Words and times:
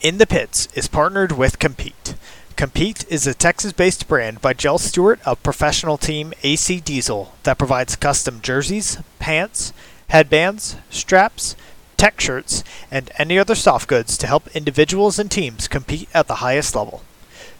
In 0.00 0.16
the 0.16 0.26
Pits 0.26 0.66
is 0.72 0.88
partnered 0.88 1.32
with 1.32 1.58
Compete. 1.58 2.14
Compete 2.56 3.04
is 3.10 3.26
a 3.26 3.34
Texas 3.34 3.74
based 3.74 4.08
brand 4.08 4.40
by 4.40 4.54
Jell 4.54 4.78
Stewart 4.78 5.20
of 5.26 5.42
professional 5.42 5.98
team 5.98 6.32
AC 6.42 6.80
Diesel 6.80 7.34
that 7.42 7.58
provides 7.58 7.96
custom 7.96 8.40
jerseys, 8.40 8.96
pants, 9.18 9.74
headbands, 10.08 10.76
straps, 10.88 11.54
tech 11.98 12.18
shirts, 12.18 12.64
and 12.90 13.10
any 13.18 13.38
other 13.38 13.54
soft 13.54 13.88
goods 13.88 14.16
to 14.16 14.26
help 14.26 14.48
individuals 14.56 15.18
and 15.18 15.30
teams 15.30 15.68
compete 15.68 16.08
at 16.14 16.28
the 16.28 16.36
highest 16.36 16.74
level. 16.74 17.02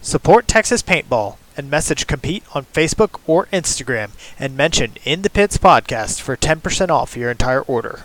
Support 0.01 0.49
Texas 0.49 0.83
Paintball 0.83 1.37
and 1.59 1.71
message 1.71 2.07
Compete 2.07 2.45
on 2.55 2.65
Facebook 2.65 3.21
or 3.27 3.49
Instagram 3.53 4.13
and 4.39 4.57
mention 4.57 4.95
In 5.05 5.21
the 5.21 5.29
Pits 5.29 5.59
podcast 5.59 6.23
for 6.23 6.39
10% 6.39 6.89
off 6.89 7.19
your 7.19 7.31
entire 7.31 7.61
order. 7.61 8.05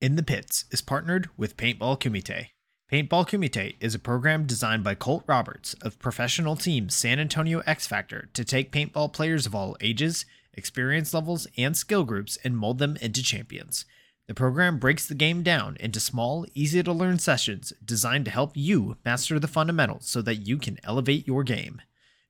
In 0.00 0.16
the 0.16 0.24
Pits 0.24 0.64
is 0.72 0.82
partnered 0.82 1.30
with 1.36 1.56
Paintball 1.56 2.00
Kumite. 2.00 2.48
Paintball 2.92 3.26
Kumite 3.26 3.76
is 3.80 3.94
a 3.94 3.98
program 3.98 4.44
designed 4.44 4.84
by 4.84 4.94
Colt 4.94 5.24
Roberts 5.26 5.72
of 5.80 5.98
professional 5.98 6.56
team 6.56 6.90
San 6.90 7.18
Antonio 7.18 7.62
X 7.64 7.86
Factor 7.86 8.28
to 8.34 8.44
take 8.44 8.70
paintball 8.70 9.14
players 9.14 9.46
of 9.46 9.54
all 9.54 9.78
ages, 9.80 10.26
experience 10.52 11.14
levels, 11.14 11.46
and 11.56 11.74
skill 11.74 12.04
groups 12.04 12.36
and 12.44 12.54
mold 12.54 12.76
them 12.76 12.98
into 13.00 13.22
champions. 13.22 13.86
The 14.26 14.34
program 14.34 14.78
breaks 14.78 15.06
the 15.06 15.14
game 15.14 15.42
down 15.42 15.78
into 15.80 16.00
small, 16.00 16.44
easy 16.52 16.82
to 16.82 16.92
learn 16.92 17.18
sessions 17.18 17.72
designed 17.82 18.26
to 18.26 18.30
help 18.30 18.58
you 18.58 18.98
master 19.06 19.38
the 19.38 19.48
fundamentals 19.48 20.06
so 20.06 20.20
that 20.20 20.46
you 20.46 20.58
can 20.58 20.78
elevate 20.84 21.26
your 21.26 21.44
game. 21.44 21.80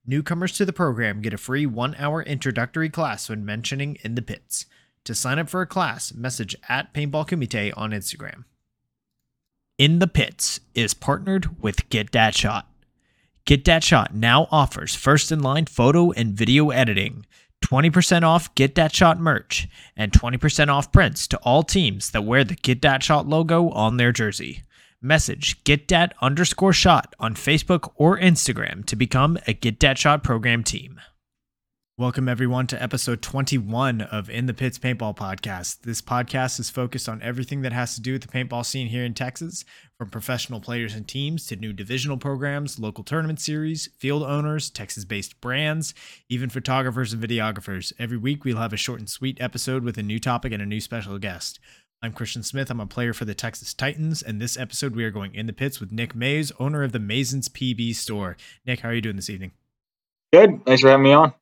Newcomers 0.06 0.52
to 0.58 0.64
the 0.64 0.72
program 0.72 1.22
get 1.22 1.34
a 1.34 1.38
free 1.38 1.66
one 1.66 1.96
hour 1.98 2.22
introductory 2.22 2.88
class 2.88 3.28
when 3.28 3.44
mentioning 3.44 3.98
in 4.04 4.14
the 4.14 4.22
pits. 4.22 4.66
To 5.06 5.14
sign 5.16 5.40
up 5.40 5.48
for 5.48 5.60
a 5.60 5.66
class, 5.66 6.14
message 6.14 6.54
at 6.68 6.94
Paintball 6.94 7.26
Kumite 7.26 7.72
on 7.76 7.90
Instagram. 7.90 8.44
In 9.78 10.00
the 10.00 10.06
Pits 10.06 10.60
is 10.74 10.92
partnered 10.92 11.62
with 11.62 11.88
Get 11.88 12.12
That 12.12 12.34
Shot. 12.34 12.68
Get 13.46 13.64
That 13.64 13.82
Shot 13.82 14.14
now 14.14 14.46
offers 14.50 14.94
first 14.94 15.32
in 15.32 15.40
line 15.40 15.64
photo 15.64 16.12
and 16.12 16.34
video 16.34 16.68
editing, 16.70 17.24
20% 17.64 18.22
off 18.22 18.54
Get 18.54 18.74
That 18.74 18.94
Shot 18.94 19.18
merch, 19.18 19.66
and 19.96 20.12
20% 20.12 20.68
off 20.68 20.92
prints 20.92 21.26
to 21.28 21.38
all 21.38 21.62
teams 21.62 22.10
that 22.10 22.24
wear 22.24 22.44
the 22.44 22.54
Get 22.54 22.82
That 22.82 23.02
Shot 23.02 23.26
logo 23.26 23.70
on 23.70 23.96
their 23.96 24.12
jersey. 24.12 24.62
Message 25.00 25.64
Get 25.64 25.88
Dat 25.88 26.12
underscore 26.20 26.74
shot 26.74 27.14
on 27.18 27.34
Facebook 27.34 27.90
or 27.96 28.18
Instagram 28.18 28.84
to 28.86 28.94
become 28.94 29.38
a 29.46 29.54
Get 29.54 29.78
Dat 29.78 29.96
Shot 29.96 30.22
program 30.22 30.62
team. 30.62 31.00
Welcome, 31.98 32.26
everyone, 32.26 32.66
to 32.68 32.82
episode 32.82 33.20
21 33.20 34.00
of 34.00 34.30
In 34.30 34.46
the 34.46 34.54
Pits 34.54 34.78
Paintball 34.78 35.14
Podcast. 35.14 35.82
This 35.82 36.00
podcast 36.00 36.58
is 36.58 36.70
focused 36.70 37.06
on 37.06 37.20
everything 37.20 37.60
that 37.60 37.74
has 37.74 37.94
to 37.94 38.00
do 38.00 38.14
with 38.14 38.22
the 38.22 38.28
paintball 38.28 38.64
scene 38.64 38.86
here 38.86 39.04
in 39.04 39.12
Texas, 39.12 39.66
from 39.98 40.08
professional 40.08 40.58
players 40.58 40.94
and 40.94 41.06
teams 41.06 41.46
to 41.46 41.56
new 41.56 41.74
divisional 41.74 42.16
programs, 42.16 42.78
local 42.78 43.04
tournament 43.04 43.40
series, 43.40 43.90
field 43.98 44.22
owners, 44.22 44.70
Texas 44.70 45.04
based 45.04 45.38
brands, 45.42 45.92
even 46.30 46.48
photographers 46.48 47.12
and 47.12 47.22
videographers. 47.22 47.92
Every 47.98 48.16
week, 48.16 48.42
we'll 48.46 48.56
have 48.56 48.72
a 48.72 48.78
short 48.78 48.98
and 48.98 49.10
sweet 49.10 49.38
episode 49.38 49.84
with 49.84 49.98
a 49.98 50.02
new 50.02 50.18
topic 50.18 50.50
and 50.54 50.62
a 50.62 50.66
new 50.66 50.80
special 50.80 51.18
guest. 51.18 51.60
I'm 52.00 52.14
Christian 52.14 52.42
Smith. 52.42 52.70
I'm 52.70 52.80
a 52.80 52.86
player 52.86 53.12
for 53.12 53.26
the 53.26 53.34
Texas 53.34 53.74
Titans, 53.74 54.22
and 54.22 54.40
this 54.40 54.58
episode 54.58 54.96
we 54.96 55.04
are 55.04 55.10
going 55.10 55.34
in 55.34 55.44
the 55.44 55.52
pits 55.52 55.78
with 55.78 55.92
Nick 55.92 56.14
Maze, 56.14 56.52
owner 56.58 56.84
of 56.84 56.92
the 56.92 56.98
MazensPB 56.98 57.94
store. 57.94 58.38
Nick, 58.64 58.80
how 58.80 58.88
are 58.88 58.94
you 58.94 59.02
doing 59.02 59.16
this 59.16 59.28
evening? 59.28 59.52
Good. 60.32 60.64
Thanks 60.64 60.80
for 60.80 60.88
having 60.88 61.04
me 61.04 61.12
on. 61.12 61.34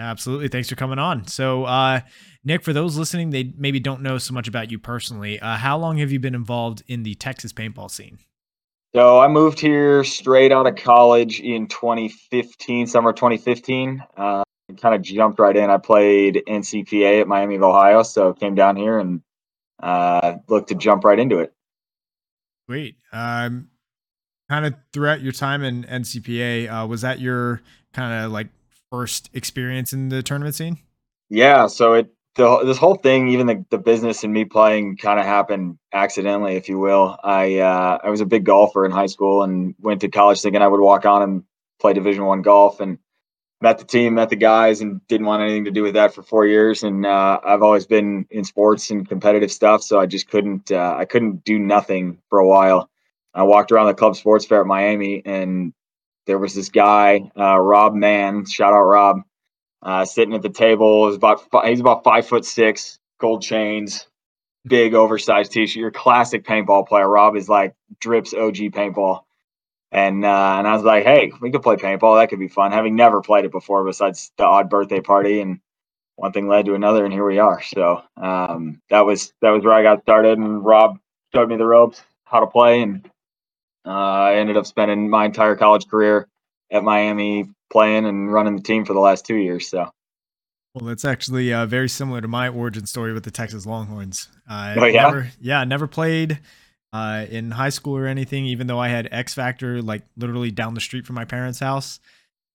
Absolutely. 0.00 0.48
Thanks 0.48 0.70
for 0.70 0.76
coming 0.76 0.98
on. 0.98 1.26
So, 1.26 1.64
uh, 1.64 2.00
Nick, 2.42 2.62
for 2.62 2.72
those 2.72 2.96
listening, 2.96 3.30
they 3.30 3.52
maybe 3.58 3.78
don't 3.78 4.00
know 4.00 4.16
so 4.16 4.32
much 4.32 4.48
about 4.48 4.70
you 4.70 4.78
personally. 4.78 5.38
Uh, 5.38 5.56
how 5.56 5.76
long 5.76 5.98
have 5.98 6.10
you 6.10 6.18
been 6.18 6.34
involved 6.34 6.82
in 6.86 7.02
the 7.02 7.14
Texas 7.16 7.52
paintball 7.52 7.90
scene? 7.90 8.18
So, 8.94 9.20
I 9.20 9.28
moved 9.28 9.60
here 9.60 10.02
straight 10.02 10.52
out 10.52 10.66
of 10.66 10.76
college 10.76 11.40
in 11.40 11.68
2015, 11.68 12.86
summer 12.86 13.12
2015. 13.12 14.02
Uh, 14.16 14.42
kind 14.80 14.94
of 14.94 15.02
jumped 15.02 15.38
right 15.38 15.54
in. 15.54 15.68
I 15.68 15.76
played 15.76 16.42
NCPA 16.48 17.20
at 17.20 17.28
Miami 17.28 17.56
of 17.56 17.62
Ohio, 17.62 18.02
so 18.02 18.32
came 18.32 18.54
down 18.54 18.76
here 18.76 18.98
and 18.98 19.20
uh, 19.82 20.36
looked 20.48 20.70
to 20.70 20.76
jump 20.76 21.04
right 21.04 21.18
into 21.18 21.40
it. 21.40 21.52
Great. 22.66 22.96
Um, 23.12 23.68
kind 24.48 24.64
of 24.64 24.74
throughout 24.94 25.20
your 25.20 25.32
time 25.32 25.62
in 25.62 25.84
NCPA, 25.84 26.84
uh, 26.84 26.86
was 26.86 27.02
that 27.02 27.20
your 27.20 27.60
kind 27.92 28.24
of 28.24 28.32
like 28.32 28.48
first 28.90 29.30
experience 29.32 29.92
in 29.92 30.08
the 30.08 30.22
tournament 30.22 30.54
scene? 30.54 30.78
Yeah, 31.28 31.68
so 31.68 31.94
it 31.94 32.10
the, 32.36 32.64
this 32.64 32.78
whole 32.78 32.94
thing, 32.94 33.28
even 33.28 33.46
the, 33.46 33.64
the 33.70 33.78
business 33.78 34.22
and 34.24 34.32
me 34.32 34.44
playing, 34.44 34.96
kind 34.96 35.18
of 35.18 35.26
happened 35.26 35.78
accidentally, 35.92 36.56
if 36.56 36.68
you 36.68 36.78
will. 36.78 37.16
I 37.22 37.58
uh, 37.58 37.98
I 38.02 38.10
was 38.10 38.20
a 38.20 38.26
big 38.26 38.44
golfer 38.44 38.84
in 38.84 38.92
high 38.92 39.06
school 39.06 39.42
and 39.42 39.74
went 39.80 40.00
to 40.02 40.08
college 40.08 40.40
thinking 40.40 40.62
I 40.62 40.68
would 40.68 40.80
walk 40.80 41.04
on 41.06 41.22
and 41.22 41.44
play 41.80 41.92
Division 41.92 42.24
One 42.24 42.42
golf, 42.42 42.80
and 42.80 42.98
met 43.60 43.78
the 43.78 43.84
team, 43.84 44.14
met 44.14 44.30
the 44.30 44.36
guys, 44.36 44.80
and 44.80 45.06
didn't 45.08 45.26
want 45.26 45.42
anything 45.42 45.64
to 45.64 45.70
do 45.70 45.82
with 45.82 45.94
that 45.94 46.14
for 46.14 46.22
four 46.22 46.46
years. 46.46 46.82
And 46.82 47.04
uh, 47.04 47.40
I've 47.44 47.62
always 47.62 47.86
been 47.86 48.26
in 48.30 48.44
sports 48.44 48.90
and 48.90 49.08
competitive 49.08 49.50
stuff, 49.50 49.82
so 49.82 49.98
I 49.98 50.06
just 50.06 50.28
couldn't 50.28 50.70
uh, 50.70 50.94
I 50.96 51.04
couldn't 51.04 51.44
do 51.44 51.58
nothing 51.58 52.18
for 52.28 52.38
a 52.38 52.46
while. 52.46 52.88
I 53.34 53.44
walked 53.44 53.70
around 53.70 53.86
the 53.86 53.94
club 53.94 54.16
sports 54.16 54.44
fair 54.44 54.60
at 54.60 54.66
Miami, 54.66 55.22
and 55.24 55.72
there 56.30 56.38
was 56.38 56.54
this 56.54 56.68
guy, 56.68 57.28
uh, 57.36 57.58
Rob 57.58 57.92
Mann, 57.92 58.46
shout 58.46 58.72
out 58.72 58.84
Rob, 58.84 59.22
uh, 59.82 60.04
sitting 60.04 60.32
at 60.32 60.42
the 60.42 60.48
table. 60.48 61.00
Was 61.00 61.16
about 61.16 61.42
he's 61.66 61.80
about 61.80 62.04
five 62.04 62.24
foot 62.24 62.44
six, 62.44 63.00
gold 63.18 63.42
chains, 63.42 64.06
big 64.64 64.94
oversized 64.94 65.50
t-shirt. 65.50 65.80
Your 65.80 65.90
classic 65.90 66.44
paintball 66.44 66.86
player. 66.86 67.08
Rob 67.08 67.34
is 67.34 67.48
like 67.48 67.74
drips 67.98 68.32
OG 68.32 68.54
paintball. 68.54 69.22
And 69.90 70.24
uh, 70.24 70.54
and 70.56 70.68
I 70.68 70.72
was 70.72 70.84
like, 70.84 71.02
hey, 71.02 71.32
we 71.40 71.50
could 71.50 71.62
play 71.62 71.74
paintball. 71.74 72.20
That 72.20 72.28
could 72.30 72.38
be 72.38 72.46
fun. 72.46 72.70
Having 72.70 72.94
never 72.94 73.22
played 73.22 73.44
it 73.44 73.50
before, 73.50 73.84
besides 73.84 74.30
the 74.38 74.44
odd 74.44 74.70
birthday 74.70 75.00
party, 75.00 75.40
and 75.40 75.58
one 76.14 76.30
thing 76.30 76.46
led 76.46 76.66
to 76.66 76.74
another, 76.74 77.04
and 77.04 77.12
here 77.12 77.26
we 77.26 77.40
are. 77.40 77.60
So 77.60 78.02
um, 78.16 78.80
that 78.88 79.04
was 79.04 79.32
that 79.42 79.50
was 79.50 79.64
where 79.64 79.74
I 79.74 79.82
got 79.82 80.02
started. 80.02 80.38
And 80.38 80.64
Rob 80.64 81.00
showed 81.34 81.48
me 81.48 81.56
the 81.56 81.66
ropes, 81.66 82.00
how 82.24 82.38
to 82.38 82.46
play, 82.46 82.82
and 82.82 83.10
uh, 83.86 83.90
I 83.90 84.34
ended 84.36 84.56
up 84.56 84.66
spending 84.66 85.08
my 85.08 85.26
entire 85.26 85.56
college 85.56 85.88
career 85.88 86.28
at 86.70 86.82
Miami 86.82 87.50
playing 87.72 88.06
and 88.06 88.32
running 88.32 88.56
the 88.56 88.62
team 88.62 88.84
for 88.84 88.92
the 88.92 89.00
last 89.00 89.24
two 89.24 89.36
years. 89.36 89.68
So. 89.68 89.90
Well, 90.74 90.84
that's 90.84 91.04
actually 91.04 91.52
uh, 91.52 91.66
very 91.66 91.88
similar 91.88 92.20
to 92.20 92.28
my 92.28 92.48
origin 92.48 92.86
story 92.86 93.12
with 93.12 93.24
the 93.24 93.32
Texas 93.32 93.66
Longhorns. 93.66 94.28
Uh, 94.48 94.74
oh 94.78 94.84
yeah, 94.84 95.02
never, 95.02 95.30
yeah, 95.40 95.64
never 95.64 95.88
played 95.88 96.38
uh, 96.92 97.26
in 97.28 97.50
high 97.50 97.70
school 97.70 97.96
or 97.96 98.06
anything. 98.06 98.46
Even 98.46 98.68
though 98.68 98.78
I 98.78 98.88
had 98.88 99.08
X 99.10 99.34
Factor 99.34 99.82
like 99.82 100.02
literally 100.16 100.52
down 100.52 100.74
the 100.74 100.80
street 100.80 101.06
from 101.06 101.16
my 101.16 101.24
parents' 101.24 101.58
house, 101.58 101.98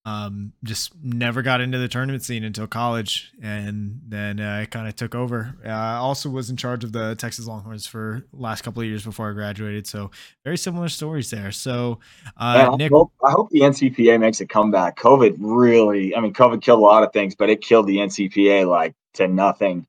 um, 0.05 0.53
just 0.63 0.91
never 1.03 1.41
got 1.41 1.61
into 1.61 1.79
the 1.79 1.87
tournament 1.87 2.23
scene 2.23 2.43
until 2.43 2.67
college, 2.67 3.31
and 3.41 4.01
then 4.07 4.39
uh, 4.39 4.59
I 4.61 4.65
kind 4.65 4.87
of 4.87 4.95
took 4.95 5.15
over. 5.15 5.55
Uh, 5.65 5.69
I 5.69 5.95
also 5.95 6.29
was 6.29 6.51
in 6.51 6.57
charge 6.57 6.83
of 6.83 6.91
the 6.91 7.15
Texas 7.15 7.47
Longhorns 7.47 7.87
for 7.87 8.23
last 8.31 8.61
couple 8.61 8.83
of 8.83 8.87
years 8.87 9.03
before 9.03 9.31
I 9.31 9.33
graduated, 9.33 9.87
so 9.87 10.11
very 10.43 10.57
similar 10.57 10.89
stories 10.89 11.31
there. 11.31 11.51
So, 11.51 11.99
uh, 12.39 12.69
I, 12.71 12.75
Nick, 12.75 12.91
hope, 12.91 13.13
I 13.23 13.31
hope 13.31 13.49
the 13.49 13.61
NCPA 13.61 14.19
makes 14.19 14.39
a 14.41 14.45
comeback. 14.45 14.95
COVID 14.97 15.37
really, 15.39 16.15
I 16.15 16.19
mean, 16.19 16.33
COVID 16.33 16.61
killed 16.61 16.79
a 16.79 16.83
lot 16.83 17.01
of 17.01 17.11
things, 17.11 17.33
but 17.33 17.49
it 17.49 17.61
killed 17.61 17.87
the 17.87 17.97
NCPA 17.97 18.69
like 18.69 18.93
to 19.15 19.27
nothing. 19.27 19.87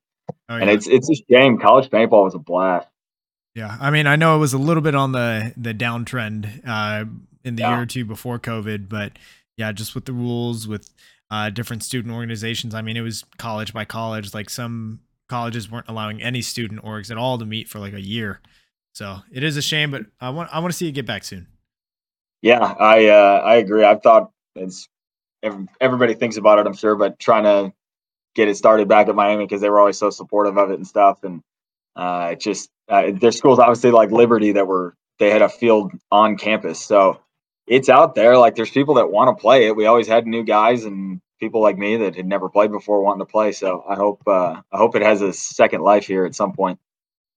Oh, 0.49 0.55
yeah. 0.55 0.61
And 0.61 0.69
it's 0.71 0.87
it's 0.87 1.09
a 1.11 1.15
shame. 1.29 1.59
College 1.59 1.89
paintball 1.89 2.23
was 2.23 2.33
a 2.33 2.39
blast. 2.39 2.87
Yeah, 3.53 3.77
I 3.79 3.91
mean, 3.91 4.07
I 4.07 4.15
know 4.15 4.35
it 4.35 4.39
was 4.39 4.53
a 4.53 4.57
little 4.57 4.81
bit 4.81 4.95
on 4.95 5.11
the 5.11 5.53
the 5.57 5.75
downtrend 5.75 6.67
uh, 6.67 7.05
in 7.43 7.55
the 7.55 7.61
yeah. 7.61 7.71
year 7.71 7.81
or 7.83 7.85
two 7.85 8.03
before 8.03 8.39
COVID, 8.39 8.89
but 8.89 9.13
yeah, 9.57 9.71
just 9.71 9.95
with 9.95 10.05
the 10.05 10.13
rules 10.13 10.67
with 10.67 10.89
uh, 11.29 11.49
different 11.49 11.83
student 11.83 12.13
organizations. 12.13 12.73
I 12.73 12.81
mean, 12.81 12.95
it 12.95 13.01
was 13.01 13.25
college 13.37 13.73
by 13.73 13.85
college. 13.85 14.33
Like 14.33 14.49
some 14.49 15.01
colleges 15.27 15.69
weren't 15.69 15.89
allowing 15.89 16.21
any 16.21 16.41
student 16.41 16.83
orgs 16.83 17.11
at 17.11 17.17
all 17.17 17.37
to 17.37 17.45
meet 17.45 17.67
for 17.67 17.79
like 17.79 17.93
a 17.93 18.01
year. 18.01 18.39
So 18.93 19.19
it 19.31 19.43
is 19.43 19.57
a 19.57 19.61
shame, 19.61 19.91
but 19.91 20.03
I 20.21 20.29
want 20.29 20.49
I 20.53 20.59
want 20.59 20.71
to 20.71 20.77
see 20.77 20.87
it 20.87 20.93
get 20.93 21.05
back 21.05 21.23
soon. 21.23 21.47
Yeah, 22.41 22.63
I 22.63 23.07
uh, 23.07 23.41
I 23.43 23.55
agree. 23.55 23.83
I 23.83 23.95
thought 23.95 24.31
it's 24.55 24.87
everybody 25.79 26.13
thinks 26.13 26.37
about 26.37 26.59
it, 26.59 26.65
I'm 26.65 26.73
sure, 26.73 26.95
but 26.95 27.19
trying 27.19 27.43
to 27.43 27.73
get 28.35 28.47
it 28.47 28.57
started 28.57 28.87
back 28.87 29.07
at 29.07 29.15
Miami 29.15 29.45
because 29.45 29.61
they 29.61 29.69
were 29.69 29.79
always 29.79 29.97
so 29.97 30.09
supportive 30.09 30.57
of 30.57 30.71
it 30.71 30.75
and 30.75 30.87
stuff, 30.87 31.23
and 31.23 31.41
uh, 31.95 32.29
it 32.31 32.39
just 32.39 32.69
uh, 32.89 33.11
there's 33.13 33.37
schools 33.37 33.59
obviously 33.59 33.91
like 33.91 34.11
Liberty 34.11 34.53
that 34.53 34.67
were 34.67 34.95
they 35.19 35.29
had 35.29 35.41
a 35.41 35.49
field 35.49 35.91
on 36.11 36.37
campus, 36.37 36.83
so 36.83 37.19
it's 37.67 37.89
out 37.89 38.15
there. 38.15 38.37
Like 38.37 38.55
there's 38.55 38.71
people 38.71 38.95
that 38.95 39.11
want 39.11 39.35
to 39.35 39.39
play 39.39 39.67
it. 39.67 39.75
We 39.75 39.85
always 39.85 40.07
had 40.07 40.25
new 40.25 40.43
guys 40.43 40.85
and 40.85 41.21
people 41.39 41.61
like 41.61 41.77
me 41.77 41.97
that 41.97 42.15
had 42.15 42.25
never 42.25 42.49
played 42.49 42.71
before 42.71 43.01
wanting 43.01 43.25
to 43.25 43.31
play. 43.31 43.51
So 43.51 43.83
I 43.87 43.95
hope 43.95 44.21
uh, 44.25 44.61
I 44.71 44.77
hope 44.77 44.95
it 44.95 45.01
has 45.01 45.21
a 45.21 45.33
second 45.33 45.81
life 45.81 46.07
here 46.07 46.25
at 46.25 46.33
some 46.33 46.53
point. 46.53 46.79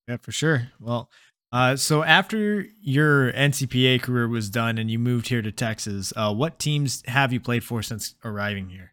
Yeah, 0.08 0.16
for 0.22 0.32
sure. 0.32 0.68
Well, 0.80 1.10
uh, 1.52 1.76
so 1.76 2.02
after 2.04 2.64
your 2.80 3.32
NCPA 3.32 4.02
career 4.02 4.28
was 4.28 4.48
done 4.48 4.78
and 4.78 4.90
you 4.90 4.98
moved 4.98 5.28
here 5.28 5.42
to 5.42 5.50
Texas, 5.50 6.12
uh, 6.16 6.32
what 6.32 6.58
teams 6.58 7.02
have 7.06 7.32
you 7.32 7.40
played 7.40 7.64
for 7.64 7.82
since 7.82 8.14
arriving 8.24 8.68
here? 8.70 8.92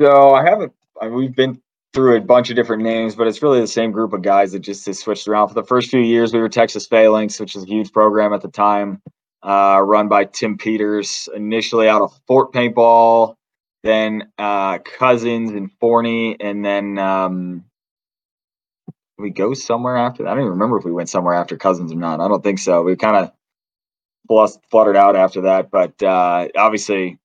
So 0.00 0.34
I 0.34 0.48
haven't. 0.48 0.72
I 1.00 1.08
we've 1.08 1.34
been 1.34 1.60
through 1.94 2.16
a 2.16 2.20
bunch 2.20 2.50
of 2.50 2.56
different 2.56 2.82
names, 2.82 3.16
but 3.16 3.26
it's 3.26 3.42
really 3.42 3.60
the 3.60 3.66
same 3.66 3.90
group 3.90 4.12
of 4.12 4.22
guys 4.22 4.52
that 4.52 4.60
just 4.60 4.86
has 4.86 5.00
switched 5.00 5.26
around. 5.26 5.48
For 5.48 5.54
the 5.54 5.64
first 5.64 5.90
few 5.90 6.00
years, 6.00 6.32
we 6.32 6.38
were 6.38 6.48
Texas 6.48 6.86
Phalanx, 6.86 7.40
which 7.40 7.56
is 7.56 7.64
a 7.64 7.66
huge 7.66 7.92
program 7.92 8.32
at 8.32 8.42
the 8.42 8.48
time. 8.48 9.02
Uh, 9.42 9.80
run 9.84 10.08
by 10.08 10.24
Tim 10.24 10.58
Peters, 10.58 11.28
initially 11.34 11.88
out 11.88 12.02
of 12.02 12.18
Fort 12.26 12.52
Paintball, 12.52 13.34
then 13.82 14.30
uh, 14.38 14.78
Cousins 14.78 15.52
and 15.52 15.70
Forney, 15.80 16.36
and 16.40 16.64
then 16.64 16.98
um, 16.98 17.64
we 19.18 19.30
go 19.30 19.54
somewhere 19.54 19.96
after 19.96 20.22
that. 20.22 20.30
I 20.30 20.34
don't 20.34 20.42
even 20.42 20.52
remember 20.52 20.78
if 20.78 20.84
we 20.84 20.92
went 20.92 21.08
somewhere 21.08 21.34
after 21.34 21.56
Cousins 21.56 21.92
or 21.92 21.96
not. 21.96 22.20
I 22.20 22.28
don't 22.28 22.42
think 22.42 22.58
so. 22.58 22.82
We 22.82 22.96
kind 22.96 23.16
of 23.16 24.58
fluttered 24.70 24.96
out 24.96 25.16
after 25.16 25.42
that, 25.42 25.70
but 25.70 26.02
uh, 26.02 26.48
obviously, 26.56 27.18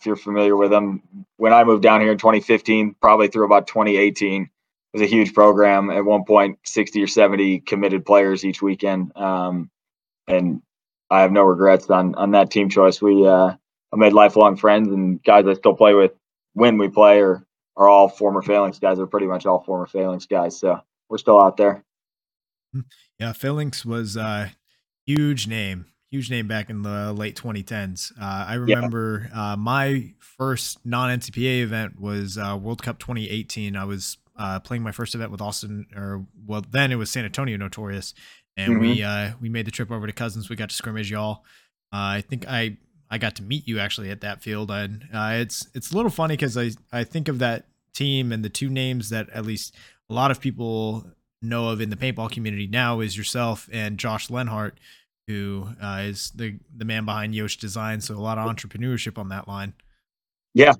if 0.00 0.06
you're 0.06 0.16
familiar 0.16 0.56
with 0.56 0.70
them, 0.70 1.02
when 1.36 1.52
I 1.52 1.64
moved 1.64 1.82
down 1.82 2.00
here 2.00 2.12
in 2.12 2.18
2015, 2.18 2.96
probably 3.00 3.28
through 3.28 3.46
about 3.46 3.66
2018, 3.66 4.42
it 4.42 4.48
was 4.92 5.02
a 5.02 5.06
huge 5.06 5.34
program. 5.34 5.90
At 5.90 6.04
one 6.04 6.24
point, 6.24 6.58
60 6.64 7.02
or 7.02 7.06
70 7.06 7.60
committed 7.60 8.04
players 8.04 8.44
each 8.44 8.62
weekend, 8.62 9.16
um, 9.16 9.70
and 10.28 10.62
I 11.10 11.20
have 11.20 11.32
no 11.32 11.42
regrets 11.42 11.88
on 11.90 12.14
on 12.14 12.32
that 12.32 12.50
team 12.50 12.68
choice. 12.68 13.00
We 13.00 13.26
uh, 13.26 13.54
I 13.92 13.96
made 13.96 14.12
lifelong 14.12 14.56
friends 14.56 14.88
and 14.88 15.22
guys 15.22 15.46
I 15.46 15.54
still 15.54 15.74
play 15.74 15.94
with 15.94 16.12
when 16.54 16.78
we 16.78 16.88
play 16.88 17.20
are 17.20 17.46
are 17.76 17.88
all 17.88 18.08
former 18.08 18.42
Phalanx 18.42 18.78
guys. 18.78 18.98
Are 18.98 19.06
pretty 19.06 19.26
much 19.26 19.46
all 19.46 19.62
former 19.62 19.86
Phalanx 19.86 20.26
guys. 20.26 20.58
So 20.58 20.80
we're 21.08 21.18
still 21.18 21.40
out 21.40 21.56
there. 21.56 21.84
Hmm. 22.72 22.80
Yeah, 23.18 23.32
Phalanx 23.32 23.84
was 23.84 24.16
a 24.16 24.52
huge 25.06 25.46
name, 25.46 25.86
huge 26.10 26.30
name 26.30 26.48
back 26.48 26.68
in 26.68 26.82
the 26.82 27.12
late 27.12 27.36
2010s. 27.36 28.12
Uh, 28.20 28.46
I 28.48 28.54
remember 28.54 29.28
yeah. 29.30 29.52
uh, 29.52 29.56
my 29.56 30.12
first 30.20 30.84
non 30.84 31.18
NCPA 31.18 31.62
event 31.62 32.00
was 32.00 32.36
uh, 32.36 32.58
World 32.60 32.82
Cup 32.82 32.98
2018. 32.98 33.76
I 33.76 33.84
was 33.84 34.18
uh, 34.38 34.60
playing 34.60 34.82
my 34.82 34.92
first 34.92 35.14
event 35.14 35.30
with 35.30 35.40
Austin, 35.40 35.86
or 35.96 36.26
well, 36.46 36.64
then 36.70 36.92
it 36.92 36.96
was 36.96 37.10
San 37.10 37.24
Antonio 37.24 37.56
Notorious, 37.56 38.12
and 38.56 38.72
mm-hmm. 38.72 38.80
we 38.80 39.02
uh, 39.02 39.32
we 39.40 39.48
made 39.48 39.66
the 39.66 39.70
trip 39.70 39.90
over 39.90 40.06
to 40.06 40.12
Cousins. 40.12 40.48
We 40.48 40.56
got 40.56 40.70
to 40.70 40.74
scrimmage 40.74 41.10
y'all. 41.10 41.44
Uh, 41.92 42.18
I 42.18 42.24
think 42.28 42.46
I 42.48 42.78
I 43.10 43.18
got 43.18 43.36
to 43.36 43.42
meet 43.42 43.68
you 43.68 43.78
actually 43.78 44.10
at 44.10 44.20
that 44.22 44.42
field, 44.42 44.70
and 44.70 45.06
it's 45.12 45.68
it's 45.74 45.92
a 45.92 45.96
little 45.96 46.10
funny 46.10 46.34
because 46.34 46.56
I 46.56 46.70
I 46.92 47.04
think 47.04 47.28
of 47.28 47.38
that 47.38 47.66
team 47.94 48.32
and 48.32 48.44
the 48.44 48.48
two 48.48 48.68
names 48.68 49.10
that 49.10 49.28
at 49.30 49.46
least 49.46 49.74
a 50.10 50.14
lot 50.14 50.30
of 50.30 50.40
people 50.40 51.06
know 51.42 51.68
of 51.70 51.80
in 51.80 51.90
the 51.90 51.96
paintball 51.96 52.30
community 52.30 52.66
now 52.66 53.00
is 53.00 53.16
yourself 53.16 53.68
and 53.72 53.98
Josh 53.98 54.30
Lenhart, 54.30 54.78
who 55.26 55.68
uh, 55.82 56.02
is 56.04 56.32
the 56.34 56.58
the 56.74 56.84
man 56.84 57.04
behind 57.04 57.34
Yosh 57.34 57.56
Design. 57.56 58.00
So 58.00 58.14
a 58.14 58.16
lot 58.16 58.38
of 58.38 58.48
entrepreneurship 58.48 59.18
on 59.18 59.28
that 59.30 59.48
line. 59.48 59.74
Yeah, 60.54 60.72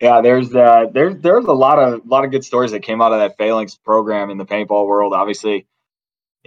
yeah. 0.00 0.20
There's 0.20 0.54
uh, 0.54 0.86
there's 0.92 1.16
there's 1.22 1.44
a 1.44 1.52
lot 1.52 1.78
of 1.78 2.04
a 2.04 2.08
lot 2.08 2.24
of 2.24 2.30
good 2.30 2.44
stories 2.44 2.70
that 2.72 2.80
came 2.80 3.02
out 3.02 3.12
of 3.12 3.18
that 3.18 3.36
Phalanx 3.36 3.76
program 3.76 4.30
in 4.30 4.38
the 4.38 4.46
paintball 4.46 4.86
world. 4.86 5.12
Obviously, 5.12 5.66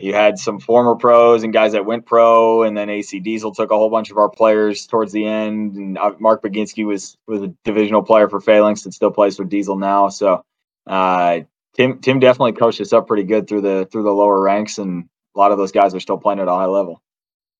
you 0.01 0.13
had 0.13 0.37
some 0.37 0.59
former 0.59 0.95
pros 0.95 1.43
and 1.43 1.53
guys 1.53 1.73
that 1.73 1.85
went 1.85 2.05
pro, 2.05 2.63
and 2.63 2.77
then 2.77 2.89
AC 2.89 3.19
Diesel 3.19 3.53
took 3.53 3.71
a 3.71 3.77
whole 3.77 3.89
bunch 3.89 4.11
of 4.11 4.17
our 4.17 4.29
players 4.29 4.87
towards 4.87 5.11
the 5.11 5.25
end. 5.25 5.75
And 5.75 5.97
uh, 5.97 6.13
Mark 6.19 6.41
Baginski 6.41 6.85
was 6.85 7.17
was 7.27 7.41
a 7.41 7.47
divisional 7.63 8.03
player 8.03 8.29
for 8.29 8.39
Phalanx 8.39 8.85
and 8.85 8.93
still 8.93 9.11
plays 9.11 9.37
for 9.37 9.43
Diesel 9.43 9.77
now. 9.77 10.09
So 10.09 10.43
uh, 10.87 11.41
Tim 11.75 11.99
Tim 11.99 12.19
definitely 12.19 12.53
coached 12.53 12.81
us 12.81 12.93
up 12.93 13.07
pretty 13.07 13.23
good 13.23 13.47
through 13.47 13.61
the 13.61 13.87
through 13.91 14.03
the 14.03 14.13
lower 14.13 14.39
ranks, 14.41 14.77
and 14.77 15.09
a 15.35 15.39
lot 15.39 15.51
of 15.51 15.57
those 15.57 15.71
guys 15.71 15.93
are 15.93 15.99
still 15.99 16.17
playing 16.17 16.39
at 16.39 16.47
a 16.47 16.53
high 16.53 16.65
level. 16.65 17.01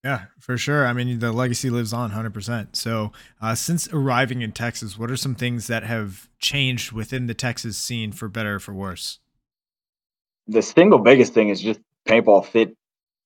Yeah, 0.03 0.25
for 0.39 0.57
sure. 0.57 0.88
I 0.88 0.94
mean, 0.94 1.19
the 1.19 1.33
legacy 1.33 1.69
lives 1.69 1.92
on 1.92 2.12
100%. 2.12 2.74
So, 2.74 3.12
uh, 3.42 3.53
since 3.53 3.89
arriving 3.92 4.42
in 4.42 4.53
Texas, 4.53 4.97
what 4.97 5.12
are 5.12 5.18
some 5.18 5.35
things 5.35 5.68
that 5.68 5.83
have 5.83 6.30
changed 6.39 6.94
within 6.94 7.27
the 7.27 7.33
Texas 7.33 7.77
scene 7.77 8.13
for 8.13 8.30
better 8.30 8.56
or 8.56 8.59
for 8.59 8.74
worse? 8.74 9.19
The 10.47 10.62
single 10.62 11.00
biggest 11.00 11.33
thing 11.33 11.50
is 11.50 11.59
just 11.59 11.81
paintball 12.09 12.45
fit 12.45 12.75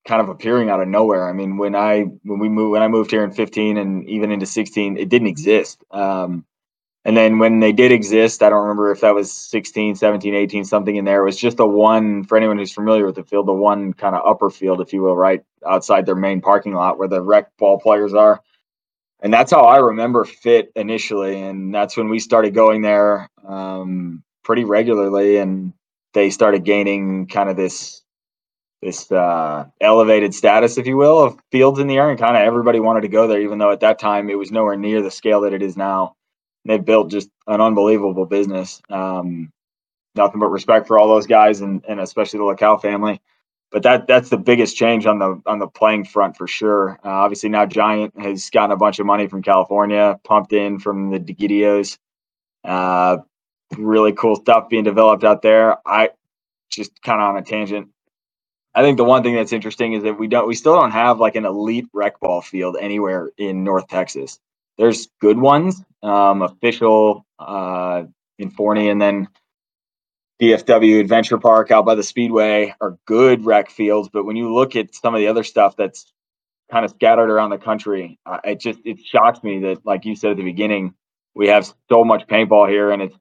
kind 0.06 0.22
of 0.22 0.30
appearing 0.30 0.70
out 0.70 0.82
of 0.82 0.88
nowhere. 0.88 1.30
I 1.30 1.34
mean, 1.34 1.58
when 1.58 1.76
I 1.76 2.02
when 2.24 2.40
we 2.40 2.50
moved 2.50 2.72
when 2.72 2.82
I 2.82 2.88
moved 2.88 3.12
here 3.12 3.24
in 3.24 3.32
15 3.32 3.78
and 3.78 4.08
even 4.10 4.32
into 4.32 4.46
16, 4.46 4.98
it 4.98 5.10
didn't 5.10 5.28
exist. 5.28 5.84
Um, 5.92 6.46
and 7.06 7.18
then 7.18 7.40
when 7.40 7.60
they 7.60 7.74
did 7.74 7.92
exist, 7.92 8.42
I 8.42 8.50
don't 8.50 8.62
remember 8.62 8.92
if 8.92 9.02
that 9.02 9.14
was 9.14 9.32
16, 9.32 9.96
17, 9.96 10.36
18, 10.36 10.64
something 10.64 10.96
in 10.96 11.04
there. 11.04 11.22
It 11.22 11.26
was 11.26 11.38
just 11.38 11.58
the 11.58 11.66
one, 11.66 12.24
for 12.24 12.38
anyone 12.38 12.58
who's 12.58 12.72
familiar 12.72 13.06
with 13.06 13.16
the 13.16 13.26
field, 13.26 13.46
the 13.46 13.54
one 13.54 13.94
kind 13.94 14.16
of 14.16 14.26
upper 14.26 14.50
field, 14.50 14.80
if 14.80 14.94
you 14.94 15.02
will, 15.02 15.16
right 15.16 15.44
outside 15.68 16.06
their 16.06 16.16
main 16.16 16.40
parking 16.40 16.74
lot 16.74 16.98
where 16.98 17.10
the 17.10 17.22
rec 17.22 17.56
ball 17.58 17.78
players 17.78 18.14
are. 18.14 18.42
And 19.22 19.34
that's 19.34 19.52
how 19.52 19.62
I 19.62 19.78
remember 19.78 20.24
fit 20.24 20.72
initially. 20.76 21.42
And 21.42 21.74
that's 21.74 21.98
when 21.98 22.10
we 22.10 22.20
started 22.20 22.54
going 22.54 22.82
there 22.82 23.30
um, 23.46 24.24
pretty 24.44 24.64
regularly. 24.64 25.38
And 25.38 25.74
they 26.14 26.30
started 26.30 26.64
gaining 26.64 27.28
kind 27.28 27.50
of 27.50 27.58
this 27.58 28.03
this 28.84 29.12
uh, 29.12 29.66
elevated 29.82 30.34
status, 30.34 30.78
if 30.78 30.86
you 30.88 30.98
will, 30.98 31.24
of 31.24 31.40
fields 31.52 31.80
in 31.80 31.88
the 31.88 31.98
air, 31.98 32.10
And 32.10 32.20
kind 32.20 32.36
of 32.36 32.44
everybody 32.44 32.80
wanted 32.80 33.02
to 33.02 33.08
go 33.08 33.28
there, 33.28 33.42
even 33.42 33.58
though 33.58 33.72
at 33.72 33.80
that 33.82 34.00
time 34.00 34.30
it 34.30 34.38
was 34.38 34.52
nowhere 34.52 34.76
near 34.76 35.02
the 35.02 35.12
scale 35.12 35.42
that 35.42 35.54
it 35.54 35.62
is 35.62 35.78
now 35.78 36.16
they've 36.66 36.84
built 36.84 37.12
just 37.12 37.30
an 37.48 37.62
unbelievable 37.62 38.26
business. 38.26 38.82
Um, 38.90 39.52
nothing 40.16 40.40
but 40.40 40.48
respect 40.48 40.88
for 40.88 40.98
all 40.98 41.08
those 41.08 41.28
guys 41.28 41.62
and, 41.62 41.84
and 41.88 42.00
especially 42.00 42.40
the 42.40 42.46
LaCal 42.46 42.82
family. 42.82 43.22
But 43.72 43.84
that 43.84 44.06
that's 44.06 44.30
the 44.30 44.38
biggest 44.38 44.78
change 44.78 45.08
on 45.08 45.18
the 45.18 45.42
on 45.48 45.58
the 45.58 45.68
playing 45.68 46.06
front 46.06 46.38
for 46.38 46.48
sure. 46.48 47.00
Uh, 47.04 47.10
obviously 47.10 47.50
now 47.50 47.66
Giant 47.66 48.20
has 48.20 48.52
gotten 48.52 48.72
a 48.72 48.78
bunch 48.78 49.00
of 49.00 49.08
money 49.08 49.28
from 49.28 49.42
California, 49.42 50.20
pumped 50.24 50.54
in 50.54 50.78
from 50.78 51.10
the 51.10 51.20
DeGidios. 51.20 51.98
Uh, 52.64 53.18
really 53.76 54.14
cool 54.14 54.36
stuff 54.36 54.70
being 54.70 54.84
developed 54.84 55.24
out 55.24 55.42
there. 55.42 55.78
I 55.88 56.12
just 56.70 57.02
kind 57.02 57.20
of 57.20 57.30
on 57.30 57.38
a 57.38 57.42
tangent. 57.42 57.90
I 58.76 58.82
think 58.82 58.98
the 58.98 59.04
one 59.04 59.24
thing 59.24 59.36
that's 59.36 59.54
interesting 59.54 59.94
is 59.94 60.04
that 60.04 60.18
we 60.18 60.28
don't 60.28 60.48
we 60.48 60.56
still 60.56 60.76
don't 60.76 60.92
have 60.92 61.20
like 61.20 61.36
an 61.36 61.46
elite 61.46 61.88
rec 61.94 62.20
ball 62.20 62.42
field 62.42 62.78
anywhere 62.80 63.32
in 63.38 63.64
North 63.64 63.88
Texas 63.88 64.40
there's 64.78 65.08
good 65.22 65.38
ones, 65.38 65.82
um, 66.02 66.42
official 66.42 67.26
uh, 67.40 68.04
in 68.40 68.50
Forney, 68.50 68.90
and 68.90 69.02
then 69.02 69.28
DFW 70.42 71.00
Adventure 71.00 71.38
Park 71.38 71.72
out 71.72 71.86
by 71.86 71.96
the 71.96 72.04
Speedway 72.04 72.74
are 72.82 72.98
good 73.06 73.46
rec 73.46 73.70
fields. 73.70 74.10
But 74.12 74.26
when 74.26 74.36
you 74.36 74.54
look 74.54 74.76
at 74.76 74.96
some 74.96 75.14
of 75.14 75.20
the 75.20 75.28
other 75.28 75.44
stuff 75.44 75.76
that's 75.78 76.12
kind 76.72 76.84
of 76.84 76.92
scattered 76.92 77.30
around 77.30 77.52
the 77.52 77.58
country, 77.58 78.20
uh, 78.26 78.40
it 78.44 78.60
just 78.60 78.80
it 78.84 79.00
shocks 79.00 79.44
me 79.44 79.60
that, 79.60 79.86
like 79.86 80.06
you 80.06 80.16
said 80.16 80.32
at 80.32 80.38
the 80.38 80.44
beginning, 80.44 80.96
we 81.36 81.48
have 81.48 81.72
so 81.90 82.04
much 82.04 82.28
paintball 82.28 82.68
here, 82.68 82.92
and 82.92 83.02
it's 83.02 83.16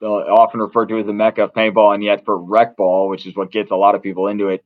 often 0.00 0.60
referred 0.60 0.88
to 0.88 0.98
as 0.98 1.06
the 1.06 1.12
mecca 1.12 1.44
of 1.44 1.52
paintball, 1.52 1.94
and 1.94 2.02
yet 2.02 2.24
for 2.24 2.36
rec 2.36 2.76
ball, 2.76 3.08
which 3.08 3.26
is 3.26 3.34
what 3.36 3.50
gets 3.52 3.70
a 3.70 3.76
lot 3.76 3.94
of 3.94 4.02
people 4.02 4.28
into 4.28 4.48
it, 4.48 4.64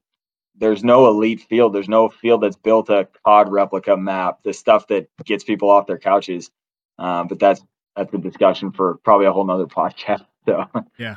there's 0.59 0.85
no 0.85 1.09
elite 1.09 1.43
field. 1.43 1.75
There's 1.75 1.89
no 1.89 2.09
field 2.09 2.43
that's 2.43 2.57
built 2.57 2.89
a 2.89 3.09
COD 3.25 3.51
replica 3.51 3.97
map. 3.97 4.41
The 4.43 4.53
stuff 4.53 4.87
that 4.89 5.09
gets 5.25 5.45
people 5.45 5.71
off 5.71 5.87
their 5.87 5.99
couches. 5.99 6.51
Uh, 6.99 7.25
but 7.25 7.39
that's 7.39 7.63
that's 7.95 8.13
a 8.13 8.19
discussion 8.19 8.73
for 8.73 8.99
probably 9.05 9.27
a 9.27 9.33
whole 9.33 9.45
nother 9.45 9.67
podcast. 9.67 10.25
So 10.47 10.65
yeah, 10.99 11.17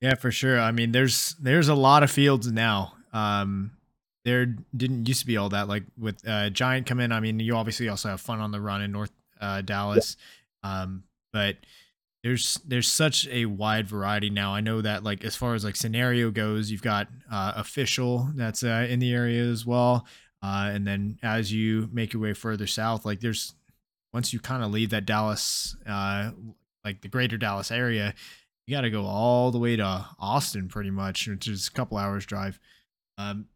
yeah, 0.00 0.14
for 0.14 0.30
sure. 0.30 0.58
I 0.58 0.72
mean, 0.72 0.92
there's 0.92 1.36
there's 1.40 1.68
a 1.68 1.74
lot 1.74 2.02
of 2.02 2.10
fields 2.10 2.50
now. 2.50 2.94
Um, 3.12 3.72
there 4.24 4.46
didn't 4.76 5.06
used 5.06 5.20
to 5.20 5.26
be 5.26 5.36
all 5.36 5.50
that. 5.50 5.68
Like 5.68 5.84
with 5.98 6.26
uh, 6.26 6.50
Giant 6.50 6.86
come 6.86 7.00
in. 7.00 7.12
I 7.12 7.20
mean, 7.20 7.40
you 7.40 7.54
obviously 7.54 7.88
also 7.88 8.08
have 8.08 8.20
fun 8.20 8.40
on 8.40 8.50
the 8.50 8.60
run 8.60 8.82
in 8.82 8.92
North 8.92 9.12
uh, 9.40 9.60
Dallas, 9.60 10.16
yeah. 10.64 10.82
um, 10.82 11.04
but 11.32 11.56
there's 12.28 12.60
there's 12.66 12.88
such 12.88 13.26
a 13.28 13.46
wide 13.46 13.88
variety 13.88 14.28
now. 14.28 14.54
I 14.54 14.60
know 14.60 14.82
that 14.82 15.02
like 15.02 15.24
as 15.24 15.34
far 15.34 15.54
as 15.54 15.64
like 15.64 15.76
scenario 15.76 16.30
goes, 16.30 16.70
you've 16.70 16.82
got 16.82 17.08
uh, 17.32 17.54
official 17.56 18.28
that's 18.34 18.62
uh, 18.62 18.86
in 18.88 18.98
the 18.98 19.14
area 19.14 19.42
as 19.44 19.64
well, 19.64 20.06
uh, 20.42 20.70
and 20.70 20.86
then 20.86 21.18
as 21.22 21.50
you 21.50 21.88
make 21.90 22.12
your 22.12 22.20
way 22.20 22.34
further 22.34 22.66
south, 22.66 23.06
like 23.06 23.20
there's 23.20 23.54
once 24.12 24.34
you 24.34 24.40
kind 24.40 24.62
of 24.62 24.70
leave 24.70 24.90
that 24.90 25.06
Dallas, 25.06 25.74
uh, 25.88 26.32
like 26.84 27.00
the 27.00 27.08
greater 27.08 27.38
Dallas 27.38 27.70
area, 27.70 28.14
you 28.66 28.76
got 28.76 28.82
to 28.82 28.90
go 28.90 29.06
all 29.06 29.50
the 29.50 29.58
way 29.58 29.76
to 29.76 30.06
Austin 30.18 30.68
pretty 30.68 30.90
much, 30.90 31.28
which 31.28 31.48
is 31.48 31.68
a 31.68 31.70
couple 31.70 31.96
hours 31.96 32.26
drive. 32.26 32.60
Um, 33.16 33.46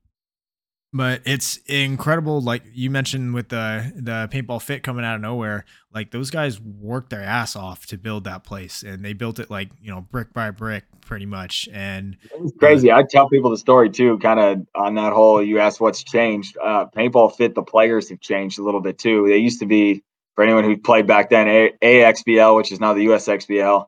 but 0.93 1.23
it's 1.25 1.59
incredible 1.67 2.41
like 2.41 2.63
you 2.73 2.91
mentioned 2.91 3.33
with 3.35 3.49
the 3.49 3.93
the 3.97 4.29
paintball 4.31 4.61
fit 4.61 4.83
coming 4.83 5.05
out 5.05 5.15
of 5.15 5.21
nowhere 5.21 5.65
like 5.95 6.11
those 6.11 6.31
guys 6.31 6.61
worked 6.61 7.11
their 7.11 7.23
ass 7.23 7.57
off 7.57 7.87
to 7.87 7.97
build 7.97 8.25
that 8.25 8.45
place 8.45 8.83
and 8.83 9.05
they 9.05 9.13
built 9.13 9.39
it 9.39 9.51
like 9.51 9.71
you 9.81 9.91
know 9.91 10.03
brick 10.03 10.33
by 10.33 10.51
brick 10.51 10.85
pretty 11.01 11.27
much 11.27 11.69
and 11.73 12.17
it's 12.39 12.53
crazy. 12.59 12.91
Uh, 12.91 12.99
i 12.99 13.03
tell 13.03 13.29
people 13.29 13.51
the 13.51 13.57
story 13.57 13.89
too 13.89 14.19
kind 14.19 14.39
of 14.39 14.67
on 14.75 14.95
that 14.95 15.13
whole 15.13 15.43
you 15.43 15.59
asked 15.59 15.81
what's 15.81 16.03
changed 16.03 16.57
uh, 16.63 16.87
paintball 16.97 17.35
fit 17.35 17.55
the 17.55 17.63
players 17.63 18.09
have 18.11 18.21
changed 18.21 18.59
a 18.59 18.63
little 18.63 18.81
bit 18.81 18.99
too. 18.99 19.27
They 19.29 19.39
used 19.39 19.61
to 19.61 19.67
be 19.67 20.03
for 20.35 20.45
anyone 20.45 20.65
who 20.65 20.77
played 20.77 21.07
back 21.07 21.31
then 21.31 21.49
a- 21.49 21.73
axbl 21.83 22.57
which 22.57 22.71
is 22.71 22.81
now 22.81 22.93
the 22.93 23.07
usxbl 23.07 23.87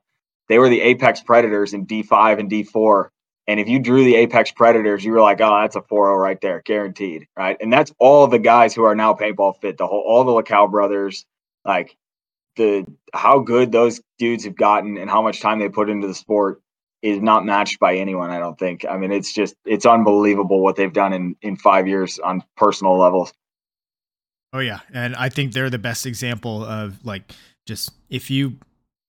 they 0.48 0.58
were 0.58 0.68
the 0.68 0.80
apex 0.80 1.20
predators 1.20 1.74
in 1.74 1.86
d5 1.86 2.38
and 2.38 2.50
d4 2.50 3.08
and 3.46 3.60
if 3.60 3.68
you 3.68 3.78
drew 3.78 4.04
the 4.04 4.16
Apex 4.16 4.52
Predators, 4.52 5.04
you 5.04 5.12
were 5.12 5.20
like, 5.20 5.40
oh, 5.40 5.60
that's 5.60 5.76
a 5.76 5.82
4 5.82 6.20
right 6.20 6.40
there, 6.40 6.62
guaranteed. 6.64 7.26
Right. 7.36 7.56
And 7.60 7.72
that's 7.72 7.92
all 7.98 8.26
the 8.26 8.38
guys 8.38 8.74
who 8.74 8.84
are 8.84 8.94
now 8.94 9.14
paintball 9.14 9.60
fit, 9.60 9.76
the 9.76 9.86
whole 9.86 10.02
all 10.06 10.24
the 10.24 10.32
LaCal 10.32 10.70
brothers, 10.70 11.26
like 11.64 11.96
the 12.56 12.86
how 13.12 13.40
good 13.40 13.72
those 13.72 14.00
dudes 14.18 14.44
have 14.44 14.56
gotten 14.56 14.96
and 14.96 15.10
how 15.10 15.22
much 15.22 15.40
time 15.40 15.58
they 15.58 15.68
put 15.68 15.90
into 15.90 16.06
the 16.06 16.14
sport 16.14 16.60
is 17.02 17.20
not 17.20 17.44
matched 17.44 17.78
by 17.78 17.96
anyone, 17.96 18.30
I 18.30 18.38
don't 18.38 18.58
think. 18.58 18.86
I 18.88 18.96
mean, 18.96 19.12
it's 19.12 19.32
just 19.34 19.54
it's 19.66 19.84
unbelievable 19.84 20.60
what 20.62 20.76
they've 20.76 20.92
done 20.92 21.12
in 21.12 21.36
in 21.42 21.56
five 21.56 21.86
years 21.86 22.18
on 22.18 22.42
personal 22.56 22.98
levels. 22.98 23.32
Oh 24.54 24.60
yeah, 24.60 24.80
and 24.92 25.14
I 25.16 25.28
think 25.28 25.52
they're 25.52 25.68
the 25.68 25.78
best 25.78 26.06
example 26.06 26.64
of 26.64 27.04
like 27.04 27.32
just 27.66 27.90
if 28.08 28.30
you 28.30 28.56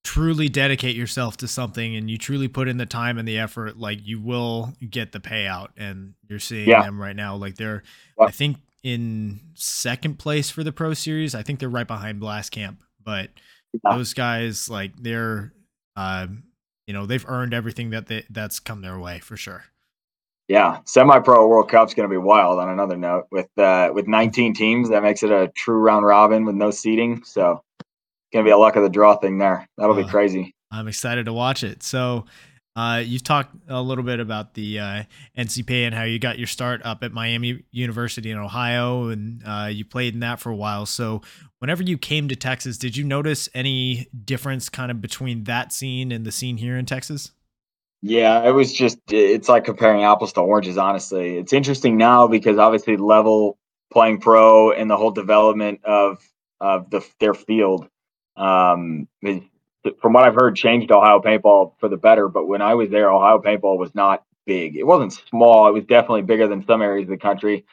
truly 0.05 0.47
dedicate 0.47 0.95
yourself 0.95 1.35
to 1.35 1.47
something 1.47 1.95
and 1.95 2.09
you 2.09 2.17
truly 2.17 2.47
put 2.47 2.67
in 2.67 2.77
the 2.77 2.85
time 2.85 3.17
and 3.17 3.27
the 3.27 3.39
effort, 3.39 3.77
like 3.77 4.05
you 4.05 4.21
will 4.21 4.71
get 4.87 5.11
the 5.11 5.19
payout. 5.19 5.69
And 5.75 6.13
you're 6.29 6.39
seeing 6.39 6.69
yeah. 6.69 6.83
them 6.83 7.01
right 7.01 7.15
now. 7.15 7.35
Like 7.35 7.55
they're, 7.55 7.81
I 8.19 8.29
think 8.29 8.57
in 8.83 9.39
second 9.55 10.19
place 10.19 10.51
for 10.51 10.63
the 10.63 10.71
Pro 10.71 10.93
Series. 10.93 11.33
I 11.33 11.41
think 11.41 11.59
they're 11.59 11.69
right 11.69 11.87
behind 11.87 12.19
Blast 12.19 12.51
Camp, 12.51 12.83
but 13.03 13.31
yeah. 13.73 13.95
those 13.97 14.13
guys, 14.13 14.69
like 14.69 14.91
they're, 15.01 15.51
uh, 15.95 16.27
you 16.85 16.93
know, 16.93 17.07
they've 17.07 17.25
earned 17.27 17.55
everything 17.55 17.89
that 17.89 18.05
they, 18.05 18.25
that's 18.29 18.59
come 18.59 18.81
their 18.81 18.99
way 18.99 19.17
for 19.19 19.35
sure. 19.35 19.65
Yeah, 20.47 20.81
semi-pro 20.85 21.47
World 21.47 21.67
Cup's 21.69 21.95
going 21.95 22.07
to 22.07 22.13
be 22.13 22.19
wild. 22.19 22.59
On 22.59 22.69
another 22.69 22.95
note, 22.95 23.25
with 23.31 23.49
uh, 23.57 23.89
with 23.91 24.07
19 24.07 24.53
teams, 24.53 24.89
that 24.89 25.01
makes 25.01 25.23
it 25.23 25.31
a 25.31 25.47
true 25.55 25.79
round 25.79 26.05
robin 26.05 26.45
with 26.45 26.53
no 26.53 26.69
seeding. 26.69 27.23
So 27.23 27.63
going 28.33 28.45
to 28.45 28.47
be 28.47 28.51
a 28.51 28.57
luck 28.57 28.75
of 28.75 28.83
the 28.83 28.89
draw 28.89 29.15
thing 29.15 29.37
there. 29.37 29.67
That'll 29.77 29.97
uh, 29.97 30.03
be 30.03 30.07
crazy. 30.07 30.55
I'm 30.71 30.87
excited 30.87 31.25
to 31.25 31.33
watch 31.33 31.63
it. 31.63 31.83
So, 31.83 32.25
uh, 32.75 33.01
you've 33.05 33.23
talked 33.23 33.55
a 33.69 33.81
little 33.81 34.03
bit 34.03 34.19
about 34.19 34.53
the 34.53 34.79
uh, 34.79 35.03
NCP 35.37 35.85
and 35.85 35.95
how 35.95 36.03
you 36.03 36.19
got 36.19 36.37
your 36.37 36.47
start 36.47 36.81
up 36.83 37.03
at 37.03 37.13
Miami 37.13 37.63
University 37.71 38.31
in 38.31 38.37
Ohio, 38.37 39.07
and 39.07 39.41
uh, 39.45 39.69
you 39.71 39.85
played 39.85 40.13
in 40.13 40.19
that 40.19 40.41
for 40.41 40.49
a 40.49 40.55
while. 40.55 40.85
So, 40.85 41.21
whenever 41.59 41.83
you 41.83 41.97
came 41.97 42.27
to 42.27 42.35
Texas, 42.35 42.77
did 42.77 42.97
you 42.97 43.05
notice 43.05 43.47
any 43.53 44.07
difference 44.25 44.67
kind 44.67 44.91
of 44.91 44.99
between 44.99 45.45
that 45.45 45.71
scene 45.71 46.11
and 46.11 46.25
the 46.25 46.33
scene 46.33 46.57
here 46.57 46.77
in 46.77 46.85
Texas? 46.85 47.31
Yeah, 48.01 48.45
it 48.45 48.51
was 48.51 48.73
just 48.73 48.99
it's 49.09 49.47
like 49.47 49.63
comparing 49.63 50.03
apples 50.03 50.33
to 50.33 50.41
oranges. 50.41 50.77
Honestly, 50.77 51.37
it's 51.37 51.53
interesting 51.53 51.95
now 51.95 52.27
because 52.27 52.57
obviously 52.57 52.97
level 52.97 53.57
playing 53.91 54.19
pro 54.19 54.71
and 54.71 54.91
the 54.91 54.97
whole 54.97 55.11
development 55.11 55.79
of 55.85 56.19
of 56.59 56.89
the 56.89 57.05
their 57.21 57.33
field 57.33 57.87
um, 58.37 59.07
from 60.01 60.13
what 60.13 60.27
I've 60.27 60.35
heard, 60.35 60.55
changed 60.55 60.91
Ohio 60.91 61.19
paintball 61.19 61.73
for 61.79 61.89
the 61.89 61.97
better. 61.97 62.27
But 62.27 62.47
when 62.47 62.61
I 62.61 62.73
was 62.75 62.89
there, 62.89 63.11
Ohio 63.11 63.39
paintball 63.39 63.77
was 63.77 63.93
not 63.93 64.23
big. 64.45 64.75
It 64.75 64.83
wasn't 64.83 65.13
small. 65.13 65.67
It 65.67 65.73
was 65.73 65.85
definitely 65.85 66.23
bigger 66.23 66.47
than 66.47 66.65
some 66.65 66.81
areas 66.81 67.05
of 67.05 67.11
the 67.11 67.17
country. 67.17 67.65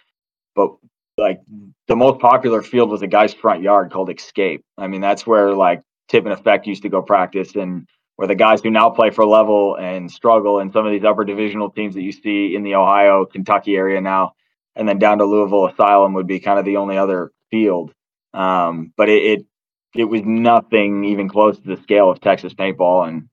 But 0.54 0.75
like 1.19 1.40
the 1.88 1.97
most 1.97 2.21
popular 2.21 2.62
field 2.62 2.90
was 2.90 3.02
a 3.02 3.07
guy's 3.07 3.35
front 3.35 3.62
yard 3.62 3.90
called 3.90 4.11
Escape. 4.11 4.64
I 4.78 4.87
mean, 4.87 5.00
that's 5.00 5.26
where 5.26 5.54
like 5.54 5.83
Tip 6.09 6.25
and 6.25 6.33
Effect 6.33 6.66
used 6.66 6.83
to 6.83 6.88
go 6.88 7.02
practice, 7.02 7.54
and 7.54 7.87
where 8.16 8.28
the 8.28 8.35
guys 8.35 8.61
who 8.61 8.71
now 8.71 8.90
play 8.90 9.11
for 9.11 9.25
level 9.25 9.76
and 9.76 10.11
struggle, 10.11 10.59
and 10.59 10.73
some 10.73 10.87
of 10.87 10.92
these 10.92 11.04
upper 11.04 11.25
divisional 11.25 11.71
teams 11.71 11.95
that 11.95 12.02
you 12.02 12.12
see 12.12 12.54
in 12.54 12.62
the 12.62 12.75
Ohio, 12.75 13.25
Kentucky 13.25 13.76
area 13.76 14.00
now, 14.00 14.33
and 14.76 14.88
then 14.88 14.99
down 14.99 15.19
to 15.19 15.25
Louisville 15.25 15.66
Asylum 15.66 16.14
would 16.14 16.26
be 16.26 16.40
kind 16.40 16.59
of 16.59 16.64
the 16.64 16.76
only 16.76 16.97
other 16.97 17.33
field. 17.50 17.92
Um, 18.35 18.92
but 18.97 19.09
it, 19.09 19.23
it 19.23 19.47
it 19.95 20.05
was 20.05 20.23
nothing 20.25 21.05
even 21.05 21.29
close 21.29 21.59
to 21.59 21.67
the 21.67 21.83
scale 21.83 22.11
of 22.11 22.21
Texas 22.21 22.55
paintball. 22.55 23.09
And 23.09 23.29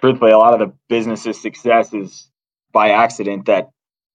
truthfully, 0.00 0.32
a 0.32 0.38
lot 0.38 0.60
of 0.60 0.60
the 0.60 0.74
business's 0.88 1.40
success 1.40 1.92
is 1.94 2.30
by 2.72 2.90
accident 2.90 3.46
that 3.46 3.70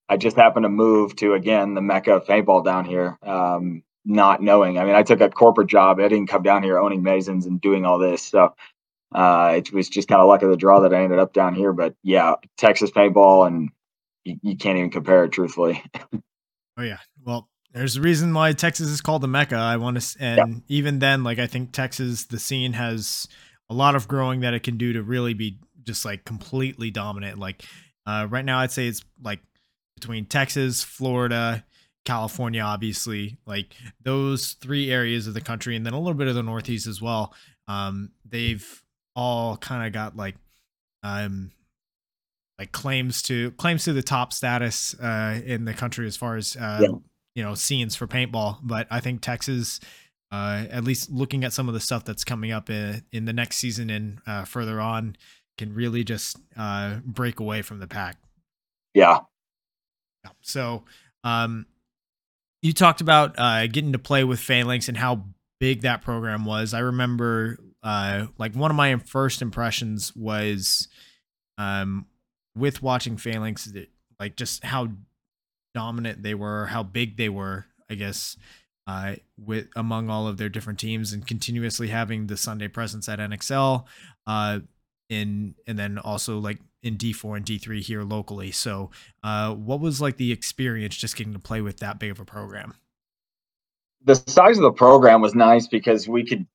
I 0.08 0.18
just 0.18 0.36
happened 0.36 0.64
to 0.64 0.70
move 0.70 1.16
to 1.18 1.34
again 1.34 1.74
the 1.74 1.82
mecca 1.82 2.14
of 2.16 2.26
paintball 2.26 2.66
down 2.66 2.86
here, 2.86 3.18
um, 3.24 3.84
not 4.06 4.42
knowing. 4.42 4.78
I 4.78 4.86
mean, 4.86 4.96
I 4.96 5.04
took 5.04 5.22
a 5.22 5.30
corporate 5.30 5.70
job. 5.70 6.00
I 6.00 6.08
didn't 6.08 6.28
come 6.28 6.44
down 6.44 6.64
here 6.64 6.80
owning 6.80 7.04
Mazens 7.04 7.46
and 7.46 7.62
doing 7.62 7.86
all 7.86 8.00
this. 8.00 8.24
So 8.24 8.56
uh, 9.14 9.54
it 9.58 9.72
was 9.72 9.90
just 9.90 10.08
kind 10.08 10.22
of 10.22 10.28
luck 10.28 10.42
of 10.42 10.50
the 10.50 10.58
draw 10.58 10.82
that 10.82 10.94
I 10.94 11.04
ended 11.04 11.20
up 11.20 11.34
down 11.34 11.56
here. 11.56 11.74
But 11.74 11.96
yeah, 12.04 12.36
Texas 12.58 12.92
paintball, 12.92 13.48
and 13.48 13.70
you, 14.24 14.40
you 14.42 14.58
can't 14.58 14.78
even 14.78 14.92
compare 14.92 15.24
it, 15.26 15.32
truthfully. 15.32 15.84
oh 16.78 16.84
yeah, 16.84 17.00
well, 17.24 17.48
there's 17.74 17.96
a 17.96 18.02
reason 18.02 18.34
why 18.34 18.52
Texas 18.54 18.90
is 18.90 19.02
called 19.02 19.22
the 19.22 19.28
Mecca. 19.28 19.56
I 19.56 19.78
want 19.78 20.02
to, 20.02 20.18
and 20.20 20.38
yeah. 20.38 20.60
even 20.68 21.00
then, 21.00 21.24
like 21.24 21.40
I 21.40 21.48
think 21.48 21.72
Texas, 21.72 22.26
the 22.26 22.40
scene 22.40 22.74
has 22.74 23.28
a 23.70 23.74
lot 23.74 23.96
of 23.96 24.08
growing 24.08 24.40
that 24.42 24.54
it 24.54 24.64
can 24.64 24.78
do 24.78 24.94
to 24.94 25.04
really 25.04 25.34
be 25.34 25.60
just 25.84 26.04
like 26.04 26.26
completely 26.26 26.90
dominant. 26.90 27.38
Like 27.38 27.64
uh, 28.06 28.28
right 28.30 28.44
now, 28.44 28.60
I'd 28.60 28.72
say 28.72 28.88
it's 28.88 29.02
like 29.22 29.40
between 29.96 30.26
Texas, 30.26 30.84
Florida, 30.84 31.64
California, 32.06 32.62
obviously, 32.62 33.38
like 33.46 33.76
those 34.02 34.54
three 34.54 34.92
areas 34.92 35.28
of 35.28 35.36
the 35.36 35.42
country, 35.42 35.76
and 35.76 35.86
then 35.86 35.94
a 35.94 36.00
little 36.00 36.16
bit 36.16 36.28
of 36.28 36.36
the 36.36 36.44
Northeast 36.44 36.88
as 36.88 37.02
well. 37.02 37.34
Um, 37.68 38.12
they've 38.26 38.84
all 39.16 39.58
kind 39.58 39.86
of 39.86 39.94
got 39.94 40.16
like, 40.16 40.36
um, 41.04 41.52
like 42.58 42.72
claims 42.72 43.22
to 43.24 43.52
claims 43.52 43.84
to 43.84 43.94
the 43.94 44.02
top 44.02 44.34
status 44.34 45.00
uh, 45.00 45.40
in 45.46 45.66
the 45.66 45.74
country 45.74 46.08
as 46.08 46.18
far 46.18 46.36
as 46.36 46.56
uh, 46.56 46.80
yeah 46.82 46.98
you 47.40 47.46
know 47.46 47.56
scenes 47.56 47.96
for 47.96 48.06
paintball. 48.06 48.58
But 48.62 48.86
I 48.92 49.00
think 49.00 49.22
Texas, 49.22 49.80
uh, 50.30 50.66
at 50.70 50.84
least 50.84 51.10
looking 51.10 51.46
at 51.46 51.54
some 51.54 51.70
of 51.70 51.74
the 51.74 51.80
stuff 51.80 52.04
that's 52.04 52.26
coming 52.26 52.52
up 52.52 52.70
in, 52.70 53.02
in 53.14 53.24
the 53.24 53.32
next 53.32 53.56
season 53.56 53.90
and 53.90 54.20
uh, 54.28 54.44
further 54.44 54.82
on, 54.82 55.16
can 55.58 55.74
really 55.74 56.04
just 56.04 56.38
uh, 56.58 56.98
break 57.06 57.40
away 57.40 57.62
from 57.62 57.80
the 57.80 57.88
pack. 57.88 58.18
Yeah. 58.94 59.20
So, 60.42 60.84
um, 61.24 61.66
you 62.62 62.74
talked 62.74 63.00
about 63.00 63.36
uh, 63.40 63.68
getting 63.68 63.94
to 63.94 64.00
play 64.00 64.26
with 64.26 64.42
Phalanx 64.42 64.90
and 64.90 64.98
how 64.98 65.24
big 65.62 65.84
that 65.84 66.02
program 66.02 66.44
was. 66.44 66.74
I 66.74 66.80
remember, 66.80 67.58
uh, 67.84 68.26
like 68.38 68.54
one 68.54 68.70
of 68.70 68.76
my 68.76 68.98
first 68.98 69.42
impressions 69.42 70.14
was, 70.14 70.90
um, 71.58 72.06
with 72.54 72.84
watching 72.84 73.16
Phalanx, 73.16 73.72
like 74.20 74.36
just 74.36 74.66
how 74.66 74.90
dominant 75.74 76.24
they 76.24 76.34
were, 76.34 76.68
how 76.68 76.84
big 76.84 77.18
they 77.18 77.30
were, 77.30 77.66
I 77.90 77.96
guess, 77.96 78.38
uh, 78.88 79.16
with 79.38 79.68
among 79.76 80.10
all 80.10 80.28
of 80.28 80.38
their 80.38 80.50
different 80.50 80.80
teams, 80.80 81.14
and 81.14 81.26
continuously 81.26 81.90
having 81.90 82.28
the 82.28 82.38
Sunday 82.38 82.68
presence 82.68 83.08
at 83.08 83.20
NXL, 83.20 83.86
uh, 84.26 84.60
in 85.10 85.56
and 85.68 85.78
then 85.78 85.98
also 85.98 86.40
like 86.40 86.60
in 86.82 86.98
D4 86.98 87.38
and 87.38 87.46
D3 87.46 87.82
here 87.82 88.04
locally. 88.04 88.52
So, 88.52 88.92
uh, 89.24 89.54
what 89.54 89.80
was 89.80 90.02
like 90.02 90.18
the 90.18 90.32
experience 90.32 90.96
just 90.96 91.16
getting 91.16 91.34
to 91.34 91.40
play 91.40 91.62
with 91.62 91.80
that 91.80 92.00
big 92.00 92.12
of 92.12 92.20
a 92.20 92.26
program? 92.26 92.76
The 94.06 94.16
size 94.16 94.58
of 94.58 94.64
the 94.64 94.72
program 94.72 95.22
was 95.22 95.36
nice 95.36 95.68
because 95.68 96.08
we 96.08 96.26
could 96.26 96.48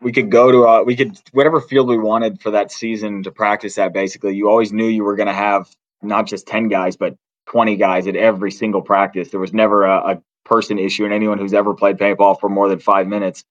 we 0.00 0.12
could 0.12 0.30
go 0.30 0.52
to 0.52 0.66
uh, 0.66 0.82
we 0.84 0.96
could 0.96 1.20
whatever 1.32 1.60
field 1.60 1.88
we 1.88 1.98
wanted 1.98 2.40
for 2.40 2.50
that 2.52 2.70
season 2.70 3.22
to 3.24 3.30
practice 3.30 3.78
at. 3.78 3.92
Basically, 3.92 4.34
you 4.34 4.48
always 4.48 4.72
knew 4.72 4.86
you 4.86 5.04
were 5.04 5.16
going 5.16 5.26
to 5.26 5.32
have 5.32 5.68
not 6.02 6.26
just 6.26 6.46
ten 6.46 6.68
guys, 6.68 6.96
but 6.96 7.16
20 7.48 7.76
guys 7.76 8.06
at 8.06 8.16
every 8.16 8.50
single 8.50 8.82
practice. 8.82 9.30
There 9.30 9.40
was 9.40 9.52
never 9.52 9.84
a, 9.84 10.12
a 10.12 10.22
person 10.44 10.78
issue, 10.78 11.04
and 11.04 11.12
anyone 11.12 11.38
who's 11.38 11.54
ever 11.54 11.74
played 11.74 11.98
paintball 11.98 12.38
for 12.40 12.48
more 12.48 12.68
than 12.68 12.78
five 12.78 13.06
minutes 13.06 13.44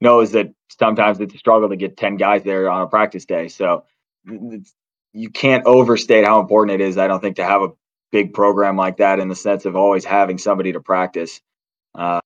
knows 0.00 0.32
that 0.32 0.52
sometimes 0.78 1.20
it's 1.20 1.34
a 1.34 1.38
struggle 1.38 1.68
to 1.68 1.76
get 1.76 1.96
10 1.96 2.16
guys 2.16 2.42
there 2.42 2.70
on 2.70 2.82
a 2.82 2.86
practice 2.86 3.24
day. 3.24 3.48
So 3.48 3.84
you 5.12 5.30
can't 5.30 5.64
overstate 5.66 6.26
how 6.26 6.40
important 6.40 6.80
it 6.80 6.84
is, 6.84 6.96
I 6.98 7.06
don't 7.08 7.20
think, 7.20 7.36
to 7.36 7.44
have 7.44 7.62
a 7.62 7.68
big 8.12 8.32
program 8.32 8.76
like 8.76 8.98
that 8.98 9.18
in 9.18 9.28
the 9.28 9.36
sense 9.36 9.64
of 9.64 9.76
always 9.76 10.04
having 10.04 10.38
somebody 10.38 10.72
to 10.72 10.80
practice. 10.80 11.40
Uh, 11.94 12.20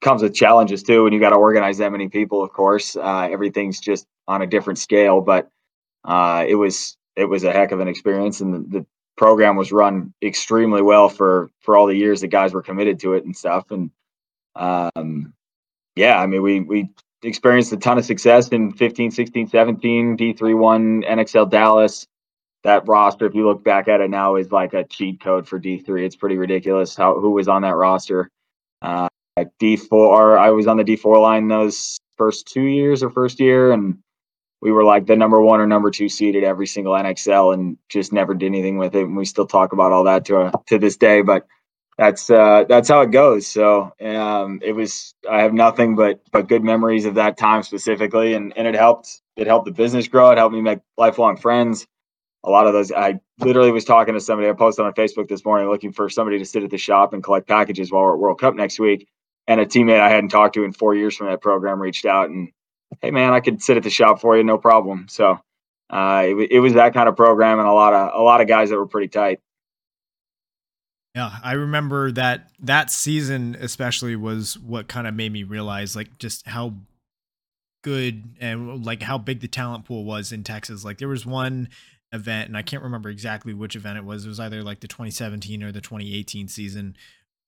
comes 0.00 0.22
with 0.22 0.34
challenges 0.34 0.82
too, 0.82 1.06
and 1.06 1.14
you 1.14 1.20
got 1.20 1.30
to 1.30 1.36
organize 1.36 1.78
that 1.78 1.90
many 1.90 2.08
people. 2.08 2.42
Of 2.42 2.52
course, 2.52 2.96
uh, 2.96 3.28
everything's 3.30 3.80
just 3.80 4.06
on 4.26 4.42
a 4.42 4.46
different 4.46 4.78
scale, 4.78 5.20
but 5.20 5.48
uh, 6.04 6.44
it 6.46 6.54
was 6.54 6.96
it 7.16 7.24
was 7.24 7.44
a 7.44 7.52
heck 7.52 7.72
of 7.72 7.80
an 7.80 7.88
experience, 7.88 8.40
and 8.40 8.54
the, 8.54 8.78
the 8.78 8.86
program 9.18 9.56
was 9.56 9.72
run 9.72 10.14
extremely 10.22 10.80
well 10.80 11.10
for 11.10 11.50
for 11.60 11.76
all 11.76 11.86
the 11.86 11.96
years 11.96 12.22
that 12.22 12.28
guys 12.28 12.54
were 12.54 12.62
committed 12.62 12.98
to 13.00 13.12
it 13.12 13.24
and 13.24 13.36
stuff. 13.36 13.70
And 13.70 13.90
um, 14.56 15.34
yeah, 15.96 16.18
I 16.18 16.26
mean, 16.26 16.40
we 16.42 16.60
we 16.60 16.88
experienced 17.22 17.72
a 17.72 17.76
ton 17.76 17.98
of 17.98 18.04
success 18.04 18.48
in 18.48 18.72
15, 18.72 19.10
16, 19.10 19.48
17, 19.48 20.16
D3 20.16 20.56
one 20.56 21.02
NXL 21.02 21.50
Dallas. 21.50 22.06
That 22.64 22.88
roster, 22.88 23.26
if 23.26 23.34
you 23.34 23.46
look 23.46 23.62
back 23.62 23.88
at 23.88 24.00
it 24.00 24.10
now, 24.10 24.36
is 24.36 24.50
like 24.50 24.74
a 24.74 24.84
cheat 24.84 25.20
code 25.20 25.46
for 25.46 25.60
D3. 25.60 26.04
It's 26.04 26.16
pretty 26.16 26.36
ridiculous 26.36 26.96
how 26.96 27.18
who 27.18 27.30
was 27.30 27.48
on 27.48 27.62
that 27.62 27.76
roster. 27.76 28.30
Uh, 28.82 29.08
D4, 29.60 30.38
I 30.38 30.50
was 30.50 30.66
on 30.66 30.76
the 30.76 30.84
D4 30.84 31.20
line 31.20 31.48
those 31.48 31.98
first 32.16 32.48
two 32.48 32.62
years 32.62 33.02
or 33.02 33.10
first 33.10 33.38
year, 33.38 33.72
and 33.72 33.98
we 34.60 34.72
were 34.72 34.84
like 34.84 35.06
the 35.06 35.16
number 35.16 35.40
one 35.40 35.60
or 35.60 35.66
number 35.66 35.90
two 35.90 36.08
seeded 36.08 36.44
every 36.44 36.66
single 36.66 36.94
NXL 36.94 37.54
and 37.54 37.78
just 37.88 38.12
never 38.12 38.34
did 38.34 38.46
anything 38.46 38.76
with 38.76 38.94
it. 38.94 39.04
And 39.04 39.16
we 39.16 39.24
still 39.24 39.46
talk 39.46 39.72
about 39.72 39.92
all 39.92 40.04
that 40.04 40.24
to 40.26 40.40
uh, 40.40 40.52
to 40.66 40.78
this 40.78 40.96
day, 40.96 41.22
but 41.22 41.46
that's 41.96 42.30
uh, 42.30 42.64
that's 42.68 42.88
how 42.88 43.00
it 43.02 43.10
goes. 43.10 43.46
So 43.46 43.92
um, 44.00 44.60
it 44.62 44.72
was 44.72 45.14
I 45.30 45.42
have 45.42 45.52
nothing 45.52 45.96
but 45.96 46.20
but 46.32 46.48
good 46.48 46.64
memories 46.64 47.04
of 47.04 47.14
that 47.14 47.36
time 47.36 47.62
specifically, 47.62 48.34
and 48.34 48.56
and 48.56 48.66
it 48.66 48.74
helped 48.74 49.20
it 49.36 49.46
helped 49.46 49.66
the 49.66 49.72
business 49.72 50.08
grow. 50.08 50.30
It 50.30 50.38
helped 50.38 50.54
me 50.54 50.60
make 50.60 50.80
lifelong 50.96 51.36
friends. 51.36 51.86
A 52.44 52.50
lot 52.50 52.66
of 52.66 52.72
those 52.72 52.92
I 52.92 53.20
literally 53.40 53.72
was 53.72 53.84
talking 53.84 54.14
to 54.14 54.20
somebody. 54.20 54.48
I 54.48 54.52
posted 54.52 54.84
on 54.84 54.92
Facebook 54.94 55.28
this 55.28 55.44
morning 55.44 55.68
looking 55.68 55.92
for 55.92 56.08
somebody 56.08 56.38
to 56.38 56.44
sit 56.44 56.62
at 56.62 56.70
the 56.70 56.78
shop 56.78 57.12
and 57.12 57.22
collect 57.22 57.48
packages 57.48 57.90
while 57.90 58.04
we're 58.04 58.14
at 58.14 58.18
World 58.18 58.40
Cup 58.40 58.54
next 58.54 58.78
week. 58.78 59.08
And 59.48 59.60
a 59.60 59.66
teammate 59.66 59.98
I 59.98 60.08
hadn't 60.08 60.28
talked 60.28 60.54
to 60.54 60.64
in 60.64 60.72
four 60.72 60.94
years 60.94 61.16
from 61.16 61.28
that 61.28 61.40
program 61.40 61.80
reached 61.80 62.04
out 62.04 62.28
and 62.28 62.50
hey 63.00 63.10
man, 63.10 63.32
I 63.32 63.40
could 63.40 63.62
sit 63.62 63.76
at 63.76 63.82
the 63.82 63.90
shop 63.90 64.20
for 64.20 64.36
you, 64.36 64.44
no 64.44 64.58
problem. 64.58 65.06
So 65.08 65.38
uh, 65.90 66.24
it, 66.26 66.52
it 66.52 66.60
was 66.60 66.74
that 66.74 66.94
kind 66.94 67.08
of 67.08 67.16
program, 67.16 67.58
and 67.58 67.68
a 67.68 67.72
lot 67.72 67.94
of 67.94 68.12
a 68.14 68.22
lot 68.22 68.40
of 68.40 68.48
guys 68.48 68.70
that 68.70 68.76
were 68.76 68.86
pretty 68.86 69.08
tight. 69.08 69.40
Yeah, 71.14 71.30
I 71.42 71.52
remember 71.52 72.12
that 72.12 72.50
that 72.60 72.90
season 72.90 73.56
especially 73.60 74.14
was 74.14 74.58
what 74.58 74.88
kind 74.88 75.06
of 75.06 75.14
made 75.14 75.32
me 75.32 75.42
realize 75.42 75.96
like 75.96 76.18
just 76.18 76.46
how 76.46 76.74
good 77.82 78.36
and 78.40 78.84
like 78.84 79.02
how 79.02 79.18
big 79.18 79.40
the 79.40 79.48
talent 79.48 79.84
pool 79.84 80.04
was 80.04 80.32
in 80.32 80.44
Texas. 80.44 80.84
Like 80.84 80.98
there 80.98 81.08
was 81.08 81.24
one 81.24 81.68
event 82.12 82.48
and 82.48 82.56
I 82.56 82.62
can't 82.62 82.82
remember 82.82 83.08
exactly 83.08 83.54
which 83.54 83.76
event 83.76 83.98
it 83.98 84.04
was. 84.04 84.24
It 84.24 84.28
was 84.28 84.40
either 84.40 84.62
like 84.62 84.80
the 84.80 84.88
2017 84.88 85.62
or 85.62 85.72
the 85.72 85.80
2018 85.80 86.48
season 86.48 86.96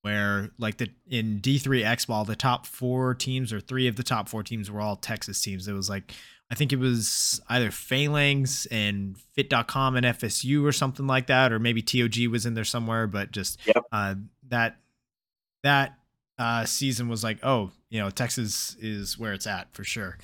where 0.02 0.50
like 0.58 0.78
the 0.78 0.90
in 1.08 1.40
D3 1.40 1.84
X 1.84 2.06
ball 2.06 2.24
the 2.24 2.36
top 2.36 2.66
4 2.66 3.14
teams 3.14 3.52
or 3.52 3.60
3 3.60 3.86
of 3.88 3.96
the 3.96 4.02
top 4.02 4.28
4 4.28 4.42
teams 4.42 4.70
were 4.70 4.80
all 4.80 4.96
Texas 4.96 5.40
teams. 5.40 5.68
It 5.68 5.72
was 5.72 5.90
like 5.90 6.14
I 6.50 6.56
think 6.56 6.72
it 6.72 6.78
was 6.78 7.40
either 7.48 7.70
Phalanx 7.70 8.66
and 8.66 9.16
Fit.com 9.34 9.96
and 9.96 10.04
FSU 10.04 10.64
or 10.64 10.72
something 10.72 11.06
like 11.06 11.28
that, 11.28 11.52
or 11.52 11.60
maybe 11.60 11.80
TOG 11.80 12.26
was 12.26 12.44
in 12.44 12.54
there 12.54 12.64
somewhere. 12.64 13.06
But 13.06 13.30
just 13.30 13.60
yep. 13.66 13.84
uh, 13.92 14.16
that 14.48 14.76
that 15.62 15.94
uh, 16.38 16.64
season 16.64 17.08
was 17.08 17.22
like, 17.22 17.38
oh, 17.44 17.70
you 17.88 18.00
know, 18.00 18.10
Texas 18.10 18.76
is 18.80 19.16
where 19.16 19.32
it's 19.32 19.46
at 19.46 19.72
for 19.74 19.84
sure. 19.84 20.18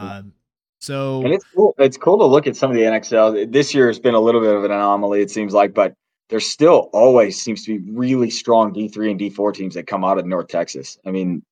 Um, 0.00 0.32
so 0.80 1.22
and 1.22 1.32
it's 1.32 1.44
cool. 1.54 1.74
It's 1.78 1.96
cool 1.96 2.18
to 2.18 2.24
look 2.24 2.46
at 2.46 2.56
some 2.56 2.70
of 2.70 2.76
the 2.76 2.82
NXL. 2.82 3.52
This 3.52 3.72
year 3.74 3.86
has 3.86 4.00
been 4.00 4.14
a 4.14 4.20
little 4.20 4.40
bit 4.40 4.54
of 4.54 4.64
an 4.64 4.72
anomaly, 4.72 5.20
it 5.20 5.30
seems 5.30 5.52
like, 5.52 5.72
but 5.72 5.94
there 6.30 6.40
still 6.40 6.88
always 6.92 7.40
seems 7.40 7.64
to 7.64 7.78
be 7.78 7.90
really 7.92 8.30
strong 8.30 8.72
D3 8.72 9.10
and 9.10 9.20
D4 9.20 9.52
teams 9.52 9.74
that 9.74 9.86
come 9.86 10.04
out 10.04 10.16
of 10.16 10.26
North 10.26 10.48
Texas. 10.48 10.96
I 11.04 11.10
mean, 11.10 11.42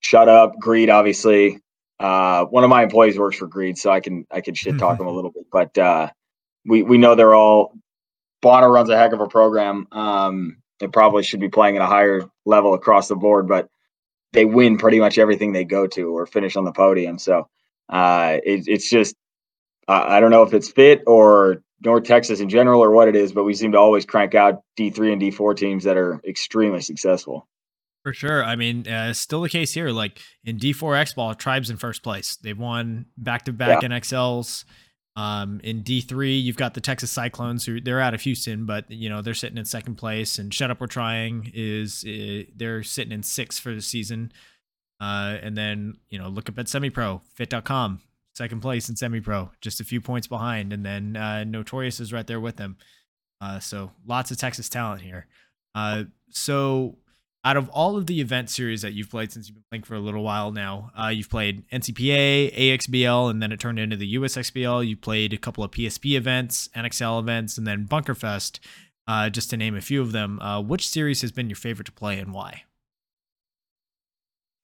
shut 0.00 0.28
up, 0.28 0.56
greed, 0.58 0.88
obviously. 0.88 1.60
Uh, 1.98 2.46
one 2.46 2.64
of 2.64 2.70
my 2.70 2.82
employees 2.82 3.18
works 3.18 3.36
for 3.36 3.46
Greed, 3.46 3.76
so 3.76 3.90
I 3.90 4.00
can 4.00 4.26
I 4.30 4.40
can 4.40 4.54
shit 4.54 4.78
talk 4.78 4.96
them 4.98 5.06
a 5.06 5.12
little 5.12 5.30
bit. 5.30 5.46
But 5.52 5.76
uh, 5.76 6.10
we 6.64 6.82
we 6.82 6.96
know 6.96 7.14
they're 7.14 7.34
all. 7.34 7.74
Bonner 8.40 8.70
runs 8.70 8.88
a 8.88 8.96
heck 8.96 9.12
of 9.12 9.20
a 9.20 9.28
program. 9.28 9.86
Um, 9.92 10.56
they 10.78 10.86
probably 10.86 11.22
should 11.22 11.40
be 11.40 11.50
playing 11.50 11.76
at 11.76 11.82
a 11.82 11.86
higher 11.86 12.22
level 12.46 12.72
across 12.72 13.08
the 13.08 13.16
board, 13.16 13.46
but 13.46 13.68
they 14.32 14.46
win 14.46 14.78
pretty 14.78 14.98
much 14.98 15.18
everything 15.18 15.52
they 15.52 15.64
go 15.64 15.86
to 15.88 16.16
or 16.16 16.24
finish 16.24 16.56
on 16.56 16.64
the 16.64 16.72
podium. 16.72 17.18
So 17.18 17.48
uh, 17.90 18.38
it, 18.42 18.64
it's 18.66 18.88
just 18.88 19.14
I 19.88 20.20
don't 20.20 20.30
know 20.30 20.44
if 20.44 20.54
it's 20.54 20.70
fit 20.70 21.02
or 21.06 21.62
North 21.82 22.04
Texas 22.04 22.40
in 22.40 22.48
general 22.48 22.82
or 22.82 22.90
what 22.90 23.08
it 23.08 23.16
is, 23.16 23.32
but 23.32 23.44
we 23.44 23.54
seem 23.54 23.72
to 23.72 23.78
always 23.78 24.04
crank 24.04 24.34
out 24.34 24.62
D3 24.78 25.12
and 25.12 25.22
D4 25.22 25.56
teams 25.56 25.84
that 25.84 25.96
are 25.96 26.20
extremely 26.26 26.80
successful. 26.80 27.48
For 28.02 28.14
sure. 28.14 28.42
I 28.42 28.56
mean, 28.56 28.88
uh, 28.88 29.12
still 29.12 29.42
the 29.42 29.48
case 29.48 29.74
here. 29.74 29.90
Like 29.90 30.20
in 30.44 30.58
D4X 30.58 31.14
ball, 31.14 31.34
Tribes 31.34 31.68
in 31.68 31.76
first 31.76 32.02
place. 32.02 32.36
They've 32.36 32.58
won 32.58 33.06
back 33.16 33.44
to 33.44 33.52
back 33.52 33.82
NXLs. 33.82 34.64
Um, 35.16 35.60
in 35.64 35.82
D3, 35.82 36.42
you've 36.42 36.56
got 36.56 36.72
the 36.72 36.80
Texas 36.80 37.10
Cyclones 37.10 37.66
who 37.66 37.80
they're 37.80 38.00
out 38.00 38.14
of 38.14 38.22
Houston, 38.22 38.64
but 38.64 38.90
you 38.90 39.10
know 39.10 39.20
they're 39.20 39.34
sitting 39.34 39.58
in 39.58 39.66
second 39.66 39.96
place. 39.96 40.38
And 40.38 40.54
Shut 40.54 40.70
Up 40.70 40.80
We're 40.80 40.86
Trying 40.86 41.50
is 41.52 42.04
uh, 42.06 42.48
they're 42.56 42.82
sitting 42.82 43.12
in 43.12 43.22
sixth 43.22 43.60
for 43.60 43.74
the 43.74 43.82
season. 43.82 44.32
Uh, 44.98 45.36
and 45.42 45.56
then 45.56 45.98
you 46.08 46.18
know 46.18 46.28
look 46.28 46.48
up 46.48 46.58
at 46.58 46.68
semi 46.68 46.88
pro 46.88 47.20
fit.com 47.34 48.00
second 48.40 48.60
place 48.60 48.88
in 48.88 48.96
semi 48.96 49.20
pro, 49.20 49.50
just 49.60 49.80
a 49.80 49.84
few 49.84 50.00
points 50.00 50.26
behind, 50.26 50.72
and 50.72 50.84
then 50.84 51.14
uh, 51.14 51.44
Notorious 51.44 52.00
is 52.00 52.10
right 52.10 52.26
there 52.26 52.40
with 52.40 52.56
them. 52.56 52.78
Uh, 53.38 53.58
so 53.58 53.90
lots 54.06 54.30
of 54.30 54.38
Texas 54.38 54.70
talent 54.70 55.02
here. 55.02 55.26
Uh, 55.74 56.04
so 56.30 56.96
out 57.44 57.58
of 57.58 57.68
all 57.68 57.98
of 57.98 58.06
the 58.06 58.18
event 58.22 58.48
series 58.48 58.80
that 58.80 58.94
you've 58.94 59.10
played 59.10 59.30
since 59.30 59.48
you've 59.48 59.56
been 59.56 59.64
playing 59.70 59.82
for 59.82 59.94
a 59.94 60.00
little 60.00 60.22
while 60.22 60.52
now, 60.52 60.90
uh, 60.98 61.08
you've 61.08 61.28
played 61.28 61.68
NCPA, 61.68 62.56
AXBL, 62.56 63.30
and 63.30 63.42
then 63.42 63.52
it 63.52 63.60
turned 63.60 63.78
into 63.78 63.96
the 63.96 64.14
USXBL. 64.14 64.88
You 64.88 64.96
played 64.96 65.34
a 65.34 65.38
couple 65.38 65.62
of 65.62 65.70
PSP 65.70 66.16
events, 66.16 66.70
NXL 66.74 67.20
events, 67.20 67.58
and 67.58 67.66
then 67.66 67.86
Bunkerfest, 67.86 68.58
uh, 69.06 69.28
just 69.28 69.50
to 69.50 69.58
name 69.58 69.76
a 69.76 69.82
few 69.82 70.00
of 70.00 70.12
them. 70.12 70.40
Uh, 70.40 70.62
which 70.62 70.88
series 70.88 71.20
has 71.20 71.30
been 71.30 71.50
your 71.50 71.56
favorite 71.56 71.86
to 71.86 71.92
play 71.92 72.18
and 72.18 72.32
why? 72.32 72.62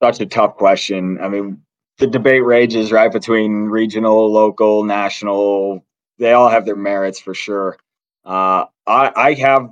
Such 0.02 0.20
a 0.20 0.26
tough 0.26 0.56
question. 0.56 1.18
I 1.20 1.28
mean, 1.28 1.62
the 1.98 2.06
debate 2.06 2.44
rages 2.44 2.92
right 2.92 3.12
between 3.12 3.66
regional, 3.66 4.30
local, 4.32 4.84
national. 4.84 5.84
They 6.18 6.32
all 6.32 6.48
have 6.48 6.66
their 6.66 6.76
merits 6.76 7.20
for 7.20 7.34
sure. 7.34 7.78
Uh, 8.24 8.66
I, 8.86 9.12
I 9.14 9.34
have 9.34 9.68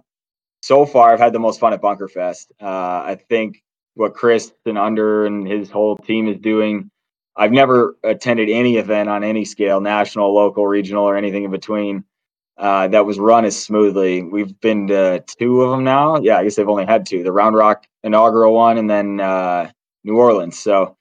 so 0.62 0.87
far, 0.87 1.12
I've 1.12 1.18
had 1.20 1.33
the 1.33 1.38
most 1.38 1.61
fun 1.61 1.75
at 1.75 1.83
Bunkerfest. 1.83 2.46
Uh, 2.61 2.66
I 2.66 3.18
think 3.29 3.62
what 3.94 4.14
Chris 4.14 4.53
and 4.64 4.79
Under 4.79 5.27
and 5.27 5.46
his 5.46 5.70
whole 5.70 5.96
team 5.96 6.29
is 6.29 6.38
doing. 6.38 6.90
I've 7.37 7.53
never 7.53 7.96
attended 8.03 8.48
any 8.48 8.77
event 8.77 9.09
on 9.09 9.25
any 9.25 9.44
scale, 9.44 9.81
national, 9.81 10.35
local, 10.35 10.66
regional, 10.66 11.05
or 11.05 11.16
anything 11.16 11.44
in 11.44 11.51
between, 11.51 12.05
uh, 12.57 12.88
that 12.88 13.05
was 13.05 13.18
run 13.18 13.44
as 13.44 13.61
smoothly. 13.61 14.22
We've 14.22 14.59
been 14.61 14.87
to 14.88 15.25
two 15.38 15.62
of 15.62 15.70
them 15.70 15.85
now. 15.85 16.18
Yeah, 16.20 16.38
I 16.38 16.44
guess 16.44 16.57
they've 16.57 16.68
only 16.68 16.87
had 16.87 17.07
two: 17.07 17.22
the 17.25 17.33
Round 17.33 17.57
Rock 17.57 17.87
inaugural 18.05 18.55
one, 18.55 18.79
and 18.79 18.88
then 18.88 19.20
uh, 19.20 19.70
New 20.05 20.16
Orleans. 20.16 20.59
So 20.59 20.96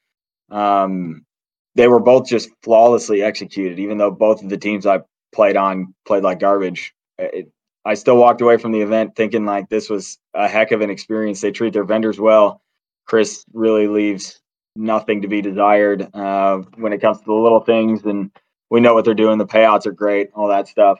um, 0.54 1.26
they 1.76 1.88
were 1.88 2.00
both 2.00 2.28
just 2.28 2.50
flawlessly 2.62 3.24
executed. 3.24 3.80
Even 3.80 3.98
though 3.98 4.12
both 4.12 4.44
of 4.44 4.50
the 4.50 4.58
teams 4.58 4.86
I 4.86 5.02
played 5.34 5.58
on 5.58 5.94
played 6.06 6.24
like 6.24 6.39
garbage, 6.39 6.94
it, 7.18 7.52
I 7.86 7.96
still 7.96 8.18
walked 8.18 8.42
away 8.42 8.58
from 8.58 8.72
the 8.72 8.82
event 8.82 9.16
thinking 9.16 9.46
like 9.46 9.68
this 9.70 9.89
was 9.89 10.18
a 10.34 10.48
heck 10.48 10.72
of 10.72 10.82
an 10.82 10.89
experience. 10.89 11.42
They 11.42 11.52
treat 11.52 11.74
their 11.74 11.84
vendors 11.84 12.20
well. 12.20 12.62
Chris 13.06 13.44
really 13.54 13.88
leaves 13.88 14.39
nothing 14.76 15.22
to 15.22 15.28
be 15.28 15.42
desired 15.42 16.08
uh, 16.16 16.60
when 16.76 16.94
it 16.94 17.02
comes 17.02 17.20
to 17.20 17.26
the 17.26 17.34
little 17.34 17.60
things, 17.60 18.06
and 18.06 18.32
we 18.70 18.80
know 18.80 18.94
what 18.94 19.06
they're 19.06 19.13
doing. 19.13 19.38
The 19.38 19.46
payouts 19.46 19.86
are 19.86 19.92
great, 19.92 20.30
all 20.34 20.48
that 20.48 20.68
stuff. 20.68 21.00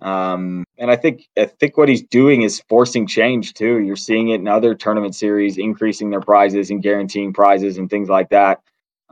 Um, 0.00 0.64
and 0.78 0.90
I 0.90 0.96
think 0.96 1.28
I 1.38 1.46
think 1.46 1.76
what 1.76 1.88
he's 1.88 2.02
doing 2.02 2.42
is 2.42 2.62
forcing 2.68 3.06
change 3.06 3.54
too. 3.54 3.80
You're 3.80 3.96
seeing 3.96 4.28
it 4.28 4.40
in 4.40 4.48
other 4.48 4.74
tournament 4.74 5.14
series, 5.14 5.58
increasing 5.58 6.10
their 6.10 6.20
prizes 6.20 6.70
and 6.70 6.82
guaranteeing 6.82 7.32
prizes 7.32 7.78
and 7.78 7.88
things 7.88 8.08
like 8.08 8.30
that. 8.30 8.60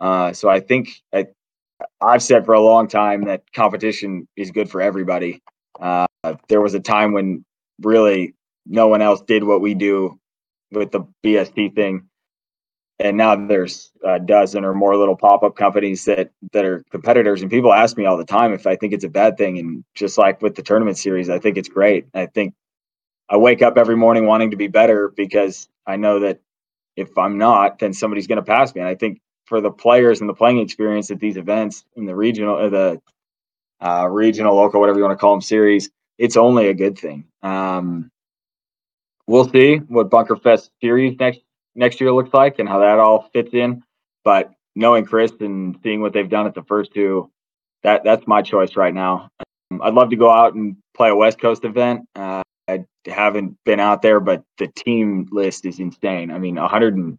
Uh, 0.00 0.32
so 0.32 0.48
I 0.48 0.60
think 0.60 1.02
I, 1.12 1.26
I've 2.00 2.22
said 2.22 2.44
for 2.44 2.54
a 2.54 2.60
long 2.60 2.88
time 2.88 3.24
that 3.24 3.42
competition 3.52 4.26
is 4.36 4.50
good 4.50 4.70
for 4.70 4.80
everybody. 4.80 5.42
Uh, 5.80 6.06
there 6.48 6.60
was 6.60 6.74
a 6.74 6.80
time 6.80 7.12
when 7.12 7.44
really 7.82 8.34
no 8.66 8.88
one 8.88 9.02
else 9.02 9.22
did 9.22 9.44
what 9.44 9.60
we 9.60 9.74
do 9.74 10.18
with 10.72 10.90
the 10.90 11.00
BST 11.24 11.74
thing, 11.74 12.08
and 12.98 13.16
now 13.16 13.34
there's 13.34 13.90
a 14.04 14.20
dozen 14.20 14.64
or 14.64 14.74
more 14.74 14.96
little 14.96 15.16
pop-up 15.16 15.56
companies 15.56 16.04
that 16.04 16.30
that 16.52 16.64
are 16.64 16.84
competitors. 16.90 17.42
And 17.42 17.50
people 17.50 17.72
ask 17.72 17.96
me 17.96 18.04
all 18.04 18.16
the 18.18 18.24
time 18.24 18.52
if 18.52 18.66
I 18.66 18.76
think 18.76 18.92
it's 18.92 19.04
a 19.04 19.08
bad 19.08 19.38
thing. 19.38 19.58
And 19.58 19.84
just 19.94 20.18
like 20.18 20.42
with 20.42 20.54
the 20.54 20.62
tournament 20.62 20.98
series, 20.98 21.30
I 21.30 21.38
think 21.38 21.56
it's 21.56 21.68
great. 21.68 22.06
I 22.14 22.26
think 22.26 22.54
I 23.28 23.36
wake 23.38 23.62
up 23.62 23.78
every 23.78 23.96
morning 23.96 24.26
wanting 24.26 24.50
to 24.50 24.56
be 24.56 24.68
better 24.68 25.08
because 25.08 25.68
I 25.86 25.96
know 25.96 26.20
that 26.20 26.40
if 26.96 27.16
I'm 27.16 27.38
not, 27.38 27.78
then 27.78 27.92
somebody's 27.94 28.26
going 28.26 28.36
to 28.36 28.42
pass 28.42 28.74
me. 28.74 28.82
And 28.82 28.88
I 28.88 28.94
think 28.94 29.20
for 29.50 29.60
the 29.60 29.70
players 29.70 30.20
and 30.20 30.30
the 30.30 30.34
playing 30.34 30.60
experience 30.60 31.10
at 31.10 31.18
these 31.18 31.36
events 31.36 31.84
in 31.96 32.06
the 32.06 32.14
regional, 32.14 32.56
or 32.56 32.70
the 32.70 33.02
uh, 33.84 34.06
regional, 34.08 34.54
local, 34.54 34.78
whatever 34.80 34.96
you 34.96 35.04
want 35.04 35.18
to 35.18 35.20
call 35.20 35.32
them, 35.32 35.40
series, 35.40 35.90
it's 36.18 36.36
only 36.36 36.68
a 36.68 36.74
good 36.74 36.96
thing. 36.96 37.24
Um, 37.42 38.10
we'll 39.26 39.50
see 39.50 39.78
what 39.78 40.08
Bunkerfest 40.08 40.70
series 40.80 41.18
next 41.18 41.40
next 41.74 42.00
year 42.00 42.12
looks 42.12 42.32
like 42.32 42.60
and 42.60 42.68
how 42.68 42.78
that 42.78 43.00
all 43.00 43.28
fits 43.32 43.50
in. 43.52 43.82
But 44.24 44.52
knowing 44.76 45.04
Chris 45.04 45.32
and 45.40 45.76
seeing 45.82 46.00
what 46.00 46.12
they've 46.12 46.28
done 46.28 46.46
at 46.46 46.54
the 46.54 46.62
first 46.62 46.94
two, 46.94 47.28
that 47.82 48.04
that's 48.04 48.26
my 48.28 48.42
choice 48.42 48.76
right 48.76 48.94
now. 48.94 49.30
Um, 49.72 49.82
I'd 49.82 49.94
love 49.94 50.10
to 50.10 50.16
go 50.16 50.30
out 50.30 50.54
and 50.54 50.76
play 50.96 51.10
a 51.10 51.16
West 51.16 51.40
Coast 51.40 51.64
event. 51.64 52.02
Uh, 52.14 52.42
I 52.68 52.84
haven't 53.04 53.56
been 53.64 53.80
out 53.80 54.00
there, 54.00 54.20
but 54.20 54.44
the 54.58 54.68
team 54.68 55.28
list 55.32 55.66
is 55.66 55.80
insane. 55.80 56.30
I 56.30 56.38
mean, 56.38 56.54
100 56.54 56.94
and, 56.94 57.18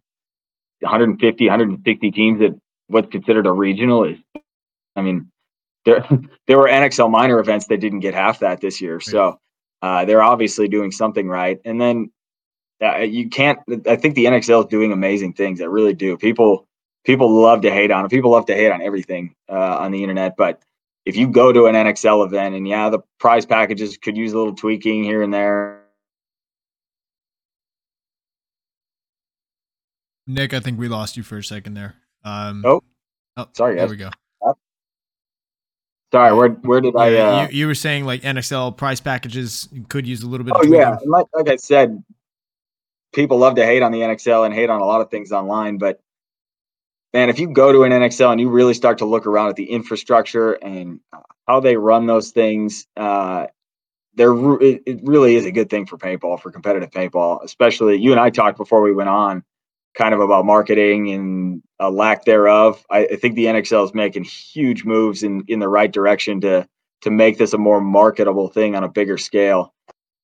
150, 0.82 1.46
160 1.46 2.10
teams 2.10 2.42
at 2.42 2.52
what's 2.88 3.10
considered 3.10 3.46
a 3.46 3.52
regional 3.52 4.04
is, 4.04 4.18
I 4.96 5.02
mean, 5.02 5.30
there 5.84 6.06
there 6.46 6.58
were 6.58 6.68
NXL 6.68 7.10
minor 7.10 7.38
events 7.38 7.66
that 7.66 7.80
didn't 7.80 8.00
get 8.00 8.14
half 8.14 8.40
that 8.40 8.60
this 8.60 8.80
year. 8.80 9.00
So 9.00 9.38
uh, 9.80 10.04
they're 10.04 10.22
obviously 10.22 10.68
doing 10.68 10.92
something 10.92 11.28
right. 11.28 11.58
And 11.64 11.80
then 11.80 12.10
uh, 12.82 12.98
you 12.98 13.28
can't. 13.28 13.58
I 13.86 13.96
think 13.96 14.14
the 14.14 14.26
NXL 14.26 14.64
is 14.64 14.66
doing 14.66 14.92
amazing 14.92 15.34
things. 15.34 15.60
That 15.60 15.70
really 15.70 15.94
do. 15.94 16.16
People 16.16 16.66
people 17.04 17.40
love 17.40 17.62
to 17.62 17.70
hate 17.70 17.90
on 17.90 18.04
it. 18.04 18.10
People 18.10 18.30
love 18.30 18.46
to 18.46 18.54
hate 18.54 18.70
on 18.70 18.82
everything 18.82 19.34
uh, 19.48 19.78
on 19.78 19.92
the 19.92 20.02
internet. 20.02 20.36
But 20.36 20.62
if 21.04 21.16
you 21.16 21.28
go 21.28 21.52
to 21.52 21.66
an 21.66 21.74
NXL 21.74 22.26
event 22.26 22.54
and 22.54 22.66
yeah, 22.66 22.90
the 22.90 23.00
prize 23.18 23.46
packages 23.46 23.96
could 23.96 24.16
use 24.16 24.32
a 24.32 24.38
little 24.38 24.54
tweaking 24.54 25.04
here 25.04 25.22
and 25.22 25.32
there. 25.32 25.81
Nick, 30.34 30.54
I 30.54 30.60
think 30.60 30.78
we 30.78 30.88
lost 30.88 31.16
you 31.16 31.22
for 31.22 31.38
a 31.38 31.44
second 31.44 31.74
there. 31.74 31.94
Um, 32.24 32.62
oh, 32.64 32.82
oh, 33.36 33.48
sorry. 33.52 33.76
There 33.76 33.88
we 33.88 33.96
go. 33.96 34.10
Sorry, 36.12 36.34
where 36.34 36.50
where 36.50 36.80
did 36.82 36.92
yeah, 36.94 37.00
I? 37.00 37.16
Uh... 37.16 37.48
You, 37.48 37.58
you 37.58 37.66
were 37.66 37.74
saying 37.74 38.04
like 38.04 38.20
NXL 38.22 38.76
price 38.76 39.00
packages 39.00 39.68
could 39.88 40.06
use 40.06 40.22
a 40.22 40.28
little 40.28 40.44
bit. 40.44 40.54
Oh 40.54 40.62
yeah, 40.62 40.98
like, 41.06 41.26
like 41.34 41.48
I 41.48 41.56
said, 41.56 42.04
people 43.14 43.38
love 43.38 43.54
to 43.54 43.64
hate 43.64 43.82
on 43.82 43.92
the 43.92 44.00
NXL 44.00 44.44
and 44.44 44.54
hate 44.54 44.68
on 44.68 44.80
a 44.80 44.84
lot 44.84 45.00
of 45.00 45.10
things 45.10 45.32
online, 45.32 45.78
but 45.78 46.00
man, 47.14 47.30
if 47.30 47.38
you 47.38 47.48
go 47.48 47.72
to 47.72 47.84
an 47.84 47.92
NXL 47.92 48.30
and 48.30 48.40
you 48.40 48.50
really 48.50 48.74
start 48.74 48.98
to 48.98 49.06
look 49.06 49.26
around 49.26 49.48
at 49.48 49.56
the 49.56 49.70
infrastructure 49.70 50.52
and 50.52 51.00
how 51.48 51.60
they 51.60 51.76
run 51.76 52.06
those 52.06 52.30
things, 52.30 52.86
uh, 52.94 53.46
there 54.14 54.32
it, 54.60 54.82
it 54.84 55.00
really 55.02 55.36
is 55.36 55.46
a 55.46 55.52
good 55.52 55.70
thing 55.70 55.86
for 55.86 55.96
paintball 55.96 56.40
for 56.40 56.50
competitive 56.50 56.90
paintball 56.90 57.42
especially 57.44 57.96
you 57.96 58.10
and 58.10 58.20
i 58.20 58.28
talked 58.30 58.58
before 58.58 58.82
we 58.82 58.92
went 58.92 59.08
on 59.08 59.42
kind 59.94 60.14
of 60.14 60.20
about 60.20 60.44
marketing 60.44 61.10
and 61.10 61.62
a 61.78 61.90
lack 61.90 62.24
thereof 62.24 62.84
i, 62.90 63.06
I 63.06 63.16
think 63.16 63.34
the 63.34 63.46
nxl 63.46 63.84
is 63.84 63.94
making 63.94 64.24
huge 64.24 64.84
moves 64.84 65.22
in 65.22 65.44
in 65.48 65.58
the 65.58 65.68
right 65.68 65.92
direction 65.92 66.40
to 66.42 66.66
to 67.02 67.10
make 67.10 67.38
this 67.38 67.52
a 67.52 67.58
more 67.58 67.80
marketable 67.80 68.48
thing 68.48 68.74
on 68.76 68.84
a 68.84 68.88
bigger 68.88 69.18
scale 69.18 69.74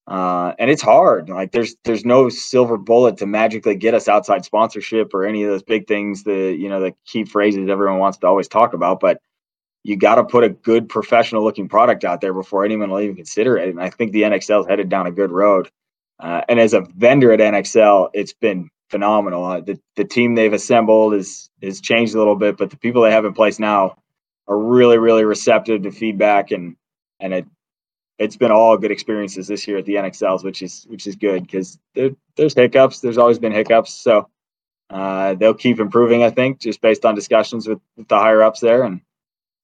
uh, 0.06 0.54
and 0.58 0.70
it's 0.70 0.80
hard 0.80 1.28
like 1.28 1.52
there's 1.52 1.76
there's 1.84 2.04
no 2.04 2.30
silver 2.30 2.78
bullet 2.78 3.18
to 3.18 3.26
magically 3.26 3.76
get 3.76 3.92
us 3.92 4.08
outside 4.08 4.42
sponsorship 4.42 5.12
or 5.12 5.26
any 5.26 5.42
of 5.42 5.50
those 5.50 5.62
big 5.62 5.86
things 5.86 6.24
the 6.24 6.56
you 6.58 6.68
know 6.68 6.80
the 6.80 6.94
key 7.04 7.24
phrases 7.24 7.68
everyone 7.68 7.98
wants 7.98 8.16
to 8.16 8.26
always 8.26 8.48
talk 8.48 8.72
about 8.72 9.00
but 9.00 9.20
you 9.84 9.96
got 9.96 10.16
to 10.16 10.24
put 10.24 10.44
a 10.44 10.50
good 10.50 10.88
professional 10.88 11.42
looking 11.42 11.68
product 11.68 12.04
out 12.04 12.20
there 12.20 12.34
before 12.34 12.64
anyone 12.64 12.90
will 12.90 13.00
even 13.00 13.16
consider 13.16 13.56
it. 13.56 13.68
And 13.68 13.80
I 13.80 13.90
think 13.90 14.12
the 14.12 14.22
NXL 14.22 14.60
is 14.60 14.66
headed 14.66 14.88
down 14.88 15.06
a 15.06 15.12
good 15.12 15.30
road. 15.30 15.70
Uh, 16.20 16.42
and 16.48 16.58
as 16.58 16.74
a 16.74 16.82
vendor 16.96 17.32
at 17.32 17.40
NXL, 17.40 18.10
it's 18.12 18.32
been 18.32 18.68
phenomenal. 18.90 19.44
Uh, 19.44 19.60
the 19.60 19.80
the 19.96 20.04
team 20.04 20.34
they've 20.34 20.52
assembled 20.52 21.14
is 21.14 21.50
is 21.60 21.80
changed 21.80 22.14
a 22.14 22.18
little 22.18 22.36
bit, 22.36 22.56
but 22.56 22.70
the 22.70 22.76
people 22.76 23.02
they 23.02 23.12
have 23.12 23.24
in 23.24 23.32
place 23.32 23.58
now 23.58 23.96
are 24.46 24.58
really 24.58 24.98
really 24.98 25.24
receptive 25.24 25.82
to 25.82 25.90
feedback 25.90 26.50
and 26.50 26.76
and 27.20 27.34
it 27.34 27.46
it's 28.18 28.36
been 28.36 28.50
all 28.50 28.76
good 28.76 28.90
experiences 28.90 29.46
this 29.46 29.66
year 29.68 29.78
at 29.78 29.84
the 29.84 29.94
NXLs, 29.94 30.42
which 30.42 30.62
is 30.62 30.84
which 30.88 31.06
is 31.06 31.16
good 31.16 31.42
because 31.42 31.78
there, 31.94 32.10
there's 32.36 32.54
hiccups. 32.54 33.00
There's 33.00 33.18
always 33.18 33.38
been 33.38 33.52
hiccups, 33.52 33.94
so 33.94 34.28
uh, 34.90 35.34
they'll 35.34 35.54
keep 35.54 35.78
improving. 35.78 36.22
I 36.22 36.30
think 36.30 36.58
just 36.58 36.80
based 36.80 37.04
on 37.04 37.14
discussions 37.14 37.68
with, 37.68 37.80
with 37.96 38.08
the 38.08 38.18
higher 38.18 38.42
ups 38.42 38.60
there, 38.60 38.82
and 38.82 39.00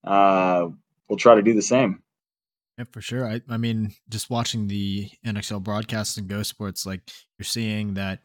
uh, 0.05 0.69
we'll 1.09 1.19
try 1.19 1.35
to 1.35 1.43
do 1.43 1.55
the 1.55 1.63
same. 1.63 2.01
Yeah, 2.79 2.85
for 2.91 3.01
sure. 3.01 3.27
I, 3.27 3.41
I 3.49 3.57
mean, 3.57 3.93
just 4.09 4.31
watching 4.31 4.67
the 4.67 5.09
NXL 5.25 5.63
broadcasts 5.63 6.17
and 6.17 6.29
Go 6.29 6.43
Sports, 6.43 6.87
like 6.87 7.03
you're 7.39 7.45
seeing 7.45 7.95
that 7.95 8.21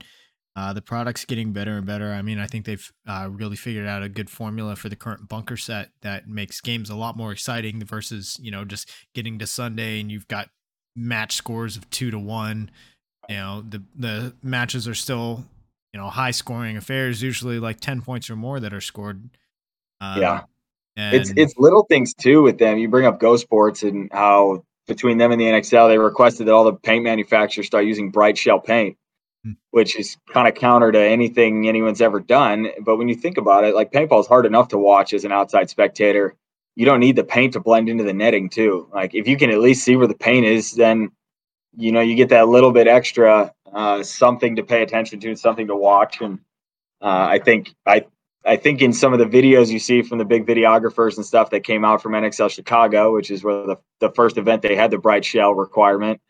uh, 0.56 0.74
the 0.74 0.82
product's 0.82 1.26
getting 1.26 1.54
better 1.54 1.78
and 1.78 1.86
better. 1.86 2.12
I 2.12 2.22
mean, 2.22 2.40
I 2.40 2.48
think 2.48 2.66
they've 2.66 2.92
uh, 3.08 3.30
really 3.32 3.56
figured 3.56 3.88
out 3.88 4.04
a 4.04 4.10
good 4.10 4.30
formula 4.30 4.76
for 4.76 4.90
the 4.90 4.96
current 4.96 5.30
bunker 5.30 5.58
set 5.58 5.92
that 6.02 6.28
makes 6.28 6.60
games 6.60 6.90
a 6.90 6.96
lot 6.96 7.16
more 7.16 7.32
exciting 7.32 7.84
versus, 7.86 8.38
you 8.42 8.52
know, 8.52 8.66
just 8.66 8.90
getting 9.14 9.40
to 9.40 9.48
Sunday 9.48 10.02
and 10.02 10.12
you've 10.12 10.28
got 10.28 10.50
match 10.96 11.36
scores 11.36 11.78
of 11.78 11.90
two 11.90 12.12
to 12.12 12.20
one. 12.20 12.72
You 13.30 13.36
know, 13.36 13.62
the 13.62 13.84
the 13.96 14.36
matches 14.42 14.88
are 14.88 14.96
still, 14.96 15.46
you 15.94 16.00
know, 16.00 16.10
high 16.10 16.32
scoring 16.32 16.78
affairs, 16.78 17.22
usually 17.22 17.60
like 17.60 17.80
10 17.80 18.02
points 18.02 18.30
or 18.30 18.36
more 18.36 18.60
that 18.60 18.74
are 18.74 18.82
scored. 18.82 19.30
Um, 20.02 20.22
yeah. 20.22 20.42
It's 20.98 21.32
it's 21.38 21.54
little 21.58 21.84
things 21.84 22.14
too 22.14 22.42
with 22.42 22.58
them. 22.58 22.78
You 22.78 22.90
bring 22.90 23.06
up 23.06 23.20
Go 23.20 23.38
Sports 23.38 23.84
and 23.84 24.10
how 24.12 24.66
between 24.88 25.18
them 25.18 25.32
and 25.32 25.40
the 25.40 25.46
NXL, 25.46 25.88
they 25.88 25.98
requested 25.98 26.48
that 26.48 26.54
all 26.54 26.66
the 26.66 26.74
paint 26.74 27.06
manufacturers 27.06 27.68
start 27.68 27.86
using 27.86 28.12
bright 28.12 28.38
shell 28.38 28.60
paint. 28.60 28.98
Which 29.72 29.98
is 29.98 30.18
kind 30.32 30.48
of 30.48 30.56
counter 30.56 30.92
to 30.92 31.00
anything 31.00 31.68
anyone's 31.68 32.02
ever 32.02 32.20
done. 32.20 32.70
But 32.82 32.98
when 32.98 33.08
you 33.08 33.16
think 33.16 33.38
about 33.38 33.64
it, 33.64 33.76
like 33.76 33.92
paintball 33.92 34.20
is 34.20 34.28
hard 34.28 34.46
enough 34.46 34.68
to 34.70 34.78
watch 34.78 35.14
as 35.14 35.24
an 35.24 35.32
outside 35.32 35.70
spectator. 35.70 36.36
You 36.76 36.86
don't 36.86 37.00
need 37.00 37.16
the 37.16 37.24
paint 37.24 37.54
to 37.54 37.60
blend 37.60 37.90
into 37.90 38.04
the 38.04 38.14
netting 38.14 38.50
too. 38.50 38.90
Like 38.94 39.14
if 39.14 39.28
you 39.28 39.38
can 39.38 39.50
at 39.50 39.60
least 39.60 39.84
see 39.84 39.96
where 39.96 40.08
the 40.08 40.14
paint 40.14 40.46
is, 40.46 40.74
then 40.74 41.12
you 41.78 41.92
know 41.92 42.02
you 42.02 42.16
get 42.16 42.30
that 42.30 42.48
little 42.48 42.72
bit 42.72 42.88
extra 42.88 43.54
uh, 43.74 44.04
something 44.04 44.56
to 44.56 44.64
pay 44.64 44.82
attention 44.82 45.20
to, 45.20 45.36
something 45.36 45.68
to 45.68 45.76
watch. 45.76 46.22
And 46.22 46.40
uh, 47.02 47.28
I 47.30 47.40
think 47.40 47.74
I 47.86 48.06
I 48.46 48.56
think 48.56 48.82
in 48.82 48.94
some 48.94 49.14
of 49.14 49.20
the 49.20 49.26
videos 49.26 49.70
you 49.70 49.80
see 49.80 50.02
from 50.02 50.18
the 50.18 50.26
big 50.26 50.46
videographers 50.46 51.18
and 51.18 51.26
stuff 51.26 51.50
that 51.52 51.64
came 51.64 51.84
out 51.84 52.02
from 52.02 52.14
NXL 52.14 52.50
Chicago, 52.50 53.14
which 53.14 53.32
is 53.32 53.44
where 53.44 53.66
the, 53.66 53.76
the 54.00 54.12
first 54.12 54.38
event 54.38 54.62
they 54.62 54.76
had 54.76 54.92
the 54.92 54.98
bright 54.98 55.26
shell 55.26 55.54
requirement, 55.54 56.22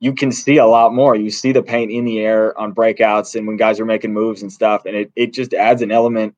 you 0.00 0.12
can 0.12 0.30
see 0.30 0.58
a 0.58 0.66
lot 0.66 0.92
more. 0.92 1.16
You 1.16 1.30
see 1.30 1.52
the 1.52 1.62
paint 1.62 1.90
in 1.90 2.04
the 2.04 2.20
air 2.20 2.58
on 2.58 2.74
breakouts 2.74 3.34
and 3.34 3.46
when 3.46 3.56
guys 3.56 3.80
are 3.80 3.86
making 3.86 4.12
moves 4.12 4.42
and 4.42 4.52
stuff. 4.52 4.84
And 4.84 4.94
it, 4.94 5.12
it 5.16 5.32
just 5.32 5.54
adds 5.54 5.82
an 5.82 5.90
element 5.90 6.34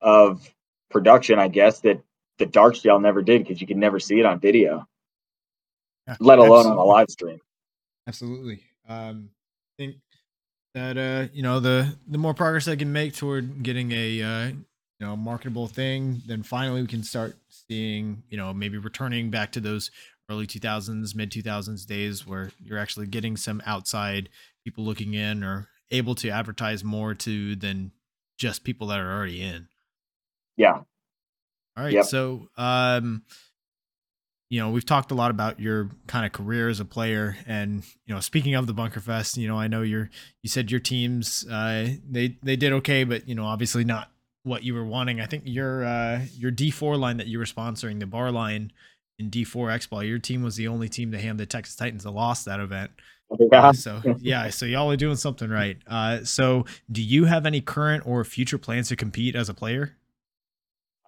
of 0.00 0.48
production, 0.90 1.38
I 1.38 1.48
guess, 1.48 1.80
that 1.80 2.00
the 2.38 2.46
dark 2.46 2.76
shell 2.76 3.00
never 3.00 3.22
did 3.22 3.42
because 3.42 3.60
you 3.60 3.66
could 3.66 3.76
never 3.76 3.98
see 3.98 4.20
it 4.20 4.26
on 4.26 4.40
video, 4.40 4.86
yeah, 6.06 6.16
let 6.20 6.38
alone 6.38 6.60
absolutely. 6.60 6.80
on 6.80 6.86
a 6.86 6.88
live 6.88 7.10
stream. 7.10 7.40
Absolutely. 8.06 8.62
Um, 8.88 9.30
I 9.78 9.82
think 9.82 9.96
that 10.74 10.98
uh 10.98 11.28
you 11.32 11.42
know 11.42 11.60
the 11.60 11.96
the 12.06 12.18
more 12.18 12.34
progress 12.34 12.68
I 12.68 12.76
can 12.76 12.92
make 12.92 13.14
toward 13.14 13.62
getting 13.62 13.90
a 13.92 14.22
uh 14.22 14.46
you 14.46 15.06
know 15.06 15.16
marketable 15.16 15.66
thing, 15.66 16.22
then 16.26 16.42
finally 16.42 16.82
we 16.82 16.86
can 16.86 17.02
start 17.02 17.36
seeing 17.48 18.22
you 18.28 18.36
know 18.36 18.54
maybe 18.54 18.78
returning 18.78 19.30
back 19.30 19.52
to 19.52 19.60
those 19.60 19.90
early 20.30 20.46
2000s, 20.46 21.14
mid 21.14 21.30
2000s 21.30 21.86
days 21.86 22.26
where 22.26 22.50
you're 22.62 22.78
actually 22.78 23.06
getting 23.06 23.36
some 23.36 23.62
outside 23.64 24.28
people 24.64 24.84
looking 24.84 25.14
in 25.14 25.42
or 25.42 25.68
able 25.90 26.14
to 26.14 26.28
advertise 26.28 26.84
more 26.84 27.14
to 27.14 27.56
than 27.56 27.92
just 28.38 28.64
people 28.64 28.88
that 28.88 29.00
are 29.00 29.16
already 29.16 29.42
in. 29.42 29.68
Yeah. 30.56 30.82
All 31.76 31.84
right. 31.84 31.92
Yep. 31.92 32.04
So, 32.06 32.48
um, 32.56 33.22
you 34.50 34.60
know, 34.60 34.70
we've 34.70 34.86
talked 34.86 35.10
a 35.10 35.14
lot 35.14 35.30
about 35.30 35.60
your 35.60 35.90
kind 36.06 36.24
of 36.24 36.32
career 36.32 36.68
as 36.68 36.80
a 36.80 36.84
player, 36.84 37.36
and 37.46 37.84
you 38.06 38.14
know, 38.14 38.20
speaking 38.20 38.54
of 38.54 38.66
the 38.66 38.72
Bunker 38.72 39.00
Fest, 39.00 39.36
you 39.36 39.46
know, 39.46 39.58
I 39.58 39.68
know 39.68 39.82
you're 39.82 40.08
you 40.42 40.48
said 40.48 40.70
your 40.70 40.80
teams 40.80 41.46
uh, 41.50 41.88
they 42.08 42.38
they 42.42 42.56
did 42.56 42.72
okay, 42.72 43.04
but 43.04 43.28
you 43.28 43.34
know, 43.34 43.44
obviously 43.44 43.84
not 43.84 44.10
what 44.44 44.62
you 44.62 44.74
were 44.74 44.86
wanting. 44.86 45.20
I 45.20 45.26
think 45.26 45.42
your 45.44 45.84
uh, 45.84 46.22
your 46.34 46.50
D 46.50 46.70
four 46.70 46.96
line 46.96 47.18
that 47.18 47.26
you 47.26 47.38
were 47.38 47.44
sponsoring, 47.44 48.00
the 48.00 48.06
bar 48.06 48.32
line 48.32 48.72
in 49.18 49.30
D 49.30 49.44
four 49.44 49.70
X 49.70 49.86
ball, 49.86 50.02
your 50.02 50.18
team 50.18 50.42
was 50.42 50.56
the 50.56 50.68
only 50.68 50.88
team 50.88 51.12
to 51.12 51.18
hand 51.18 51.38
the 51.38 51.46
Texas 51.46 51.76
Titans 51.76 52.04
a 52.04 52.10
loss 52.10 52.44
that 52.44 52.60
event. 52.60 52.90
Yeah. 53.52 53.68
Uh, 53.68 53.72
so 53.72 54.02
yeah, 54.20 54.48
so 54.48 54.64
y'all 54.64 54.90
are 54.90 54.96
doing 54.96 55.16
something 55.16 55.50
right. 55.50 55.76
Uh, 55.86 56.24
so 56.24 56.64
do 56.90 57.02
you 57.02 57.26
have 57.26 57.44
any 57.44 57.60
current 57.60 58.06
or 58.06 58.24
future 58.24 58.58
plans 58.58 58.88
to 58.88 58.96
compete 58.96 59.34
as 59.36 59.48
a 59.48 59.54
player? 59.54 59.96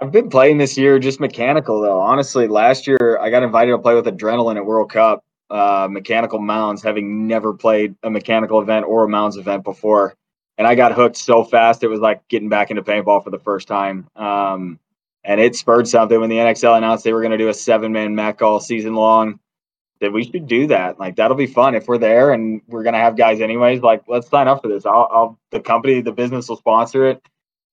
I've 0.03 0.13
been 0.13 0.29
playing 0.29 0.59
this 0.59 0.77
year 0.77 0.99
just 0.99 1.21
mechanical 1.21 1.81
though. 1.81 2.01
Honestly, 2.01 2.49
last 2.49 2.87
year 2.87 3.19
I 3.21 3.31
got 3.31 3.43
invited 3.43 3.73
to 3.73 3.79
play 3.79 3.95
with 3.95 4.07
Adrenaline 4.07 4.57
at 4.57 4.67
World 4.67 4.91
Cup, 4.91 5.25
uh, 5.51 5.89
mechanical 5.91 6.39
mounds, 6.39 6.83
having 6.83 7.27
never 7.27 7.55
played 7.55 7.95
a 8.03 8.11
mechanical 8.11 8.61
event 8.61 8.87
or 8.87 9.05
a 9.05 9.09
mounds 9.09 9.37
event 9.37 9.65
before. 9.65 10.15
And 10.59 10.67
I 10.67 10.75
got 10.75 10.93
hooked 10.93 11.17
so 11.17 11.43
fast 11.43 11.83
it 11.83 11.89
was 11.89 12.01
like 12.01 12.27
getting 12.29 12.51
back 12.51 12.71
into 12.71 12.83
paintball 12.83 13.25
for 13.25 13.31
the 13.31 13.39
first 13.39 13.67
time. 13.67 14.09
Um, 14.15 14.79
and 15.25 15.41
it 15.41 15.55
spurred 15.55 15.89
something 15.89 16.21
when 16.21 16.31
the 16.31 16.37
NXL 16.37 16.79
announced 16.79 17.05
they 17.05 17.13
were 17.13 17.21
going 17.21 17.33
to 17.33 17.39
do 17.39 17.49
a 17.49 17.55
seven 17.55 17.93
man 17.93 18.15
mech 18.15 18.43
all 18.43 18.61
season 18.61 18.95
long. 18.95 19.41
That 20.01 20.15
we 20.15 20.25
should 20.25 20.47
do 20.47 20.67
that. 20.69 20.99
Like 20.99 21.17
that'll 21.17 21.37
be 21.37 21.47
fun 21.47 21.75
if 21.75 21.87
we're 21.87 21.99
there 21.99 22.33
and 22.33 22.63
we're 22.67 22.83
going 22.83 22.95
to 22.95 23.01
have 23.01 23.19
guys 23.19 23.43
anyways. 23.43 23.83
Like 23.83 24.03
let's 24.09 24.31
sign 24.31 24.49
up 24.49 24.63
for 24.63 24.69
this. 24.69 24.87
I'll, 24.87 25.09
I'll 25.13 25.39
the 25.51 25.61
company, 25.61 26.01
the 26.01 26.11
business 26.11 26.49
will 26.49 26.57
sponsor 26.57 27.07
it 27.07 27.23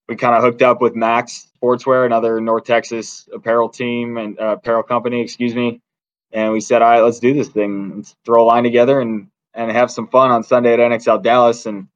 we 0.07 0.15
kind 0.15 0.35
of 0.35 0.43
hooked 0.43 0.61
up 0.61 0.81
with 0.81 0.95
Max 0.95 1.47
Sportswear, 1.61 2.05
another 2.05 2.39
North 2.39 2.63
Texas 2.63 3.27
apparel 3.33 3.69
team 3.69 4.17
and 4.17 4.39
uh, 4.39 4.55
apparel 4.57 4.83
company, 4.83 5.21
excuse 5.21 5.53
me. 5.53 5.81
And 6.31 6.53
we 6.53 6.61
said, 6.61 6.81
all 6.81 6.89
right, 6.89 7.01
let's 7.01 7.19
do 7.19 7.33
this 7.33 7.49
thing. 7.49 7.97
Let's 7.97 8.15
throw 8.25 8.43
a 8.43 8.45
line 8.45 8.63
together 8.63 8.99
and 8.99 9.27
and 9.53 9.71
have 9.71 9.89
some 9.89 10.07
fun 10.07 10.29
on 10.29 10.43
Sunday 10.43 10.73
at 10.73 10.79
NXL 10.79 11.23
Dallas. 11.23 11.65
And 11.65 11.87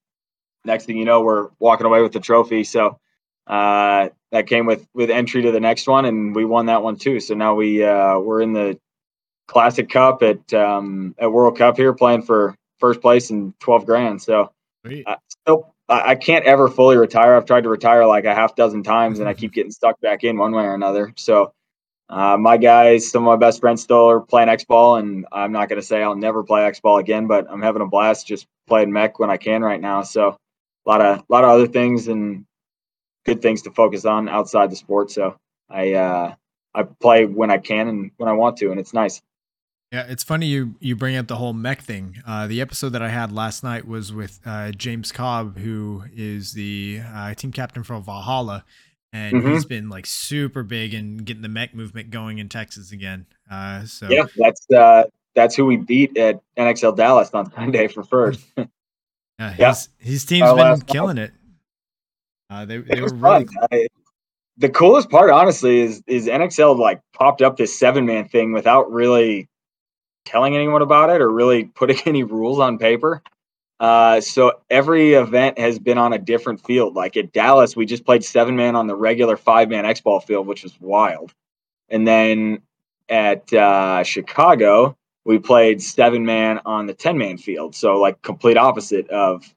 next 0.65 0.85
thing 0.85 0.97
you 0.97 1.05
know, 1.05 1.21
we're 1.21 1.49
walking 1.59 1.85
away 1.85 2.01
with 2.01 2.11
the 2.11 2.19
trophy. 2.19 2.63
So 2.63 2.99
uh, 3.45 4.09
that 4.32 4.48
came 4.48 4.65
with 4.65 4.88
with 4.94 5.10
entry 5.10 5.41
to 5.44 5.52
the 5.52 5.60
next 5.60 5.88
one, 5.88 6.06
and 6.06 6.36
we 6.36 6.46
won 6.46 6.67
that 6.67 6.84
one 6.84 6.96
too. 6.96 7.20
So 7.20 7.34
now 7.34 7.56
we 7.56 7.84
uh, 7.84 8.20
we're 8.20 8.41
in 8.41 8.54
the 8.54 8.80
Classic 9.48 9.89
Cup 9.89 10.24
at 10.24 10.54
um, 10.54 11.15
at 11.20 11.32
World 11.32 11.58
Cup 11.58 11.78
here, 11.78 11.94
playing 11.94 12.24
for 12.24 12.56
first 12.80 13.02
place 13.02 13.30
and 13.30 13.54
twelve 13.60 13.86
grand. 13.86 14.22
So 14.22 14.52
uh, 15.06 15.15
still 15.28 15.74
I 15.91 16.15
can't 16.15 16.46
ever 16.46 16.70
fully 16.70 16.96
retire. 16.96 17.36
I've 17.36 17.46
tried 17.46 17.63
to 17.63 17.70
retire 17.70 18.06
like 18.06 18.26
a 18.26 18.34
half 18.34 18.56
dozen 18.56 18.84
times, 18.84 19.20
and 19.20 19.28
I 19.28 19.34
keep 19.41 19.52
getting 19.52 19.72
stuck 19.72 20.00
back 20.02 20.24
in 20.24 20.38
one 20.38 20.54
way 20.54 20.63
or 20.63 20.74
another. 20.74 21.13
So, 21.17 21.52
uh, 22.10 22.38
my 22.38 22.58
guys, 22.58 23.10
some 23.10 23.24
of 23.24 23.28
my 23.28 23.36
best 23.36 23.60
friends 23.60 23.82
still 23.82 24.10
are 24.10 24.22
playing 24.22 24.50
X 24.50 24.63
ball, 24.63 24.96
and 24.96 25.26
I'm 25.32 25.52
not 25.52 25.70
going 25.70 25.82
to 25.82 25.86
say 25.86 26.02
I'll 26.02 26.15
never 26.15 26.44
play 26.44 26.63
X 26.63 26.80
ball 26.80 26.98
again, 26.98 27.28
but 27.28 27.48
I'm 27.50 27.62
having 27.62 27.82
a 27.82 27.88
blast 27.88 28.28
just 28.28 28.48
playing 28.67 28.91
mech 28.91 29.20
when 29.20 29.30
I 29.30 29.38
can 29.38 29.62
right 29.62 29.82
now. 29.82 30.02
So, 30.02 30.38
a 30.86 30.89
lot 30.89 31.02
of 31.02 31.20
a 31.20 31.24
lot 31.30 31.44
of 31.44 31.50
other 31.50 31.67
things 31.67 32.08
and 32.08 32.46
good 33.25 33.41
things 33.41 33.63
to 33.63 33.71
focus 33.71 34.05
on 34.05 34.29
outside 34.29 34.71
the 34.71 34.75
sport. 34.75 35.12
So, 35.12 35.36
I 35.69 35.93
uh, 35.93 36.36
I 36.73 36.84
play 36.84 37.25
when 37.25 37.51
I 37.51 37.57
can 37.57 37.88
and 37.88 38.12
when 38.17 38.29
I 38.29 38.34
want 38.34 38.57
to, 38.57 38.71
and 38.71 38.79
it's 38.79 38.93
nice. 38.93 39.21
Yeah, 39.91 40.05
it's 40.07 40.23
funny 40.23 40.45
you 40.45 40.75
you 40.79 40.95
bring 40.95 41.17
up 41.17 41.27
the 41.27 41.36
whole 41.36 41.51
mech 41.51 41.81
thing. 41.81 42.21
Uh, 42.25 42.47
the 42.47 42.62
episode 42.62 42.89
that 42.89 43.01
I 43.01 43.10
had 43.10 43.31
last 43.31 43.62
night 43.62 43.86
was 43.86 44.13
with 44.13 44.39
uh, 44.45 44.71
James 44.71 45.12
Cobb, 45.12 45.57
who 45.57 46.03
is 46.15 46.53
the 46.53 47.01
uh, 47.13 47.34
team 47.34 47.51
captain 47.51 47.84
for 47.84 47.99
Valhalla, 47.99 48.63
and 49.12 49.36
mm-hmm. 49.36 49.51
he's 49.51 49.65
been 49.65 49.89
like 49.89 50.05
super 50.05 50.63
big 50.63 50.93
in 50.93 51.17
getting 51.17 51.41
the 51.41 51.49
mech 51.49 51.75
movement 51.75 52.10
going 52.10 52.38
in 52.38 52.47
Texas 52.47 52.93
again. 52.93 53.25
Uh, 53.49 53.84
so 53.84 54.07
yeah, 54.10 54.23
that's 54.38 54.65
uh, 54.71 55.03
that's 55.36 55.55
who 55.55 55.65
we 55.65 55.75
beat 55.75 56.17
at 56.17 56.39
NXL 56.57 56.95
Dallas 56.95 57.29
on 57.34 57.51
Sunday 57.51 57.88
for 57.88 58.03
first. 58.03 58.45
yeah, 59.38 59.51
his, 59.51 59.89
his 59.97 60.25
team's 60.25 60.53
been 60.53 60.81
killing 60.81 61.17
it. 61.17 61.34
Uh, 62.51 62.65
they 62.65 62.77
they 62.79 63.01
were 63.01 63.13
really. 63.15 63.47
I, 63.71 63.87
the 64.57 64.69
coolest 64.69 65.09
part, 65.09 65.29
honestly, 65.29 65.79
is 65.79 66.03
is 66.05 66.27
NXL 66.27 66.77
like 66.77 66.99
popped 67.13 67.41
up 67.41 67.55
this 67.55 67.77
seven 67.77 68.05
man 68.05 68.27
thing 68.27 68.51
without 68.51 68.91
really 68.91 69.47
telling 70.25 70.55
anyone 70.55 70.81
about 70.81 71.09
it 71.09 71.21
or 71.21 71.31
really 71.31 71.63
putting 71.75 71.97
any 72.05 72.23
rules 72.23 72.59
on 72.59 72.77
paper. 72.77 73.23
Uh, 73.79 74.21
so 74.21 74.51
every 74.69 75.13
event 75.13 75.57
has 75.57 75.79
been 75.79 75.97
on 75.97 76.13
a 76.13 76.19
different 76.19 76.63
field. 76.63 76.93
Like 76.93 77.17
at 77.17 77.31
Dallas, 77.31 77.75
we 77.75 77.85
just 77.85 78.05
played 78.05 78.23
seven 78.23 78.55
man 78.55 78.75
on 78.75 78.85
the 78.85 78.95
regular 78.95 79.37
five 79.37 79.69
man 79.69 79.85
X 79.85 80.01
ball 80.01 80.19
field, 80.19 80.45
which 80.45 80.63
was 80.63 80.79
wild. 80.79 81.33
And 81.89 82.05
then 82.05 82.61
at 83.09 83.51
uh, 83.53 84.03
Chicago, 84.03 84.95
we 85.25 85.39
played 85.39 85.81
seven 85.81 86.25
man 86.25 86.59
on 86.65 86.85
the 86.85 86.93
10 86.93 87.17
man 87.17 87.37
field. 87.37 87.75
So, 87.75 87.97
like, 87.99 88.21
complete 88.21 88.57
opposite 88.57 89.09
of 89.09 89.51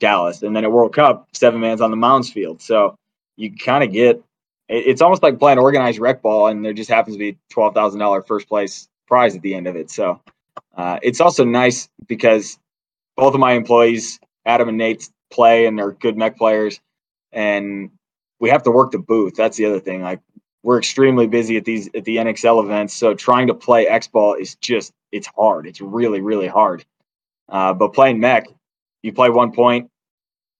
Dallas. 0.00 0.42
And 0.42 0.54
then 0.54 0.64
at 0.64 0.72
World 0.72 0.94
Cup, 0.94 1.28
seven 1.32 1.60
man's 1.60 1.80
on 1.80 1.90
the 1.90 1.96
Mounds 1.96 2.30
field. 2.30 2.60
So, 2.62 2.96
you 3.36 3.54
kind 3.54 3.84
of 3.84 3.92
get 3.92 4.22
it's 4.68 5.00
almost 5.00 5.22
like 5.22 5.38
playing 5.38 5.58
organized 5.58 5.98
rec 5.98 6.20
ball, 6.20 6.48
and 6.48 6.62
there 6.64 6.74
just 6.74 6.90
happens 6.90 7.14
to 7.14 7.18
be 7.18 7.38
$12,000 7.50 8.26
first 8.26 8.48
place 8.48 8.88
prize 9.06 9.34
at 9.34 9.40
the 9.40 9.54
end 9.54 9.66
of 9.66 9.76
it. 9.76 9.90
So, 9.90 10.20
uh, 10.76 10.98
it's 11.02 11.20
also 11.20 11.44
nice 11.44 11.88
because 12.06 12.58
both 13.16 13.32
of 13.32 13.40
my 13.40 13.52
employees, 13.52 14.20
Adam 14.44 14.68
and 14.68 14.76
Nate, 14.76 15.08
play 15.30 15.66
and 15.66 15.78
they're 15.78 15.92
good 15.92 16.16
mech 16.16 16.36
players. 16.36 16.80
And 17.32 17.90
we 18.40 18.50
have 18.50 18.62
to 18.64 18.70
work 18.70 18.92
the 18.92 18.98
booth. 18.98 19.34
That's 19.34 19.56
the 19.56 19.66
other 19.66 19.80
thing. 19.80 20.02
Like 20.02 20.20
we're 20.62 20.78
extremely 20.78 21.26
busy 21.26 21.56
at 21.56 21.64
these 21.64 21.88
at 21.94 22.04
the 22.04 22.16
NXL 22.16 22.62
events, 22.64 22.94
so 22.94 23.14
trying 23.14 23.46
to 23.48 23.54
play 23.54 23.86
X 23.86 24.08
ball 24.08 24.34
is 24.34 24.54
just 24.56 24.92
it's 25.12 25.26
hard. 25.26 25.66
It's 25.66 25.80
really 25.80 26.20
really 26.20 26.48
hard. 26.48 26.84
Uh, 27.48 27.72
but 27.72 27.94
playing 27.94 28.20
mech, 28.20 28.46
you 29.02 29.12
play 29.12 29.30
one 29.30 29.52
point, 29.52 29.90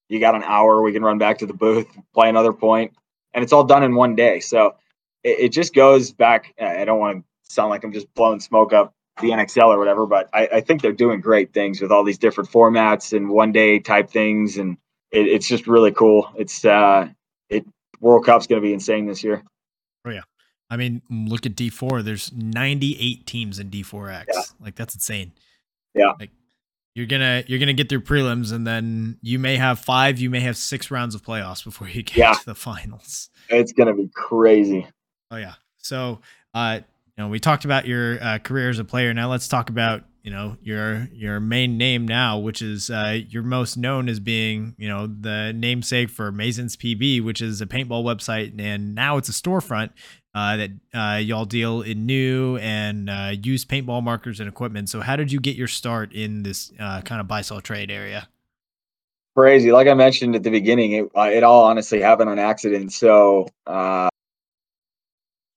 you 0.09 0.21
got 0.21 0.35
an 0.35 0.43
hour. 0.43 0.83
We 0.83 0.93
can 0.93 1.03
run 1.03 1.19
back 1.19 1.39
to 1.39 1.47
the 1.47 1.55
booth, 1.55 1.87
play 2.15 2.29
another 2.29 2.53
point, 2.53 2.93
and 3.35 3.43
it's 3.43 3.53
all 3.53 3.65
done 3.65 3.83
in 3.83 3.95
one 3.95 4.15
day. 4.15 4.41
So 4.41 4.77
it, 5.23 5.39
it 5.39 5.49
just 5.53 5.75
goes 5.75 6.13
back. 6.13 6.55
I 6.61 6.85
don't 6.85 6.99
want 6.99 7.19
to 7.19 7.55
sound 7.55 7.71
like 7.71 7.85
I'm 7.85 7.93
just 7.93 8.13
blowing 8.15 8.41
smoke 8.41 8.73
up 8.73 8.95
the 9.21 9.31
NXL 9.31 9.69
or 9.69 9.79
whatever, 9.79 10.07
but 10.07 10.29
I, 10.33 10.49
I, 10.55 10.61
think 10.61 10.81
they're 10.81 10.93
doing 10.93 11.21
great 11.21 11.53
things 11.53 11.81
with 11.81 11.91
all 11.91 12.05
these 12.05 12.19
different 12.19 12.51
formats 12.51 13.17
and 13.17 13.29
one 13.29 13.51
day 13.51 13.81
type 13.81 14.11
things, 14.11 14.59
and 14.59 14.77
it, 15.11 15.27
it's 15.27 15.49
just 15.49 15.67
really 15.67 15.91
cool. 15.91 16.31
It's 16.37 16.65
uh, 16.65 17.09
it 17.49 17.67
World 18.01 18.25
Cup's 18.25 18.47
going 18.47 18.63
to 18.63 18.67
be 18.67 18.73
insane 18.73 19.07
this 19.07 19.25
year. 19.25 19.43
Oh 20.05 20.11
yeah. 20.11 20.23
I 20.71 20.77
mean, 20.77 21.03
look 21.11 21.47
at 21.47 21.55
D4. 21.55 22.05
There's 22.05 22.31
98 22.33 23.27
teams 23.27 23.59
in 23.59 23.71
D4X. 23.71 24.25
Yeah. 24.33 24.43
Like 24.61 24.77
that's 24.77 24.95
insane. 24.95 25.33
Yeah. 25.95 26.13
Like 26.19 26.31
you're 26.99 27.07
gonna 27.07 27.45
you're 27.47 27.61
gonna 27.61 27.73
get 27.73 27.89
through 27.89 28.01
prelims, 28.01 28.53
and 28.53 28.67
then 28.67 29.19
you 29.23 29.39
may 29.39 29.57
have 29.57 29.79
five, 29.79 30.19
you 30.19 30.31
may 30.31 30.41
have 30.41 30.57
six 30.57 30.91
rounds 30.91 31.15
of 31.15 31.23
playoffs 31.23 31.63
before 31.63 31.89
you 31.89 32.03
get 32.03 32.17
yeah. 32.17 32.33
to 32.33 32.45
the 32.45 32.57
finals. 32.57 33.31
It's 33.49 33.73
gonna 33.73 33.95
be 33.95 34.11
crazy. 34.13 34.85
Oh 35.31 35.37
yeah. 35.37 35.55
So, 35.77 36.21
uh, 36.55 36.81
you 37.17 37.25
know, 37.25 37.29
we 37.29 37.39
talked 37.39 37.65
about 37.65 37.87
your 37.87 38.21
uh, 38.21 38.39
career 38.39 38.69
as 38.69 38.81
a 38.81 38.85
player. 38.85 39.15
Now 39.15 39.31
let's 39.31 39.47
talk 39.47 39.71
about 39.71 40.03
you 40.25 40.33
know 40.33 40.57
your 40.61 41.09
your 41.13 41.39
main 41.39 41.79
name 41.79 42.07
now, 42.07 42.37
which 42.37 42.63
is 42.63 42.91
uh, 42.91 43.21
you're 43.29 43.45
most 43.45 43.77
known 43.77 44.09
as 44.09 44.19
being 44.19 44.75
you 44.77 44.89
know 44.89 45.07
the 45.07 45.53
namesake 45.55 46.11
for 46.11 46.33
MazensPB, 46.33 47.23
which 47.23 47.41
is 47.41 47.61
a 47.61 47.67
paintball 47.67 48.03
website, 48.03 48.61
and 48.61 48.95
now 48.97 49.19
it's 49.19 49.29
a 49.29 49.33
storefront 49.33 49.91
uh, 50.35 50.57
that 50.57 50.71
uh, 50.95 51.17
y'all 51.17 51.45
deal 51.45 51.83
in 51.83 52.07
new 52.07 52.57
and 52.59 53.09
uh, 53.09 53.33
used 53.43 53.69
paintball 53.69 54.03
markers 54.03 54.41
and 54.41 54.49
equipment. 54.49 54.89
So 54.89 55.01
how 55.01 55.17
did 55.17 55.33
you 55.33 55.41
get 55.41 55.57
your 55.57 55.69
start 55.69 56.13
in 56.13 56.43
this 56.43 56.73
uh, 56.79 57.01
kind 57.03 57.21
of 57.21 57.29
buy 57.29 57.41
sell 57.43 57.61
trade 57.61 57.91
area? 57.91 58.29
Crazy, 59.37 59.71
like 59.71 59.87
I 59.87 59.95
mentioned 59.95 60.35
at 60.35 60.43
the 60.43 60.51
beginning, 60.51 60.93
it 60.93 61.11
uh, 61.17 61.31
it 61.33 61.45
all 61.45 61.65
honestly 61.65 62.01
happened 62.01 62.29
on 62.29 62.39
accident. 62.39 62.93
So 62.93 63.49
uh, 63.67 64.09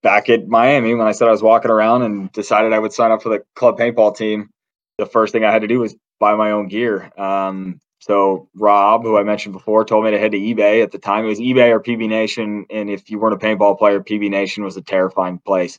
back 0.04 0.30
at 0.30 0.48
Miami 0.48 0.94
when 0.94 1.08
I 1.08 1.12
said 1.12 1.28
I 1.28 1.32
was 1.32 1.42
walking 1.42 1.72
around 1.72 2.04
and 2.04 2.32
decided 2.32 2.74
I 2.74 2.80
would 2.80 2.94
sign 2.94 3.12
up 3.12 3.24
for 3.24 3.30
the 3.30 3.44
club 3.56 3.78
paintball 3.78 4.16
team, 4.16 4.50
the 4.98 5.06
first 5.06 5.34
thing 5.34 5.44
I 5.44 5.52
had 5.52 5.64
to 5.64 5.68
do 5.68 5.80
was 5.80 5.96
buy 6.20 6.36
my 6.36 6.52
own 6.52 6.68
gear. 6.68 7.12
Um, 7.18 7.80
so 8.02 8.50
Rob, 8.56 9.04
who 9.04 9.16
I 9.18 9.24
mentioned 9.24 9.54
before, 9.54 9.86
told 9.86 10.06
me 10.06 10.12
to 10.12 10.18
head 10.18 10.32
to 10.32 10.40
eBay. 10.40 10.82
At 10.82 10.92
the 10.92 10.98
time, 10.98 11.24
it 11.24 11.28
was 11.28 11.40
eBay 11.40 11.70
or 11.70 11.80
PB 11.80 12.10
Nation, 12.10 12.66
and 12.72 12.90
if 12.90 13.12
you 13.12 13.20
weren't 13.20 13.36
a 13.36 13.38
paintball 13.38 13.78
player, 13.78 14.02
PB 14.02 14.32
Nation 14.32 14.64
was 14.64 14.76
a 14.76 14.82
terrifying 14.82 15.38
place. 15.38 15.78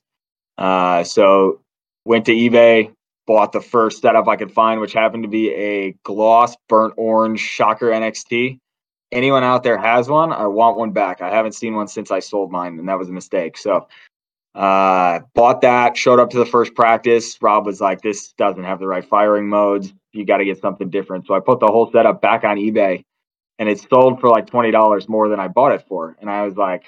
Uh, 0.56 1.02
so 1.02 1.61
went 2.04 2.24
to 2.26 2.32
eBay, 2.32 2.94
bought 3.26 3.50
the 3.50 3.61
first 3.61 4.02
setup 4.02 4.28
I 4.28 4.37
could 4.37 4.52
find, 4.52 4.80
which 4.80 4.92
happened 4.92 5.24
to 5.24 5.28
be 5.28 5.50
a 5.52 5.96
gloss 6.04 6.56
burnt 6.68 6.94
orange 6.96 7.40
Shocker 7.40 7.87
NXT. 7.87 8.61
Anyone 9.11 9.42
out 9.42 9.64
there 9.64 9.76
has 9.76 10.08
one? 10.08 10.32
I 10.32 10.46
want 10.46 10.76
one 10.76 10.92
back. 10.92 11.22
I 11.22 11.28
haven't 11.28 11.52
seen 11.52 11.74
one 11.74 11.88
since 11.88 12.12
I 12.12 12.20
sold 12.20 12.52
mine, 12.52 12.78
and 12.78 12.88
that 12.88 13.00
was 13.00 13.08
a 13.08 13.12
mistake. 13.12 13.58
So 13.58 13.88
uh, 14.54 15.20
bought 15.35 15.62
that, 15.62 15.96
showed 15.96 16.20
up 16.20 16.30
to 16.30 16.38
the 16.38 16.46
first 16.46 16.76
practice. 16.76 17.37
Rob 17.42 17.66
was 17.66 17.80
like, 17.80 18.00
this 18.00 18.32
doesn't 18.35 18.62
have 18.62 18.78
the 18.78 18.87
right 18.87 19.04
firing 19.04 19.48
modes. 19.48 19.92
You 20.12 20.27
got 20.27 20.38
to 20.38 20.44
get 20.44 20.61
something 20.61 20.90
different. 20.90 21.27
So 21.27 21.35
I 21.35 21.40
put 21.40 21.61
the 21.61 21.66
whole 21.66 21.90
setup 21.90 22.20
back 22.20 22.44
on 22.44 22.57
eBay 22.57 23.05
and 23.59 23.68
it 23.68 23.81
sold 23.81 24.20
for 24.20 24.29
like 24.29 24.46
$20 24.46 25.09
more 25.09 25.29
than 25.29 25.40
I 25.40 25.48
bought 25.48 25.72
it 25.72 25.85
for. 25.88 26.16
And 26.20 26.31
I 26.31 26.42
was 26.42 26.57
like, 26.57 26.85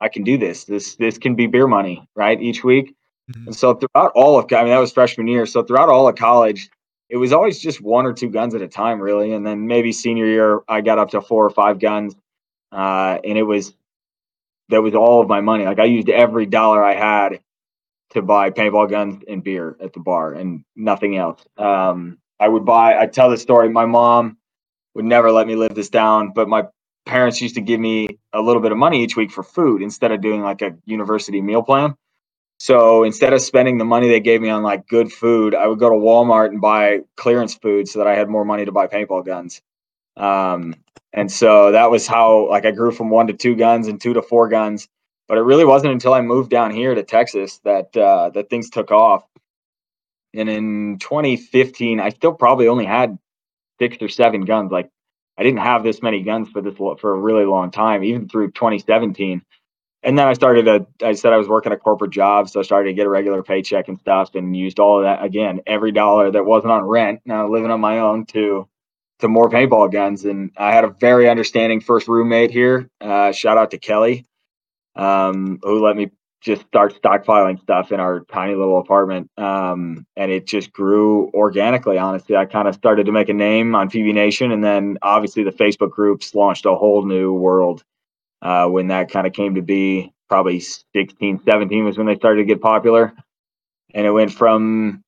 I 0.00 0.08
can 0.08 0.24
do 0.24 0.36
this. 0.36 0.64
This, 0.64 0.96
this 0.96 1.18
can 1.18 1.34
be 1.34 1.46
beer 1.46 1.66
money, 1.66 2.08
right? 2.16 2.40
Each 2.40 2.64
week. 2.64 2.94
Mm-hmm. 3.30 3.48
And 3.48 3.56
so 3.56 3.74
throughout 3.74 4.12
all 4.14 4.38
of, 4.38 4.52
I 4.52 4.62
mean, 4.62 4.72
that 4.72 4.78
was 4.78 4.92
freshman 4.92 5.28
year. 5.28 5.46
So 5.46 5.62
throughout 5.62 5.88
all 5.88 6.08
of 6.08 6.16
college, 6.16 6.68
it 7.08 7.16
was 7.16 7.32
always 7.32 7.60
just 7.60 7.80
one 7.80 8.06
or 8.06 8.12
two 8.12 8.30
guns 8.30 8.54
at 8.54 8.62
a 8.62 8.68
time, 8.68 9.00
really. 9.00 9.32
And 9.32 9.46
then 9.46 9.66
maybe 9.66 9.92
senior 9.92 10.26
year, 10.26 10.60
I 10.66 10.80
got 10.80 10.98
up 10.98 11.10
to 11.10 11.20
four 11.20 11.44
or 11.44 11.50
five 11.50 11.78
guns. 11.78 12.16
Uh, 12.72 13.18
and 13.22 13.36
it 13.36 13.42
was 13.42 13.74
that 14.70 14.82
was 14.82 14.94
all 14.94 15.20
of 15.20 15.28
my 15.28 15.40
money. 15.40 15.64
Like 15.64 15.78
I 15.78 15.84
used 15.84 16.08
every 16.08 16.46
dollar 16.46 16.82
I 16.82 16.94
had 16.94 17.40
to 18.10 18.22
buy 18.22 18.50
paintball 18.50 18.90
guns 18.90 19.22
and 19.28 19.44
beer 19.44 19.76
at 19.80 19.92
the 19.92 20.00
bar 20.00 20.32
and 20.32 20.64
nothing 20.74 21.16
else. 21.16 21.44
Um, 21.58 22.18
I 22.42 22.48
would 22.48 22.64
buy, 22.64 22.98
I 22.98 23.06
tell 23.06 23.30
the 23.30 23.38
story. 23.38 23.68
My 23.68 23.86
mom 23.86 24.36
would 24.94 25.04
never 25.04 25.30
let 25.30 25.46
me 25.46 25.54
live 25.54 25.76
this 25.76 25.88
down, 25.88 26.32
but 26.34 26.48
my 26.48 26.64
parents 27.06 27.40
used 27.40 27.54
to 27.54 27.60
give 27.60 27.78
me 27.78 28.18
a 28.32 28.40
little 28.40 28.60
bit 28.60 28.72
of 28.72 28.78
money 28.78 29.04
each 29.04 29.16
week 29.16 29.30
for 29.30 29.44
food 29.44 29.80
instead 29.80 30.10
of 30.10 30.20
doing 30.20 30.42
like 30.42 30.60
a 30.60 30.76
university 30.84 31.40
meal 31.40 31.62
plan. 31.62 31.94
So 32.58 33.04
instead 33.04 33.32
of 33.32 33.40
spending 33.40 33.78
the 33.78 33.84
money 33.84 34.08
they 34.08 34.18
gave 34.18 34.40
me 34.40 34.50
on 34.50 34.64
like 34.64 34.88
good 34.88 35.12
food, 35.12 35.54
I 35.54 35.68
would 35.68 35.78
go 35.78 35.88
to 35.88 35.94
Walmart 35.94 36.48
and 36.48 36.60
buy 36.60 37.00
clearance 37.16 37.54
food 37.54 37.88
so 37.88 38.00
that 38.00 38.08
I 38.08 38.16
had 38.16 38.28
more 38.28 38.44
money 38.44 38.64
to 38.64 38.72
buy 38.72 38.88
paintball 38.88 39.24
guns. 39.24 39.62
Um, 40.16 40.74
and 41.12 41.30
so 41.30 41.72
that 41.72 41.92
was 41.92 42.08
how 42.08 42.48
like 42.50 42.64
I 42.66 42.72
grew 42.72 42.90
from 42.90 43.10
one 43.10 43.28
to 43.28 43.34
two 43.34 43.54
guns 43.54 43.86
and 43.86 44.00
two 44.00 44.14
to 44.14 44.22
four 44.22 44.48
guns. 44.48 44.88
But 45.28 45.38
it 45.38 45.42
really 45.42 45.64
wasn't 45.64 45.92
until 45.92 46.12
I 46.12 46.20
moved 46.20 46.50
down 46.50 46.72
here 46.72 46.94
to 46.94 47.04
Texas 47.04 47.60
that 47.64 47.96
uh, 47.96 48.30
that 48.30 48.50
things 48.50 48.68
took 48.68 48.90
off. 48.90 49.24
And 50.34 50.48
in 50.48 50.98
2015, 50.98 52.00
I 52.00 52.10
still 52.10 52.32
probably 52.32 52.68
only 52.68 52.86
had 52.86 53.18
six 53.78 53.96
or 54.00 54.08
seven 54.08 54.42
guns. 54.44 54.72
Like 54.72 54.90
I 55.38 55.42
didn't 55.42 55.60
have 55.60 55.82
this 55.82 56.02
many 56.02 56.22
guns 56.22 56.48
for 56.50 56.60
this 56.60 56.76
for 56.76 57.14
a 57.14 57.18
really 57.18 57.44
long 57.44 57.70
time, 57.70 58.04
even 58.04 58.28
through 58.28 58.52
2017. 58.52 59.42
And 60.04 60.18
then 60.18 60.26
I 60.26 60.32
started 60.32 60.64
to, 60.64 61.06
I 61.06 61.12
said 61.12 61.32
I 61.32 61.36
was 61.36 61.48
working 61.48 61.72
a 61.72 61.76
corporate 61.76 62.10
job, 62.10 62.48
so 62.48 62.58
I 62.58 62.64
started 62.64 62.88
to 62.88 62.94
get 62.94 63.06
a 63.06 63.10
regular 63.10 63.42
paycheck 63.42 63.88
and 63.88 64.00
stuff, 64.00 64.34
and 64.34 64.56
used 64.56 64.80
all 64.80 64.98
of 64.98 65.04
that 65.04 65.24
again, 65.24 65.60
every 65.66 65.92
dollar 65.92 66.30
that 66.30 66.44
wasn't 66.44 66.72
on 66.72 66.82
rent, 66.82 67.20
now 67.24 67.48
living 67.48 67.70
on 67.70 67.80
my 67.80 68.00
own, 68.00 68.26
to 68.26 68.68
to 69.20 69.28
more 69.28 69.48
paintball 69.48 69.92
guns. 69.92 70.24
And 70.24 70.50
I 70.56 70.72
had 70.72 70.82
a 70.82 70.88
very 70.90 71.28
understanding 71.28 71.80
first 71.80 72.08
roommate 72.08 72.50
here. 72.50 72.90
Uh, 73.00 73.30
shout 73.30 73.56
out 73.56 73.70
to 73.70 73.78
Kelly, 73.78 74.26
um, 74.96 75.60
who 75.62 75.84
let 75.84 75.96
me 75.96 76.10
just 76.42 76.62
start 76.66 77.00
stockpiling 77.00 77.60
stuff 77.60 77.92
in 77.92 78.00
our 78.00 78.20
tiny 78.20 78.54
little 78.54 78.78
apartment. 78.78 79.30
Um, 79.38 80.06
and 80.16 80.30
it 80.30 80.46
just 80.46 80.72
grew 80.72 81.30
organically, 81.32 81.98
honestly. 81.98 82.36
I 82.36 82.46
kind 82.46 82.66
of 82.66 82.74
started 82.74 83.06
to 83.06 83.12
make 83.12 83.28
a 83.28 83.34
name 83.34 83.74
on 83.76 83.88
PB 83.88 84.12
Nation. 84.12 84.50
And 84.50 84.62
then 84.62 84.98
obviously 85.02 85.44
the 85.44 85.52
Facebook 85.52 85.90
groups 85.90 86.34
launched 86.34 86.66
a 86.66 86.74
whole 86.74 87.06
new 87.06 87.32
world 87.32 87.84
uh, 88.42 88.66
when 88.66 88.88
that 88.88 89.10
kind 89.10 89.26
of 89.26 89.32
came 89.32 89.54
to 89.54 89.62
be. 89.62 90.12
Probably 90.28 90.60
16, 90.60 91.42
17 91.44 91.84
was 91.84 91.96
when 91.96 92.06
they 92.06 92.16
started 92.16 92.40
to 92.40 92.46
get 92.46 92.60
popular. 92.60 93.12
And 93.94 94.06
it 94.06 94.10
went 94.10 94.32
from 94.32 95.04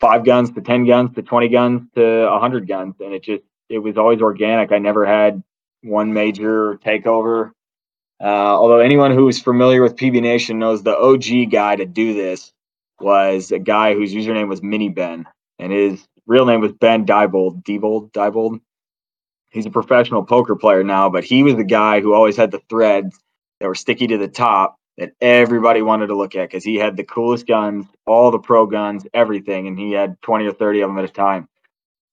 five 0.00 0.24
guns 0.24 0.52
to 0.52 0.62
10 0.62 0.86
guns 0.86 1.14
to 1.16 1.22
20 1.22 1.48
guns 1.48 1.82
to 1.96 2.28
100 2.30 2.66
guns. 2.66 2.94
And 3.00 3.12
it 3.12 3.24
just 3.24 3.42
it 3.68 3.78
was 3.78 3.98
always 3.98 4.22
organic. 4.22 4.72
I 4.72 4.78
never 4.78 5.04
had 5.04 5.42
one 5.82 6.14
major 6.14 6.76
takeover. 6.76 7.50
Uh, 8.20 8.26
although 8.26 8.80
anyone 8.80 9.12
who's 9.12 9.40
familiar 9.40 9.82
with 9.82 9.96
PB 9.96 10.20
Nation 10.22 10.58
knows 10.58 10.82
the 10.82 10.96
OG 10.96 11.50
guy 11.50 11.76
to 11.76 11.86
do 11.86 12.14
this 12.14 12.52
was 13.00 13.52
a 13.52 13.58
guy 13.58 13.94
whose 13.94 14.12
username 14.12 14.48
was 14.48 14.62
Mini 14.62 14.88
Ben, 14.88 15.26
and 15.58 15.72
his 15.72 16.06
real 16.26 16.46
name 16.46 16.60
was 16.60 16.72
Ben 16.72 17.06
Diebold. 17.06 17.62
Diebold, 17.62 18.10
Diebold. 18.12 18.60
He's 19.50 19.66
a 19.66 19.70
professional 19.70 20.24
poker 20.24 20.56
player 20.56 20.82
now, 20.82 21.08
but 21.08 21.24
he 21.24 21.42
was 21.42 21.56
the 21.56 21.64
guy 21.64 22.00
who 22.00 22.12
always 22.12 22.36
had 22.36 22.50
the 22.50 22.60
threads 22.68 23.18
that 23.60 23.68
were 23.68 23.74
sticky 23.74 24.08
to 24.08 24.18
the 24.18 24.28
top 24.28 24.76
that 24.98 25.12
everybody 25.20 25.80
wanted 25.80 26.08
to 26.08 26.16
look 26.16 26.34
at 26.34 26.48
because 26.48 26.64
he 26.64 26.74
had 26.74 26.96
the 26.96 27.04
coolest 27.04 27.46
guns, 27.46 27.86
all 28.06 28.30
the 28.30 28.38
pro 28.38 28.66
guns, 28.66 29.06
everything, 29.14 29.68
and 29.68 29.78
he 29.78 29.92
had 29.92 30.20
20 30.22 30.46
or 30.46 30.52
30 30.52 30.80
of 30.82 30.90
them 30.90 30.98
at 30.98 31.04
a 31.04 31.08
time. 31.08 31.48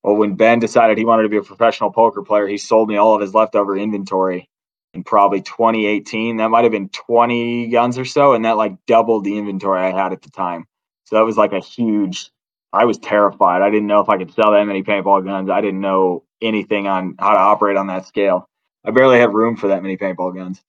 Well, 0.04 0.16
when 0.16 0.36
Ben 0.36 0.60
decided 0.60 0.98
he 0.98 1.06
wanted 1.06 1.24
to 1.24 1.30
be 1.30 1.38
a 1.38 1.44
professional 1.44 1.92
poker 1.92 2.22
player, 2.22 2.48
he 2.48 2.58
sold 2.58 2.88
me 2.88 2.96
all 2.96 3.16
of 3.16 3.22
his 3.22 3.34
leftover 3.34 3.76
inventory 3.76 4.38
in 4.38 4.55
probably 5.04 5.42
2018. 5.42 6.38
That 6.38 6.50
might 6.50 6.64
have 6.64 6.72
been 6.72 6.90
20 6.90 7.68
guns 7.68 7.98
or 7.98 8.06
so, 8.06 8.34
and 8.34 8.46
that 8.46 8.58
like 8.58 8.86
doubled 8.86 9.24
the 9.24 9.38
inventory 9.38 9.82
I 9.82 9.92
had 9.92 10.14
at 10.14 10.22
the 10.22 10.30
time. 10.30 10.66
So 11.06 11.16
that 11.18 11.26
was 11.26 11.38
like 11.38 11.54
a 11.54 11.60
huge 11.60 12.32
I 12.76 12.84
was 12.84 12.98
terrified. 12.98 13.62
I 13.62 13.70
didn't 13.70 13.88
know 13.88 14.02
if 14.02 14.10
I 14.10 14.18
could 14.18 14.34
sell 14.34 14.52
that 14.52 14.66
many 14.66 14.84
paintball 14.84 15.24
guns. 15.24 15.50
I 15.50 15.62
didn't 15.62 15.80
know 15.80 16.24
anything 16.42 16.88
on 16.88 17.16
how 17.18 17.32
to 17.32 17.40
operate 17.40 17.78
on 17.78 17.88
that 17.88 18.06
scale. 18.06 18.50
I 18.84 18.92
barely 18.92 19.18
had 19.18 19.34
room 19.34 19.56
for 19.56 19.70
that 19.70 19.82
many 19.82 19.96
paintball 19.96 20.36
guns. 20.36 20.62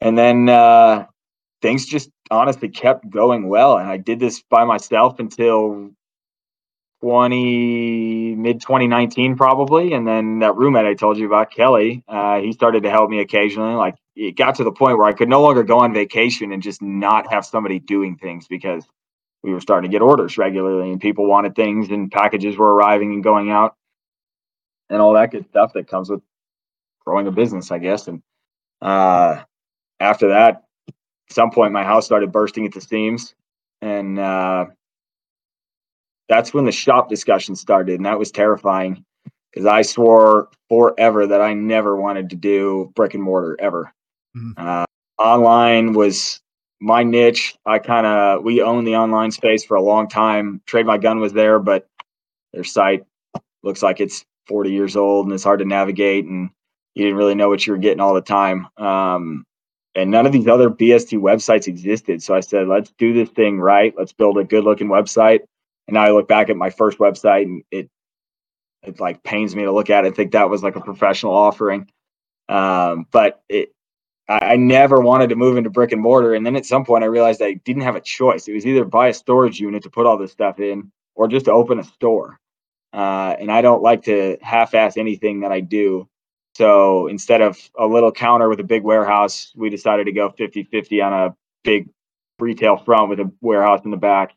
And 0.00 0.16
then 0.16 0.48
uh, 0.48 1.06
things 1.60 1.84
just 1.84 2.10
honestly 2.30 2.70
kept 2.70 3.08
going 3.08 3.48
well. 3.48 3.76
And 3.76 3.88
I 3.88 3.98
did 3.98 4.18
this 4.18 4.42
by 4.48 4.64
myself 4.64 5.18
until 5.18 5.90
20 7.00 8.34
mid 8.34 8.60
2019 8.60 9.36
probably 9.36 9.92
and 9.92 10.06
then 10.06 10.40
that 10.40 10.56
roommate 10.56 10.84
i 10.84 10.94
told 10.94 11.16
you 11.16 11.26
about 11.26 11.50
kelly 11.50 12.02
uh, 12.08 12.40
he 12.40 12.52
started 12.52 12.82
to 12.82 12.90
help 12.90 13.08
me 13.08 13.20
occasionally 13.20 13.74
like 13.74 13.94
it 14.16 14.36
got 14.36 14.56
to 14.56 14.64
the 14.64 14.72
point 14.72 14.98
where 14.98 15.06
i 15.06 15.12
could 15.12 15.28
no 15.28 15.40
longer 15.40 15.62
go 15.62 15.78
on 15.78 15.92
vacation 15.92 16.50
and 16.50 16.62
just 16.62 16.82
not 16.82 17.30
have 17.32 17.46
somebody 17.46 17.78
doing 17.78 18.16
things 18.16 18.48
because 18.48 18.84
we 19.42 19.52
were 19.52 19.60
starting 19.60 19.88
to 19.90 19.94
get 19.94 20.02
orders 20.02 20.36
regularly 20.38 20.90
and 20.90 21.00
people 21.00 21.26
wanted 21.26 21.54
things 21.54 21.90
and 21.90 22.10
packages 22.10 22.56
were 22.56 22.74
arriving 22.74 23.12
and 23.12 23.22
going 23.22 23.50
out 23.50 23.76
and 24.90 25.00
all 25.00 25.14
that 25.14 25.30
good 25.30 25.46
stuff 25.50 25.72
that 25.74 25.86
comes 25.86 26.10
with 26.10 26.20
growing 27.04 27.26
a 27.26 27.30
business 27.30 27.70
i 27.70 27.78
guess. 27.78 28.08
And 28.08 28.22
uh, 28.82 29.44
after 30.00 30.28
that 30.28 30.64
at 30.88 30.94
some 31.30 31.50
point 31.50 31.72
my 31.72 31.84
house 31.84 32.06
started 32.06 32.32
bursting 32.32 32.66
at 32.66 32.72
the 32.72 32.80
seams 32.80 33.34
and 33.80 34.18
uh, 34.18 34.66
that's 36.28 36.52
when 36.52 36.64
the 36.64 36.72
shop 36.72 37.08
discussion 37.08 37.56
started, 37.56 37.96
and 37.96 38.06
that 38.06 38.18
was 38.18 38.30
terrifying 38.30 39.04
because 39.50 39.66
I 39.66 39.82
swore 39.82 40.50
forever 40.68 41.26
that 41.26 41.40
I 41.40 41.54
never 41.54 41.96
wanted 41.96 42.30
to 42.30 42.36
do 42.36 42.92
brick 42.94 43.14
and 43.14 43.22
mortar 43.22 43.56
ever. 43.58 43.92
Mm-hmm. 44.36 44.52
Uh, 44.56 44.84
online 45.18 45.94
was 45.94 46.40
my 46.80 47.02
niche. 47.02 47.56
I 47.66 47.78
kind 47.78 48.06
of 48.06 48.44
we 48.44 48.62
owned 48.62 48.86
the 48.86 48.96
online 48.96 49.30
space 49.30 49.64
for 49.64 49.76
a 49.76 49.82
long 49.82 50.08
time. 50.08 50.60
Trade 50.66 50.86
My 50.86 50.98
Gun 50.98 51.18
was 51.20 51.32
there, 51.32 51.58
but 51.58 51.88
their 52.52 52.64
site 52.64 53.04
looks 53.62 53.82
like 53.82 54.00
it's 54.00 54.24
40 54.46 54.70
years 54.70 54.96
old 54.96 55.26
and 55.26 55.34
it's 55.34 55.44
hard 55.44 55.60
to 55.60 55.64
navigate, 55.64 56.26
and 56.26 56.50
you 56.94 57.04
didn't 57.04 57.18
really 57.18 57.34
know 57.34 57.48
what 57.48 57.66
you 57.66 57.72
were 57.72 57.78
getting 57.78 58.00
all 58.00 58.14
the 58.14 58.20
time. 58.20 58.66
Um, 58.76 59.44
and 59.94 60.10
none 60.10 60.26
of 60.26 60.32
these 60.32 60.46
other 60.46 60.70
BST 60.70 61.18
websites 61.18 61.66
existed. 61.66 62.22
So 62.22 62.34
I 62.34 62.40
said, 62.40 62.68
let's 62.68 62.92
do 62.98 63.12
this 63.12 63.30
thing 63.30 63.58
right. 63.58 63.94
Let's 63.96 64.12
build 64.12 64.38
a 64.38 64.44
good 64.44 64.62
looking 64.62 64.88
website 64.88 65.40
and 65.88 65.94
now 65.94 66.02
I 66.02 66.10
look 66.10 66.28
back 66.28 66.50
at 66.50 66.56
my 66.56 66.70
first 66.70 66.98
website 66.98 67.44
and 67.44 67.64
it 67.70 67.90
it 68.82 69.00
like 69.00 69.24
pains 69.24 69.56
me 69.56 69.64
to 69.64 69.72
look 69.72 69.90
at 69.90 70.04
it 70.04 70.08
and 70.08 70.16
think 70.16 70.32
that 70.32 70.50
was 70.50 70.62
like 70.62 70.76
a 70.76 70.80
professional 70.80 71.34
offering. 71.34 71.90
Um, 72.48 73.06
but 73.10 73.42
it 73.48 73.72
I, 74.28 74.56
never 74.56 75.00
wanted 75.00 75.30
to 75.30 75.36
move 75.36 75.56
into 75.56 75.70
brick 75.70 75.90
and 75.90 76.02
mortar. 76.02 76.34
And 76.34 76.44
then 76.44 76.54
at 76.54 76.66
some 76.66 76.84
point 76.84 77.02
I 77.02 77.06
realized 77.06 77.40
I 77.42 77.54
didn't 77.54 77.82
have 77.82 77.96
a 77.96 78.00
choice. 78.00 78.46
It 78.46 78.52
was 78.52 78.66
either 78.66 78.84
buy 78.84 79.08
a 79.08 79.14
storage 79.14 79.58
unit 79.58 79.82
to 79.84 79.90
put 79.90 80.04
all 80.04 80.18
this 80.18 80.32
stuff 80.32 80.60
in 80.60 80.92
or 81.14 81.28
just 81.28 81.46
to 81.46 81.52
open 81.52 81.78
a 81.78 81.84
store. 81.84 82.38
Uh, 82.92 83.34
and 83.40 83.50
I 83.50 83.62
don't 83.62 83.82
like 83.82 84.04
to 84.04 84.36
half-ass 84.42 84.98
anything 84.98 85.40
that 85.40 85.52
I 85.52 85.60
do. 85.60 86.08
So 86.56 87.06
instead 87.06 87.40
of 87.40 87.58
a 87.78 87.86
little 87.86 88.12
counter 88.12 88.50
with 88.50 88.60
a 88.60 88.64
big 88.64 88.82
warehouse, 88.82 89.52
we 89.56 89.70
decided 89.70 90.04
to 90.04 90.12
go 90.12 90.30
50-50 90.30 91.04
on 91.04 91.12
a 91.12 91.36
big 91.64 91.88
retail 92.38 92.76
front 92.76 93.08
with 93.08 93.20
a 93.20 93.32
warehouse 93.40 93.80
in 93.84 93.90
the 93.90 93.96
back 93.96 94.34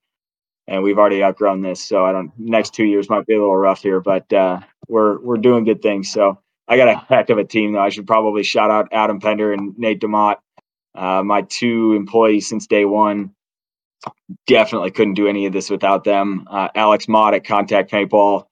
and 0.68 0.84
we've 0.84 0.98
already 0.98 1.24
outgrown 1.24 1.62
this. 1.62 1.82
So 1.82 2.06
I 2.06 2.12
don't. 2.12 2.32
Next 2.38 2.74
two 2.74 2.86
years 2.86 3.10
might 3.10 3.26
be 3.26 3.34
a 3.34 3.40
little 3.40 3.56
rough 3.56 3.82
here, 3.82 4.00
but 4.00 4.32
uh, 4.32 4.60
we're 4.88 5.20
we're 5.20 5.38
doing 5.38 5.64
good 5.64 5.82
things. 5.82 6.12
So 6.12 6.40
I 6.68 6.78
got 6.78 6.88
a 6.88 6.96
heck 6.96 7.30
of 7.30 7.38
a 7.38 7.44
team 7.44 7.74
though. 7.74 7.82
I 7.82 7.90
should 7.90 8.08
probably 8.08 8.44
shout 8.44 8.72
out 8.72 8.90
Adam 8.92 9.20
Pender 9.20 9.54
and 9.54 9.78
Nate 9.78 10.00
Demott, 10.00 10.38
uh, 10.96 11.24
my 11.24 11.42
two 11.44 11.94
employees 11.94 12.48
since 12.48 12.68
day 12.68 12.86
one. 12.86 13.32
Definitely 14.48 14.92
couldn't 14.92 15.14
do 15.14 15.28
any 15.28 15.46
of 15.46 15.54
this 15.54 15.70
without 15.70 16.04
them. 16.04 16.48
Uh, 16.50 16.70
Alex 16.74 17.08
Mott 17.08 17.36
at 17.36 17.46
Contact 17.46 17.92
Paintball 17.92 18.46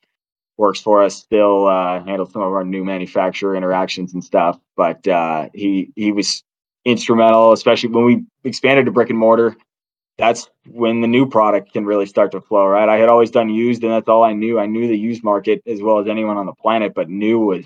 works 0.57 0.79
for 0.79 1.01
us. 1.01 1.15
Still 1.15 1.65
uh, 1.65 2.03
handles 2.03 2.31
some 2.31 2.43
of 2.43 2.53
our 2.53 2.63
new 2.63 2.83
manufacturer 2.83 3.55
interactions 3.55 4.13
and 4.13 4.23
stuff. 4.23 4.59
But 4.75 5.07
uh, 5.07 5.49
he 5.53 5.91
he 5.95 6.11
was 6.11 6.43
instrumental, 6.85 7.51
especially 7.51 7.89
when 7.89 8.05
we 8.05 8.23
expanded 8.43 8.85
to 8.85 8.91
brick 8.91 9.09
and 9.09 9.17
mortar 9.17 9.55
that's 10.19 10.49
when 10.67 10.99
the 10.99 11.07
new 11.07 11.25
product 11.25 11.71
can 11.71 11.85
really 11.85 12.05
start 12.05 12.31
to 12.33 12.41
flow, 12.41 12.65
right? 12.67 12.89
I 12.89 12.97
had 12.97 13.07
always 13.07 13.31
done 13.31 13.49
used, 13.49 13.83
and 13.83 13.91
that's 13.91 14.09
all 14.09 14.23
I 14.23 14.33
knew. 14.33 14.59
I 14.59 14.65
knew 14.65 14.87
the 14.87 14.97
used 14.97 15.23
market 15.23 15.63
as 15.65 15.81
well 15.81 15.97
as 15.99 16.07
anyone 16.07 16.35
on 16.35 16.45
the 16.45 16.53
planet, 16.53 16.93
but 16.93 17.09
new 17.09 17.39
was 17.39 17.65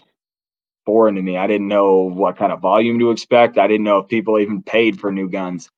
foreign 0.86 1.16
to 1.16 1.22
me. 1.22 1.36
I 1.36 1.48
didn't 1.48 1.68
know 1.68 2.04
what 2.04 2.38
kind 2.38 2.52
of 2.52 2.62
volume 2.62 3.00
to 3.00 3.10
expect. 3.10 3.58
I 3.58 3.68
didn't 3.68 3.84
know 3.84 3.98
if 3.98 4.08
people 4.08 4.38
even 4.38 4.62
paid 4.62 5.00
for 5.00 5.12
new 5.12 5.30
guns. 5.30 5.70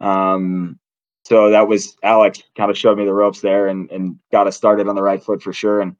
Um, 0.00 0.78
so 1.24 1.50
that 1.50 1.66
was 1.66 1.96
Alex 2.02 2.42
kind 2.56 2.70
of 2.70 2.76
showed 2.76 2.98
me 2.98 3.04
the 3.04 3.12
ropes 3.14 3.40
there 3.40 3.68
and, 3.68 3.90
and 3.90 4.18
got 4.30 4.46
us 4.46 4.56
started 4.56 4.86
on 4.86 4.96
the 4.96 5.02
right 5.02 5.22
foot 5.22 5.42
for 5.42 5.52
sure. 5.52 5.80
And 5.80 5.96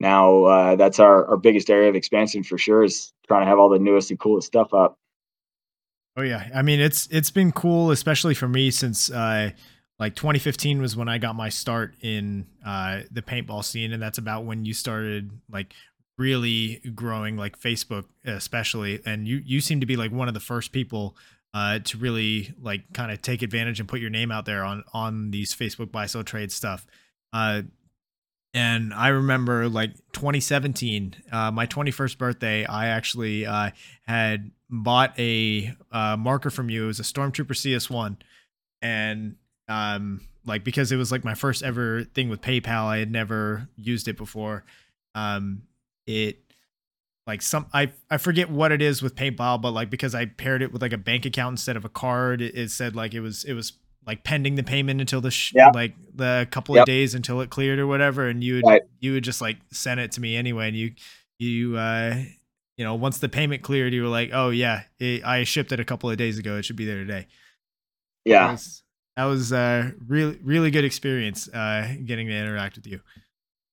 now 0.00 0.44
uh, 0.44 0.76
that's 0.76 0.98
our, 1.00 1.26
our 1.26 1.36
biggest 1.36 1.68
area 1.68 1.88
of 1.90 1.96
expansion 1.96 2.42
for 2.42 2.56
sure 2.56 2.82
is 2.82 3.12
trying 3.26 3.42
to 3.42 3.46
have 3.46 3.58
all 3.58 3.68
the 3.68 3.78
newest 3.78 4.10
and 4.10 4.18
coolest 4.18 4.46
stuff 4.46 4.72
up. 4.72 4.98
Oh 6.16 6.22
yeah, 6.22 6.48
I 6.54 6.62
mean 6.62 6.80
it's 6.80 7.06
it's 7.08 7.30
been 7.30 7.52
cool, 7.52 7.90
especially 7.90 8.34
for 8.34 8.48
me 8.48 8.70
since 8.70 9.10
uh, 9.10 9.50
like 9.98 10.16
2015 10.16 10.80
was 10.80 10.96
when 10.96 11.08
I 11.08 11.18
got 11.18 11.36
my 11.36 11.48
start 11.48 11.94
in 12.00 12.46
uh, 12.64 13.02
the 13.10 13.22
paintball 13.22 13.64
scene, 13.64 13.92
and 13.92 14.02
that's 14.02 14.18
about 14.18 14.44
when 14.44 14.64
you 14.64 14.74
started 14.74 15.30
like 15.50 15.74
really 16.18 16.80
growing, 16.94 17.36
like 17.36 17.58
Facebook 17.58 18.04
especially. 18.24 19.00
And 19.06 19.28
you 19.28 19.40
you 19.44 19.60
seem 19.60 19.80
to 19.80 19.86
be 19.86 19.96
like 19.96 20.10
one 20.10 20.28
of 20.28 20.34
the 20.34 20.40
first 20.40 20.72
people 20.72 21.16
uh, 21.54 21.80
to 21.80 21.98
really 21.98 22.54
like 22.60 22.92
kind 22.92 23.12
of 23.12 23.22
take 23.22 23.42
advantage 23.42 23.80
and 23.80 23.88
put 23.88 24.00
your 24.00 24.10
name 24.10 24.30
out 24.30 24.44
there 24.44 24.64
on 24.64 24.84
on 24.92 25.30
these 25.30 25.54
Facebook 25.54 25.92
buy 25.92 26.06
sell 26.06 26.24
trade 26.24 26.50
stuff. 26.52 26.86
Uh, 27.32 27.62
and 28.52 28.92
I 28.92 29.08
remember 29.08 29.68
like 29.68 29.94
2017, 30.12 31.14
uh, 31.30 31.50
my 31.50 31.66
21st 31.66 32.18
birthday, 32.18 32.64
I 32.64 32.88
actually 32.88 33.46
uh, 33.46 33.70
had 34.06 34.50
bought 34.68 35.18
a 35.18 35.72
uh, 35.92 36.16
marker 36.16 36.50
from 36.50 36.68
you. 36.68 36.84
It 36.84 36.86
was 36.88 37.00
a 37.00 37.04
Stormtrooper 37.04 37.52
CS1, 37.52 38.16
and 38.82 39.36
um, 39.68 40.22
like 40.44 40.64
because 40.64 40.90
it 40.90 40.96
was 40.96 41.12
like 41.12 41.24
my 41.24 41.34
first 41.34 41.62
ever 41.62 42.04
thing 42.04 42.28
with 42.28 42.40
PayPal, 42.40 42.86
I 42.86 42.98
had 42.98 43.12
never 43.12 43.68
used 43.76 44.08
it 44.08 44.16
before. 44.16 44.64
Um, 45.14 45.62
it 46.06 46.38
like 47.26 47.42
some 47.42 47.66
I 47.72 47.92
I 48.10 48.16
forget 48.16 48.50
what 48.50 48.72
it 48.72 48.82
is 48.82 49.00
with 49.00 49.14
PayPal, 49.14 49.60
but 49.62 49.70
like 49.70 49.90
because 49.90 50.14
I 50.14 50.26
paired 50.26 50.62
it 50.62 50.72
with 50.72 50.82
like 50.82 50.92
a 50.92 50.98
bank 50.98 51.24
account 51.24 51.52
instead 51.52 51.76
of 51.76 51.84
a 51.84 51.88
card, 51.88 52.42
it, 52.42 52.56
it 52.56 52.70
said 52.72 52.96
like 52.96 53.14
it 53.14 53.20
was 53.20 53.44
it 53.44 53.52
was 53.52 53.74
like 54.06 54.24
pending 54.24 54.54
the 54.54 54.62
payment 54.62 55.00
until 55.00 55.20
the 55.20 55.30
sh- 55.30 55.52
yep. 55.54 55.74
like 55.74 55.94
the 56.14 56.48
couple 56.50 56.74
yep. 56.74 56.82
of 56.82 56.86
days 56.86 57.14
until 57.14 57.40
it 57.40 57.50
cleared 57.50 57.78
or 57.78 57.86
whatever, 57.86 58.28
and 58.28 58.42
you 58.42 58.56
would 58.56 58.66
right. 58.66 58.82
you 59.00 59.12
would 59.12 59.24
just 59.24 59.40
like 59.40 59.58
send 59.70 60.00
it 60.00 60.12
to 60.12 60.20
me 60.20 60.36
anyway, 60.36 60.68
and 60.68 60.76
you 60.76 60.92
you 61.38 61.76
uh 61.76 62.16
you 62.76 62.84
know 62.84 62.94
once 62.94 63.18
the 63.18 63.28
payment 63.28 63.62
cleared, 63.62 63.92
you 63.92 64.02
were 64.02 64.08
like, 64.08 64.30
oh 64.32 64.50
yeah, 64.50 64.82
it, 64.98 65.24
I 65.24 65.44
shipped 65.44 65.72
it 65.72 65.80
a 65.80 65.84
couple 65.84 66.10
of 66.10 66.16
days 66.16 66.38
ago, 66.38 66.56
it 66.56 66.64
should 66.64 66.76
be 66.76 66.86
there 66.86 66.98
today. 66.98 67.26
Yeah, 68.24 68.46
that 68.46 68.52
was, 68.52 68.82
that 69.16 69.24
was 69.24 69.52
a 69.52 69.92
really 70.06 70.38
really 70.42 70.70
good 70.70 70.84
experience 70.84 71.48
uh 71.48 71.94
getting 72.04 72.26
to 72.28 72.34
interact 72.34 72.76
with 72.76 72.86
you. 72.86 73.00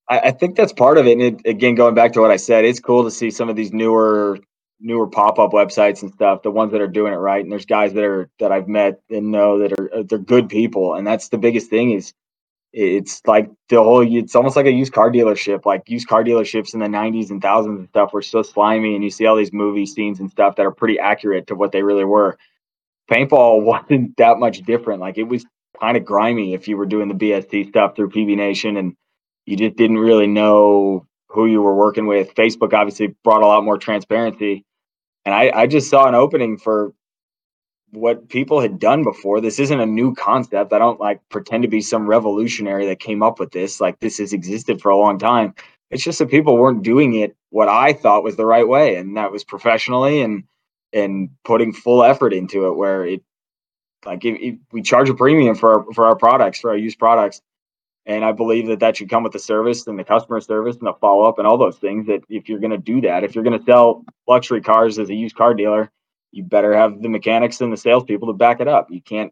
I, 0.10 0.20
I 0.20 0.32
think 0.32 0.56
that's 0.56 0.74
part 0.74 0.98
of 0.98 1.06
it. 1.06 1.14
And 1.14 1.22
it, 1.22 1.50
again, 1.50 1.76
going 1.76 1.96
back 1.96 2.14
to 2.14 2.22
what 2.22 2.32
I 2.32 2.38
said, 2.38 2.66
it's 2.66 2.80
cool 2.80 3.04
to 3.04 3.12
see 3.12 3.32
some 3.32 3.50
of 3.50 3.56
these 3.56 3.74
newer 3.74 4.40
newer 4.80 5.08
pop-up 5.08 5.52
websites 5.52 6.04
and 6.04 6.14
stuff 6.14 6.44
the 6.44 6.52
ones 6.52 6.72
that 6.72 6.82
are 6.82 6.88
doing 6.88 7.14
it 7.14 7.18
right 7.18 7.44
and 7.44 7.52
there's 7.52 7.66
guys 7.66 7.94
that 7.94 8.04
are 8.04 8.30
that 8.40 8.52
i've 8.52 8.68
met 8.68 9.02
and 9.10 9.32
know 9.32 9.60
that 9.60 9.72
are 9.80 9.96
uh, 9.96 10.04
they're 10.08 10.20
good 10.20 10.50
people 10.50 10.94
and 10.96 11.06
that's 11.06 11.30
the 11.30 11.38
biggest 11.38 11.70
thing 11.70 11.92
is 11.92 12.14
it's 12.74 13.22
like 13.26 13.50
the 13.70 13.78
whole 13.78 14.02
it's 14.02 14.36
almost 14.36 14.56
like 14.56 14.68
a 14.68 14.72
used 14.72 14.94
car 14.94 15.12
dealership 15.12 15.66
like 15.66 15.90
used 15.90 16.08
car 16.08 16.24
dealerships 16.24 16.76
in 16.76 16.80
the 16.80 16.86
90s 16.86 17.32
and 17.32 17.42
thousands 17.42 17.80
and 17.80 17.90
stuff 17.90 18.14
were 18.14 18.22
so 18.22 18.44
slimy 18.44 18.94
and 18.94 19.04
you 19.04 19.10
see 19.10 19.26
all 19.26 19.36
these 19.36 19.52
movie 19.52 19.88
scenes 19.88 20.20
and 20.20 20.30
stuff 20.30 20.56
that 20.56 20.66
are 20.66 20.72
pretty 20.72 21.00
accurate 21.00 21.48
to 21.48 21.56
what 21.56 21.72
they 21.72 21.82
really 21.82 22.06
were. 22.06 22.38
Paintball 23.10 23.64
wasn't 23.64 24.16
that 24.18 24.38
much 24.38 24.60
different 24.60 25.02
like 25.02 25.18
it 25.18 25.24
was 25.24 25.44
kind 25.82 25.98
of 25.98 26.06
grimy 26.06 26.54
if 26.54 26.68
you 26.68 26.78
were 26.78 26.86
doing 26.86 27.08
the 27.08 27.16
bst 27.16 27.70
stuff 27.70 27.96
through 27.96 28.10
pb 28.10 28.36
nation 28.36 28.78
and 28.78 28.96
you 29.48 29.58
just 29.58 29.76
didn't 29.76 29.98
really 29.98 30.28
know 30.28 31.08
who 31.30 31.46
you 31.46 31.62
were 31.62 31.76
working 31.76 32.06
with. 32.06 32.36
Facebook 32.36 32.74
obviously 32.74 33.16
brought 33.24 33.42
a 33.42 33.48
lot 33.48 33.64
more 33.64 33.78
transparency 33.78 34.66
and 35.28 35.36
I, 35.36 35.52
I 35.54 35.68
just 35.68 35.90
saw 35.90 36.08
an 36.08 36.16
opening 36.16 36.58
for 36.58 36.94
what 37.92 38.30
people 38.30 38.62
had 38.62 38.80
done 38.80 39.04
before. 39.04 39.42
This 39.42 39.60
isn't 39.60 39.78
a 39.82 39.86
new 39.86 40.16
concept. 40.16 40.72
I 40.72 40.80
don't 40.80 41.02
like 41.02 41.20
pretend 41.28 41.64
to 41.64 41.68
be 41.68 41.82
some 41.82 42.08
revolutionary 42.08 42.88
that 42.88 43.02
came 43.02 43.22
up 43.22 43.38
with 43.38 43.52
this. 43.52 43.82
Like 43.82 44.00
this 44.00 44.20
has 44.20 44.32
existed 44.32 44.82
for 44.82 44.90
a 44.90 44.98
long 44.98 45.20
time. 45.20 45.54
It's 45.92 46.02
just 46.02 46.20
that 46.20 46.30
people 46.30 46.56
weren't 46.56 46.82
doing 46.82 47.16
it 47.16 47.36
what 47.50 47.68
I 47.68 47.92
thought 47.92 48.24
was 48.24 48.38
the 48.38 48.46
right 48.46 48.66
way, 48.66 48.96
and 48.96 49.18
that 49.18 49.34
was 49.34 49.44
professionally 49.44 50.22
and 50.22 50.46
and 50.94 51.30
putting 51.44 51.74
full 51.74 52.04
effort 52.06 52.32
into 52.32 52.68
it. 52.68 52.78
Where 52.78 53.06
it 53.06 53.22
like 54.06 54.24
if, 54.24 54.38
if 54.40 54.56
we 54.72 54.82
charge 54.82 55.10
a 55.10 55.14
premium 55.14 55.56
for 55.56 55.80
our, 55.80 55.94
for 55.94 56.06
our 56.06 56.16
products, 56.16 56.62
for 56.62 56.70
our 56.70 56.78
used 56.78 57.00
products, 57.00 57.42
and 58.08 58.26
I 58.26 58.32
believe 58.32 58.68
that 58.68 58.80
that 58.80 58.98
should 58.98 59.10
come 59.10 59.22
with 59.22 59.34
the 59.34 59.40
service 59.40 59.86
and 59.86 60.00
the 60.00 60.04
customer 60.04 60.42
service 60.42 60.78
and 60.78 60.88
the 60.88 60.94
follow 60.94 61.26
up 61.26 61.38
and 61.38 61.48
all 61.48 61.58
those 61.58 61.78
things. 61.78 62.08
That 62.08 62.24
if 62.30 62.50
you're 62.50 62.60
going 62.60 62.72
to 62.72 62.78
do 62.80 63.02
that, 63.02 63.24
if 63.24 63.36
you're 63.36 63.44
going 63.44 63.60
to 63.60 63.66
sell 63.66 64.04
luxury 64.28 64.62
cars 64.62 64.98
as 64.98 65.10
a 65.10 65.14
used 65.14 65.36
car 65.36 65.54
dealer, 65.54 65.92
you 66.32 66.44
better 66.44 66.76
have 66.76 67.02
the 67.02 67.10
mechanics 67.10 67.62
and 67.62 67.72
the 67.72 67.78
salespeople 67.78 68.30
to 68.30 68.34
back 68.34 68.62
it 68.62 68.68
up. 68.68 68.90
You 68.90 69.02
can't 69.02 69.32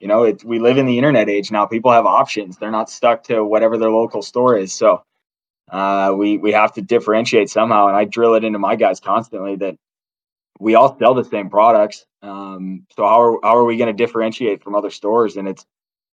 you 0.00 0.06
know, 0.06 0.24
it, 0.24 0.44
we 0.44 0.58
live 0.58 0.78
in 0.78 0.86
the 0.86 0.96
internet 0.96 1.28
age 1.28 1.50
now. 1.50 1.66
People 1.66 1.90
have 1.90 2.06
options. 2.06 2.56
They're 2.56 2.70
not 2.70 2.90
stuck 2.90 3.24
to 3.24 3.44
whatever 3.44 3.78
their 3.78 3.90
local 3.90 4.22
store 4.22 4.56
is. 4.56 4.72
So 4.72 5.02
uh, 5.70 6.14
we 6.16 6.38
we 6.38 6.52
have 6.52 6.72
to 6.74 6.82
differentiate 6.82 7.50
somehow. 7.50 7.88
And 7.88 7.96
I 7.96 8.04
drill 8.04 8.34
it 8.34 8.44
into 8.44 8.58
my 8.58 8.76
guys 8.76 9.00
constantly 9.00 9.56
that 9.56 9.76
we 10.60 10.74
all 10.74 10.96
sell 10.98 11.14
the 11.14 11.24
same 11.24 11.50
products. 11.50 12.06
Um, 12.22 12.86
so 12.94 13.04
how 13.04 13.22
are 13.22 13.38
how 13.42 13.56
are 13.56 13.64
we 13.64 13.76
going 13.76 13.94
to 13.94 14.04
differentiate 14.04 14.62
from 14.62 14.76
other 14.76 14.90
stores? 14.90 15.36
And 15.36 15.48
it's 15.48 15.66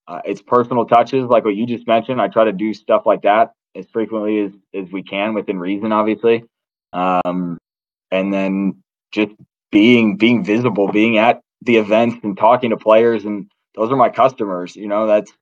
uh, 0.09 0.21
it's 0.25 0.43
personal 0.43 0.85
touches 0.85 1.29
like 1.29 1.45
what 1.45 1.55
you 1.55 1.67
just 1.67 1.87
mentioned. 1.87 2.21
I 2.21 2.29
try 2.29 2.45
to 2.45 2.53
do 2.53 2.75
stuff 2.75 3.07
like 3.07 3.23
that 3.23 3.53
as 3.75 3.87
frequently 3.87 4.41
as 4.41 4.53
as 4.75 4.91
we 4.91 5.03
can 5.03 5.35
within 5.35 5.59
reason, 5.59 5.93
obviously. 5.93 6.45
Um, 6.93 7.59
and 8.11 8.33
then 8.33 8.83
just 9.13 9.33
being 9.71 10.17
being 10.17 10.45
visible, 10.45 10.91
being 10.91 11.19
at 11.19 11.41
the 11.63 11.77
events 11.77 12.17
and 12.23 12.37
talking 12.37 12.71
to 12.71 12.77
players 12.77 13.25
and 13.25 13.51
those 13.75 13.91
are 13.91 13.97
my 13.97 14.11
customers. 14.11 14.77
You 14.77 14.89
know, 14.89 15.07
that's 15.07 15.33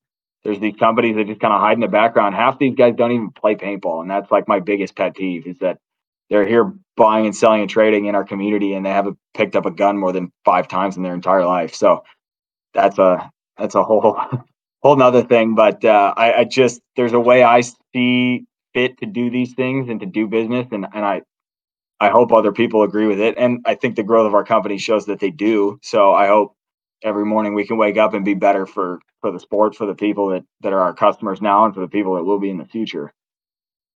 there's 0.44 0.61
these 0.61 0.76
companies 0.76 1.16
that 1.16 1.26
just 1.26 1.40
kind 1.40 1.52
of 1.52 1.61
hide 1.61 1.74
in 1.74 1.80
the 1.80 1.88
background. 1.88 2.34
Half 2.34 2.58
these 2.58 2.74
guys 2.74 2.94
don't 2.96 3.12
even 3.12 3.30
play 3.30 3.54
paintball, 3.54 4.02
and 4.02 4.11
that's 4.11 4.30
like 4.30 4.48
my 4.48 4.61
biggest 4.61 4.96
pet 4.96 5.14
peeve 5.14 5.46
is 5.46 5.58
that 5.58 5.78
they're 6.30 6.46
here 6.46 6.72
buying 6.96 7.26
and 7.26 7.36
selling 7.36 7.62
and 7.62 7.70
trading 7.70 8.06
in 8.06 8.14
our 8.14 8.24
community, 8.24 8.74
and 8.74 8.86
they 8.86 8.90
haven't 8.90 9.18
picked 9.34 9.56
up 9.56 9.66
a 9.66 9.70
gun 9.70 9.98
more 9.98 10.12
than 10.12 10.32
five 10.44 10.68
times 10.68 10.96
in 10.96 11.02
their 11.02 11.14
entire 11.14 11.44
life. 11.44 11.74
So 11.74 12.04
that's 12.72 12.98
a 12.98 13.30
that's 13.58 13.74
a 13.74 13.82
whole 13.82 14.18
whole 14.83 14.97
nother 14.97 15.22
thing. 15.22 15.55
But 15.55 15.85
uh, 15.85 16.14
I, 16.16 16.33
I 16.33 16.45
just 16.45 16.81
there's 16.97 17.12
a 17.12 17.20
way 17.20 17.43
I 17.43 17.62
see 17.95 18.47
fit 18.74 18.99
to 18.99 19.07
do 19.07 19.31
these 19.31 19.55
things 19.55 19.89
and 19.89 20.01
to 20.01 20.07
do 20.07 20.26
business, 20.26 20.66
and 20.70 20.87
and 20.93 21.05
I 21.05 21.22
I 22.01 22.09
hope 22.09 22.33
other 22.33 22.53
people 22.53 22.83
agree 22.83 23.07
with 23.07 23.20
it. 23.20 23.37
And 23.37 23.61
I 23.66 23.74
think 23.74 23.97
the 23.97 24.03
growth 24.03 24.26
of 24.26 24.35
our 24.35 24.45
company 24.45 24.78
shows 24.78 25.07
that 25.07 25.20
they 25.20 25.31
do. 25.31 25.78
So 25.83 26.12
I 26.14 26.28
hope 26.28 26.57
every 27.03 27.24
morning 27.24 27.55
we 27.55 27.66
can 27.66 27.76
wake 27.76 27.99
up 27.99 28.14
and 28.14 28.24
be 28.24 28.35
better 28.35 28.66
for 28.66 29.01
for 29.20 29.31
the 29.31 29.41
sport, 29.41 29.74
for 29.74 29.87
the 29.87 29.95
people 29.95 30.28
that 30.31 30.45
that 30.62 30.72
are 30.72 30.81
our 30.81 30.95
customers 30.95 31.41
now, 31.43 31.64
and 31.64 31.74
for 31.74 31.81
the 31.81 31.89
people 31.89 32.14
that 32.16 32.24
will 32.24 32.39
be 32.39 32.51
in 32.51 32.59
the 32.59 32.64
future. 32.64 33.12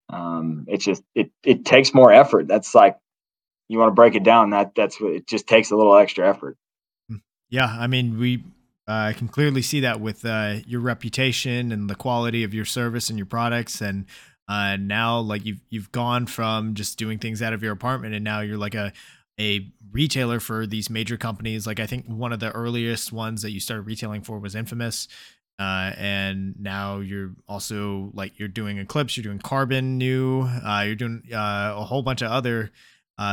Um, 0.08 0.66
it's 0.68 0.84
just 0.84 1.02
it 1.14 1.30
it 1.44 1.64
takes 1.64 1.94
more 1.94 2.12
effort. 2.12 2.48
That's 2.48 2.74
like 2.74 2.96
you 3.68 3.78
want 3.78 3.90
to 3.90 3.94
break 3.94 4.14
it 4.14 4.24
down. 4.24 4.50
That 4.50 4.74
that's 4.74 5.00
what 5.00 5.12
it 5.12 5.26
just 5.26 5.46
takes 5.46 5.70
a 5.70 5.76
little 5.76 5.96
extra 5.96 6.28
effort. 6.28 6.56
Hmm. 7.08 7.16
Yeah, 7.50 7.66
I 7.66 7.86
mean 7.86 8.18
we 8.18 8.44
uh, 8.86 9.12
can 9.16 9.28
clearly 9.28 9.62
see 9.62 9.80
that 9.80 10.00
with 10.00 10.24
uh, 10.24 10.56
your 10.66 10.80
reputation 10.80 11.70
and 11.70 11.88
the 11.88 11.94
quality 11.94 12.42
of 12.42 12.52
your 12.52 12.64
service 12.64 13.08
and 13.08 13.18
your 13.18 13.26
products, 13.26 13.80
and 13.80 14.06
uh, 14.48 14.76
now 14.76 15.20
like 15.20 15.46
you've 15.46 15.60
you've 15.70 15.92
gone 15.92 16.26
from 16.26 16.74
just 16.74 16.98
doing 16.98 17.18
things 17.18 17.42
out 17.42 17.52
of 17.52 17.62
your 17.62 17.72
apartment, 17.72 18.14
and 18.14 18.24
now 18.24 18.40
you're 18.40 18.58
like 18.58 18.74
a 18.74 18.92
a 19.38 19.72
retailer 19.92 20.40
for 20.40 20.66
these 20.66 20.90
major 20.90 21.16
companies. 21.16 21.66
Like 21.66 21.78
I 21.80 21.86
think 21.86 22.06
one 22.06 22.32
of 22.32 22.40
the 22.40 22.50
earliest 22.50 23.12
ones 23.12 23.42
that 23.42 23.52
you 23.52 23.60
started 23.60 23.82
retailing 23.82 24.22
for 24.22 24.38
was 24.38 24.54
Infamous. 24.54 25.08
Uh, 25.58 25.92
and 25.96 26.58
now 26.58 26.98
you're 26.98 27.30
also 27.46 28.10
like 28.14 28.36
you're 28.38 28.48
doing 28.48 28.78
Eclipse, 28.78 29.16
you're 29.16 29.22
doing 29.22 29.38
Carbon 29.38 29.96
new, 29.96 30.42
uh, 30.42 30.82
you're 30.84 30.96
doing 30.96 31.22
a 31.30 31.84
whole 31.84 32.02
bunch 32.02 32.20
of 32.20 32.32
other 32.32 32.72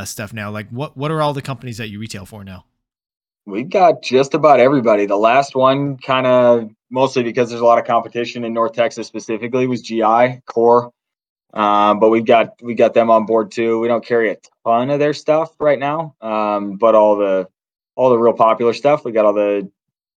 stuff 0.05 0.31
now. 0.31 0.51
Like 0.51 0.69
what 0.69 0.95
what 0.95 1.09
are 1.09 1.21
all 1.21 1.33
the 1.33 1.41
companies 1.41 1.77
that 1.77 1.87
you 1.87 1.99
retail 1.99 2.27
for 2.27 2.43
now? 2.43 2.65
We 3.45 3.63
got 3.63 4.03
just 4.03 4.33
about 4.33 4.59
everybody. 4.59 5.05
The 5.05 5.17
last 5.17 5.55
one, 5.55 5.97
kind 5.97 6.27
of 6.27 6.69
mostly 6.89 7.23
because 7.23 7.49
there's 7.49 7.61
a 7.61 7.65
lot 7.65 7.79
of 7.79 7.85
competition 7.85 8.43
in 8.45 8.53
North 8.53 8.73
Texas 8.73 9.07
specifically, 9.07 9.67
was 9.67 9.81
GI 9.81 10.41
Core. 10.45 10.91
Um, 11.53 11.99
but 11.99 12.09
we've 12.09 12.25
got 12.25 12.61
we 12.61 12.75
got 12.75 12.93
them 12.93 13.09
on 13.09 13.25
board 13.25 13.51
too. 13.51 13.79
We 13.79 13.87
don't 13.87 14.05
carry 14.05 14.31
a 14.31 14.37
ton 14.65 14.89
of 14.91 14.99
their 14.99 15.13
stuff 15.13 15.51
right 15.59 15.79
now, 15.79 16.15
um, 16.21 16.77
but 16.77 16.93
all 16.93 17.15
the 17.15 17.47
all 17.95 18.09
the 18.11 18.17
real 18.17 18.33
popular 18.33 18.73
stuff. 18.73 19.03
We 19.03 19.11
got 19.11 19.25
all 19.25 19.33
the 19.33 19.69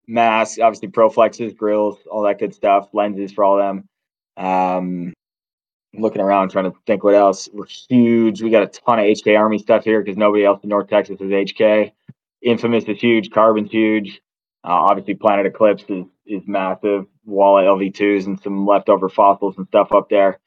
masks, 0.06 0.58
obviously 0.58 0.88
Proflexes, 0.88 1.56
grills, 1.56 1.98
all 2.10 2.22
that 2.22 2.38
good 2.38 2.54
stuff, 2.54 2.88
lenses 2.92 3.32
for 3.32 3.44
all 3.44 3.56
them. 3.56 3.88
Um, 4.36 5.12
looking 5.94 6.20
around 6.20 6.50
trying 6.50 6.70
to 6.70 6.76
think 6.86 7.04
what 7.04 7.14
else. 7.14 7.48
We're 7.52 7.66
huge. 7.66 8.42
We 8.42 8.50
got 8.50 8.62
a 8.62 8.66
ton 8.66 8.98
of 8.98 9.04
HK 9.04 9.38
Army 9.38 9.58
stuff 9.58 9.84
here 9.84 10.02
because 10.02 10.16
nobody 10.16 10.44
else 10.44 10.62
in 10.62 10.68
North 10.68 10.88
Texas 10.88 11.20
is 11.20 11.30
HK. 11.30 11.92
Infamous 12.42 12.84
is 12.84 13.00
huge. 13.00 13.30
Carbon's 13.30 13.70
huge. 13.70 14.20
Uh, 14.64 14.70
obviously, 14.70 15.14
Planet 15.14 15.46
Eclipse 15.46 15.84
is 15.88 16.04
is 16.26 16.42
massive. 16.46 17.06
Walla 17.24 17.62
LV2s 17.62 18.26
and 18.26 18.40
some 18.40 18.66
leftover 18.66 19.08
fossils 19.08 19.56
and 19.58 19.66
stuff 19.68 19.92
up 19.92 20.08
there. 20.08 20.38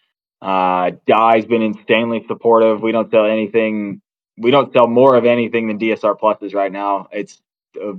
Uh, 0.41 0.91
Dye's 1.07 1.45
been 1.45 1.61
insanely 1.61 2.23
supportive. 2.27 2.81
We 2.81 2.91
don't 2.91 3.09
sell 3.11 3.25
anything. 3.25 4.01
We 4.37 4.51
don't 4.51 4.71
sell 4.73 4.87
more 4.87 5.15
of 5.15 5.25
anything 5.25 5.67
than 5.67 5.79
DSR 5.79 6.19
pluses 6.19 6.53
right 6.53 6.71
now. 6.71 7.07
It's 7.11 7.41
a 7.81 7.93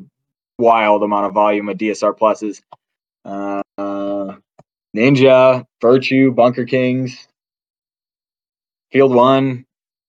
wild 0.58 1.02
amount 1.02 1.26
of 1.26 1.32
volume 1.32 1.68
of 1.68 1.78
DSR 1.78 2.16
pluses. 2.18 2.62
Uh, 3.24 4.36
Ninja, 4.96 5.64
Virtue, 5.80 6.30
Bunker 6.32 6.64
Kings, 6.64 7.26
Field 8.92 9.14
One. 9.14 9.64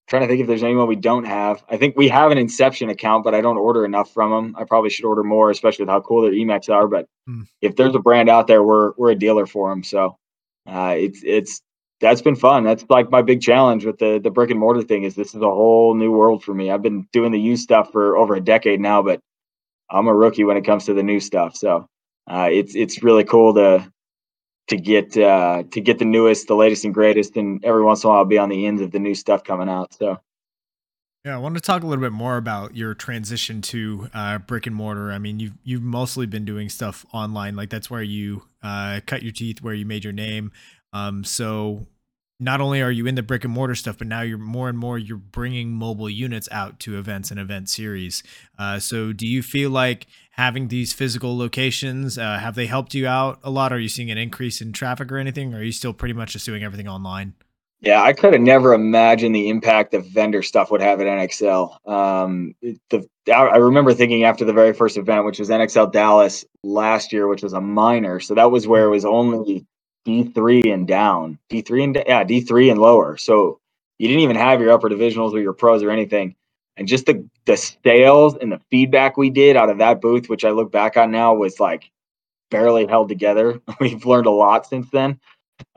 Trying 0.08 0.22
to 0.22 0.28
think 0.28 0.42
if 0.42 0.48
there's 0.48 0.64
anyone 0.64 0.88
we 0.88 0.96
don't 0.96 1.26
have. 1.26 1.64
I 1.70 1.78
think 1.78 1.98
we 1.98 2.08
have 2.08 2.32
an 2.32 2.38
Inception 2.38 2.90
account, 2.90 3.24
but 3.24 3.36
I 3.36 3.42
don't 3.42 3.58
order 3.58 3.86
enough 3.86 4.14
from 4.14 4.32
them. 4.32 4.56
I 4.58 4.64
probably 4.64 4.90
should 4.90 5.06
order 5.06 5.24
more, 5.24 5.52
especially 5.52 5.84
with 5.84 5.90
how 5.90 6.02
cool 6.02 6.22
their 6.22 6.32
Emacs 6.32 6.74
are. 6.74 6.88
But 6.88 7.08
hmm. 7.26 7.44
if 7.62 7.76
there's 7.76 7.96
a 7.96 8.00
brand 8.00 8.30
out 8.30 8.48
there, 8.48 8.64
we're 8.64 8.94
we're 8.98 9.12
a 9.12 9.16
dealer 9.16 9.46
for 9.46 9.70
them. 9.70 9.84
So 9.84 10.18
uh, 10.66 10.96
it's 10.98 11.22
it's 11.24 11.62
that's 12.00 12.22
been 12.22 12.36
fun. 12.36 12.64
That's 12.64 12.86
like 12.90 13.10
my 13.12 13.22
big 13.22 13.42
challenge 13.42 13.86
with 13.86 14.00
the 14.00 14.20
the 14.24 14.32
brick 14.32 14.50
and 14.50 14.60
mortar 14.60 14.82
thing 14.82 15.04
is 15.04 15.16
this 15.16 15.36
is 15.36 15.42
a 15.42 15.50
whole 15.50 15.94
new 15.94 16.12
world 16.12 16.44
for 16.44 16.54
me. 16.54 16.72
I've 16.72 16.82
been 16.82 17.08
doing 17.12 17.32
the 17.32 17.40
used 17.40 17.64
stuff 17.64 17.92
for 17.92 18.18
over 18.18 18.36
a 18.36 18.42
decade 18.42 18.80
now, 18.80 19.02
but 19.02 19.20
I'm 19.90 20.08
a 20.08 20.16
rookie 20.16 20.44
when 20.44 20.58
it 20.58 20.66
comes 20.66 20.86
to 20.86 20.94
the 20.94 21.04
new 21.04 21.20
stuff. 21.20 21.56
So 21.56 21.88
uh, 22.28 22.50
it's 22.52 22.76
it's 22.76 23.04
really 23.04 23.24
cool 23.24 23.54
to 23.56 23.92
to 24.68 24.78
get 24.78 25.18
uh, 25.18 25.64
to 25.72 25.82
get 25.82 26.00
the 26.00 26.06
newest, 26.06 26.48
the 26.48 26.56
latest 26.56 26.86
and 26.86 26.94
greatest, 26.94 27.38
and 27.38 27.64
every 27.64 27.84
once 27.84 28.04
in 28.04 28.08
a 28.08 28.12
while 28.12 28.20
I'll 28.20 28.26
be 28.26 28.38
on 28.38 28.50
the 28.50 28.66
ends 28.66 28.82
of 28.82 28.92
the 28.92 29.00
new 29.00 29.16
stuff 29.16 29.44
coming 29.44 29.70
out. 29.70 29.94
So. 29.94 30.20
Yeah, 31.26 31.36
I 31.36 31.40
want 31.40 31.56
to 31.56 31.62
talk 31.62 31.84
a 31.84 31.86
little 31.86 32.02
bit 32.02 32.14
more 32.14 32.38
about 32.38 32.78
your 32.78 32.94
transition 32.94 33.62
to 33.64 34.10
uh, 34.14 34.38
brick 34.38 34.66
and 34.66 34.74
mortar. 34.74 35.12
I 35.12 35.18
mean, 35.18 35.42
you've 35.42 35.58
you've 35.64 35.82
mostly 35.82 36.26
been 36.26 36.46
doing 36.46 36.70
stuff 36.70 37.06
online, 37.12 37.56
like 37.56 37.70
that's 37.70 37.90
where 37.90 38.04
you 38.04 38.44
uh, 38.64 39.02
cut 39.06 39.24
your 39.24 39.34
teeth, 39.34 39.62
where 39.62 39.74
you 39.74 39.86
made 39.86 40.06
your 40.06 40.14
name. 40.14 40.52
Um, 40.94 41.26
so 41.26 41.88
not 42.40 42.62
only 42.62 42.82
are 42.82 42.92
you 42.92 43.08
in 43.08 43.16
the 43.16 43.24
brick 43.24 43.44
and 43.44 43.54
mortar 43.54 43.76
stuff, 43.76 43.98
but 43.98 44.08
now 44.08 44.22
you're 44.22 44.38
more 44.38 44.70
and 44.70 44.78
more 44.78 44.98
you're 44.98 45.18
bringing 45.18 45.72
mobile 45.72 46.10
units 46.10 46.48
out 46.52 46.80
to 46.82 46.98
events 46.98 47.32
and 47.32 47.40
event 47.40 47.70
series. 47.70 48.22
Uh, 48.60 48.80
so 48.80 49.12
do 49.12 49.26
you 49.26 49.42
feel 49.42 49.72
like 49.72 50.06
having 50.32 50.68
these 50.68 50.94
physical 50.94 51.36
locations 51.36 52.18
uh, 52.18 52.38
have 52.38 52.56
they 52.56 52.68
helped 52.68 52.94
you 52.94 53.08
out 53.08 53.40
a 53.44 53.50
lot? 53.50 53.74
Are 53.74 53.80
you 53.80 53.90
seeing 53.90 54.12
an 54.12 54.20
increase 54.20 54.62
in 54.62 54.72
traffic 54.72 55.12
or 55.12 55.18
anything? 55.18 55.54
Or 55.54 55.58
are 55.58 55.64
you 55.64 55.72
still 55.72 55.94
pretty 55.94 56.14
much 56.14 56.34
just 56.34 56.46
doing 56.46 56.64
everything 56.64 56.88
online? 56.88 57.34
Yeah, 57.80 58.02
I 58.02 58.14
could 58.14 58.34
have 58.34 58.42
never 58.42 58.74
imagined 58.74 59.36
the 59.36 59.50
impact 59.50 59.92
the 59.92 60.00
vendor 60.00 60.42
stuff 60.42 60.72
would 60.72 60.82
have 60.82 61.00
at 61.00 61.06
NXL. 61.06 61.88
Um, 61.88 62.56
the 62.90 63.08
I 63.32 63.58
remember 63.58 63.94
thinking 63.94 64.24
after 64.24 64.46
the 64.46 64.54
very 64.54 64.74
first 64.74 64.98
event, 64.98 65.26
which 65.26 65.38
was 65.38 65.50
NXL 65.50 65.92
Dallas 65.92 66.46
last 66.64 67.14
year, 67.14 67.28
which 67.28 67.44
was 67.44 67.54
a 67.54 67.62
minor, 67.62 68.20
so 68.20 68.34
that 68.34 68.50
was 68.50 68.68
where 68.68 68.86
it 68.86 68.90
was 68.90 69.06
only 69.06 69.66
D3 70.08 70.74
and 70.74 70.88
down, 70.88 71.40
D3 71.52 71.84
and 71.86 72.04
yeah, 72.08 72.24
D3 72.26 72.72
and 72.72 72.82
lower. 72.82 73.18
So 73.18 73.60
you 74.00 74.08
didn't 74.08 74.24
even 74.24 74.38
have 74.38 74.62
your 74.62 74.72
upper 74.74 74.90
divisionals 74.90 75.34
or 75.34 75.42
your 75.42 75.54
pros 75.54 75.84
or 75.84 75.92
anything. 75.92 76.36
And 76.78 76.88
just 76.88 77.08
the 77.08 77.28
the 77.46 77.58
sales 77.58 78.38
and 78.42 78.52
the 78.52 78.62
feedback 78.72 79.18
we 79.18 79.30
did 79.32 79.58
out 79.58 79.70
of 79.70 79.80
that 79.80 80.02
booth, 80.02 80.30
which 80.30 80.46
I 80.46 80.52
look 80.52 80.72
back 80.72 80.98
on 80.98 81.12
now, 81.12 81.36
was 81.36 81.60
like 81.60 81.92
barely 82.52 82.88
held 82.88 83.10
together. 83.10 83.62
We've 83.80 84.06
learned 84.06 84.28
a 84.28 84.32
lot 84.32 84.68
since 84.68 84.90
then. 84.92 85.20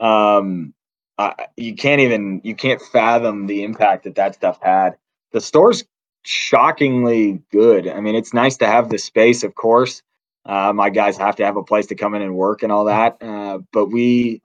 Um, 0.01 0.75
I, 1.19 1.49
you 1.57 1.77
can't 1.77 2.03
even 2.03 2.43
you 2.45 2.57
can't 2.57 2.83
fathom 2.83 3.47
the 3.49 3.65
impact 3.65 4.05
that 4.05 4.17
that 4.17 4.37
stuff 4.37 4.61
had. 4.63 4.97
The 5.33 5.41
store's 5.43 5.85
shockingly 6.25 7.43
good. 7.53 7.89
I 7.89 8.01
mean, 8.01 8.17
it's 8.17 8.35
nice 8.35 8.59
to 8.59 8.67
have 8.69 8.91
the 8.91 8.99
space, 8.99 9.45
of 9.45 9.55
course, 9.57 10.03
uh, 10.45 10.73
my 10.73 10.91
guys 10.91 11.17
have 11.19 11.37
to 11.37 11.45
have 11.45 11.57
a 11.57 11.63
place 11.63 11.87
to 11.87 11.95
come 11.95 12.15
in 12.15 12.23
and 12.23 12.35
work 12.35 12.63
and 12.63 12.73
all 12.73 12.87
that. 12.87 13.23
Uh, 13.23 13.59
but 13.73 13.87
we, 13.87 14.43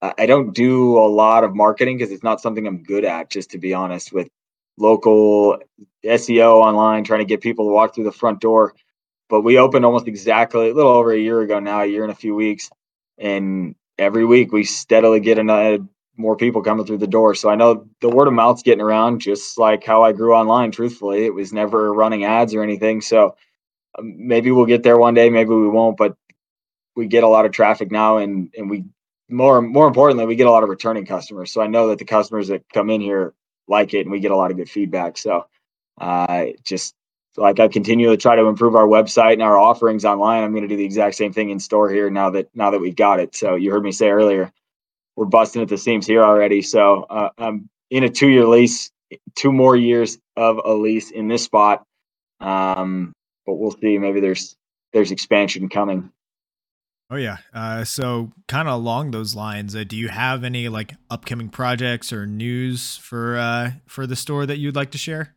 I 0.00 0.26
don't 0.26 0.52
do 0.52 0.98
a 0.98 1.06
lot 1.06 1.44
of 1.44 1.54
marketing 1.54 1.98
because 1.98 2.12
it's 2.12 2.22
not 2.22 2.40
something 2.40 2.66
I'm 2.66 2.82
good 2.82 3.04
at, 3.04 3.30
just 3.30 3.50
to 3.50 3.58
be 3.58 3.72
honest, 3.74 4.12
with 4.12 4.28
local 4.78 5.58
SEO 6.04 6.54
online, 6.54 7.04
trying 7.04 7.20
to 7.20 7.24
get 7.24 7.40
people 7.40 7.66
to 7.66 7.72
walk 7.72 7.94
through 7.94 8.04
the 8.04 8.12
front 8.12 8.40
door. 8.40 8.74
But 9.28 9.42
we 9.42 9.58
opened 9.58 9.84
almost 9.84 10.08
exactly 10.08 10.70
a 10.70 10.74
little 10.74 10.92
over 10.92 11.12
a 11.12 11.18
year 11.18 11.40
ago 11.40 11.60
now, 11.60 11.82
a 11.82 11.86
year 11.86 12.02
and 12.02 12.12
a 12.12 12.16
few 12.16 12.34
weeks. 12.34 12.70
And 13.18 13.76
every 13.98 14.24
week 14.24 14.52
we 14.52 14.64
steadily 14.64 15.20
get 15.20 15.38
another 15.38 15.78
more 16.16 16.36
people 16.36 16.62
coming 16.62 16.84
through 16.84 16.98
the 16.98 17.06
door. 17.06 17.34
So 17.34 17.48
I 17.48 17.54
know 17.54 17.88
the 18.00 18.10
word 18.10 18.28
of 18.28 18.34
mouth's 18.34 18.62
getting 18.62 18.82
around, 18.82 19.20
just 19.20 19.58
like 19.58 19.84
how 19.84 20.02
I 20.02 20.12
grew 20.12 20.34
online. 20.34 20.70
Truthfully, 20.70 21.24
it 21.24 21.34
was 21.34 21.52
never 21.52 21.92
running 21.92 22.24
ads 22.24 22.54
or 22.54 22.62
anything. 22.62 23.00
So 23.00 23.36
maybe 24.00 24.50
we'll 24.50 24.66
get 24.66 24.82
there 24.82 24.98
one 24.98 25.14
day, 25.14 25.30
maybe 25.30 25.50
we 25.50 25.68
won't, 25.68 25.96
but 25.96 26.16
we 26.94 27.06
get 27.06 27.24
a 27.24 27.28
lot 27.28 27.46
of 27.46 27.52
traffic 27.52 27.90
now 27.90 28.18
and 28.18 28.52
and 28.56 28.68
we 28.70 28.84
more 29.28 29.62
more 29.62 29.86
importantly, 29.86 30.26
we 30.26 30.36
get 30.36 30.46
a 30.46 30.50
lot 30.50 30.62
of 30.62 30.68
returning 30.68 31.06
customers. 31.06 31.52
So 31.52 31.62
I 31.62 31.66
know 31.66 31.88
that 31.88 31.98
the 31.98 32.04
customers 32.04 32.48
that 32.48 32.64
come 32.72 32.90
in 32.90 33.00
here 33.00 33.34
like 33.68 33.94
it 33.94 34.00
and 34.00 34.10
we 34.10 34.20
get 34.20 34.30
a 34.30 34.36
lot 34.36 34.50
of 34.50 34.56
good 34.56 34.68
feedback. 34.70 35.16
So 35.18 35.46
uh 36.00 36.46
just 36.64 36.94
like 37.36 37.60
I 37.60 37.68
continue 37.68 38.10
to 38.10 38.16
try 38.16 38.36
to 38.36 38.44
improve 38.44 38.74
our 38.74 38.86
website 38.86 39.34
and 39.34 39.42
our 39.42 39.58
offerings 39.58 40.04
online. 40.04 40.42
I'm 40.42 40.52
going 40.52 40.62
to 40.62 40.68
do 40.68 40.76
the 40.76 40.84
exact 40.84 41.14
same 41.14 41.32
thing 41.32 41.50
in 41.50 41.58
store 41.58 41.88
here 41.90 42.10
now 42.10 42.30
that 42.30 42.48
now 42.54 42.70
that 42.70 42.80
we've 42.80 42.96
got 42.96 43.20
it. 43.20 43.34
So 43.34 43.54
you 43.54 43.70
heard 43.70 43.82
me 43.82 43.92
say 43.92 44.10
earlier, 44.10 44.52
we're 45.16 45.26
busting 45.26 45.62
at 45.62 45.68
the 45.68 45.78
seams 45.78 46.06
here 46.06 46.22
already. 46.22 46.62
So 46.62 47.04
uh, 47.04 47.30
I'm 47.38 47.68
in 47.90 48.04
a 48.04 48.08
two 48.08 48.28
year 48.28 48.46
lease, 48.46 48.90
two 49.34 49.52
more 49.52 49.76
years 49.76 50.18
of 50.36 50.60
a 50.64 50.72
lease 50.72 51.10
in 51.10 51.28
this 51.28 51.44
spot. 51.44 51.84
Um, 52.40 53.12
but 53.46 53.54
we'll 53.54 53.76
see. 53.80 53.98
Maybe 53.98 54.20
there's 54.20 54.56
there's 54.92 55.10
expansion 55.10 55.68
coming. 55.68 56.10
Oh 57.10 57.16
yeah. 57.16 57.38
Uh, 57.52 57.84
so 57.84 58.32
kind 58.48 58.68
of 58.68 58.74
along 58.74 59.10
those 59.10 59.34
lines, 59.34 59.76
uh, 59.76 59.84
do 59.84 59.96
you 59.96 60.08
have 60.08 60.44
any 60.44 60.70
like 60.70 60.94
upcoming 61.10 61.50
projects 61.50 62.10
or 62.10 62.26
news 62.26 62.96
for 62.96 63.36
uh, 63.36 63.72
for 63.86 64.06
the 64.06 64.16
store 64.16 64.46
that 64.46 64.56
you'd 64.56 64.76
like 64.76 64.92
to 64.92 64.98
share? 64.98 65.34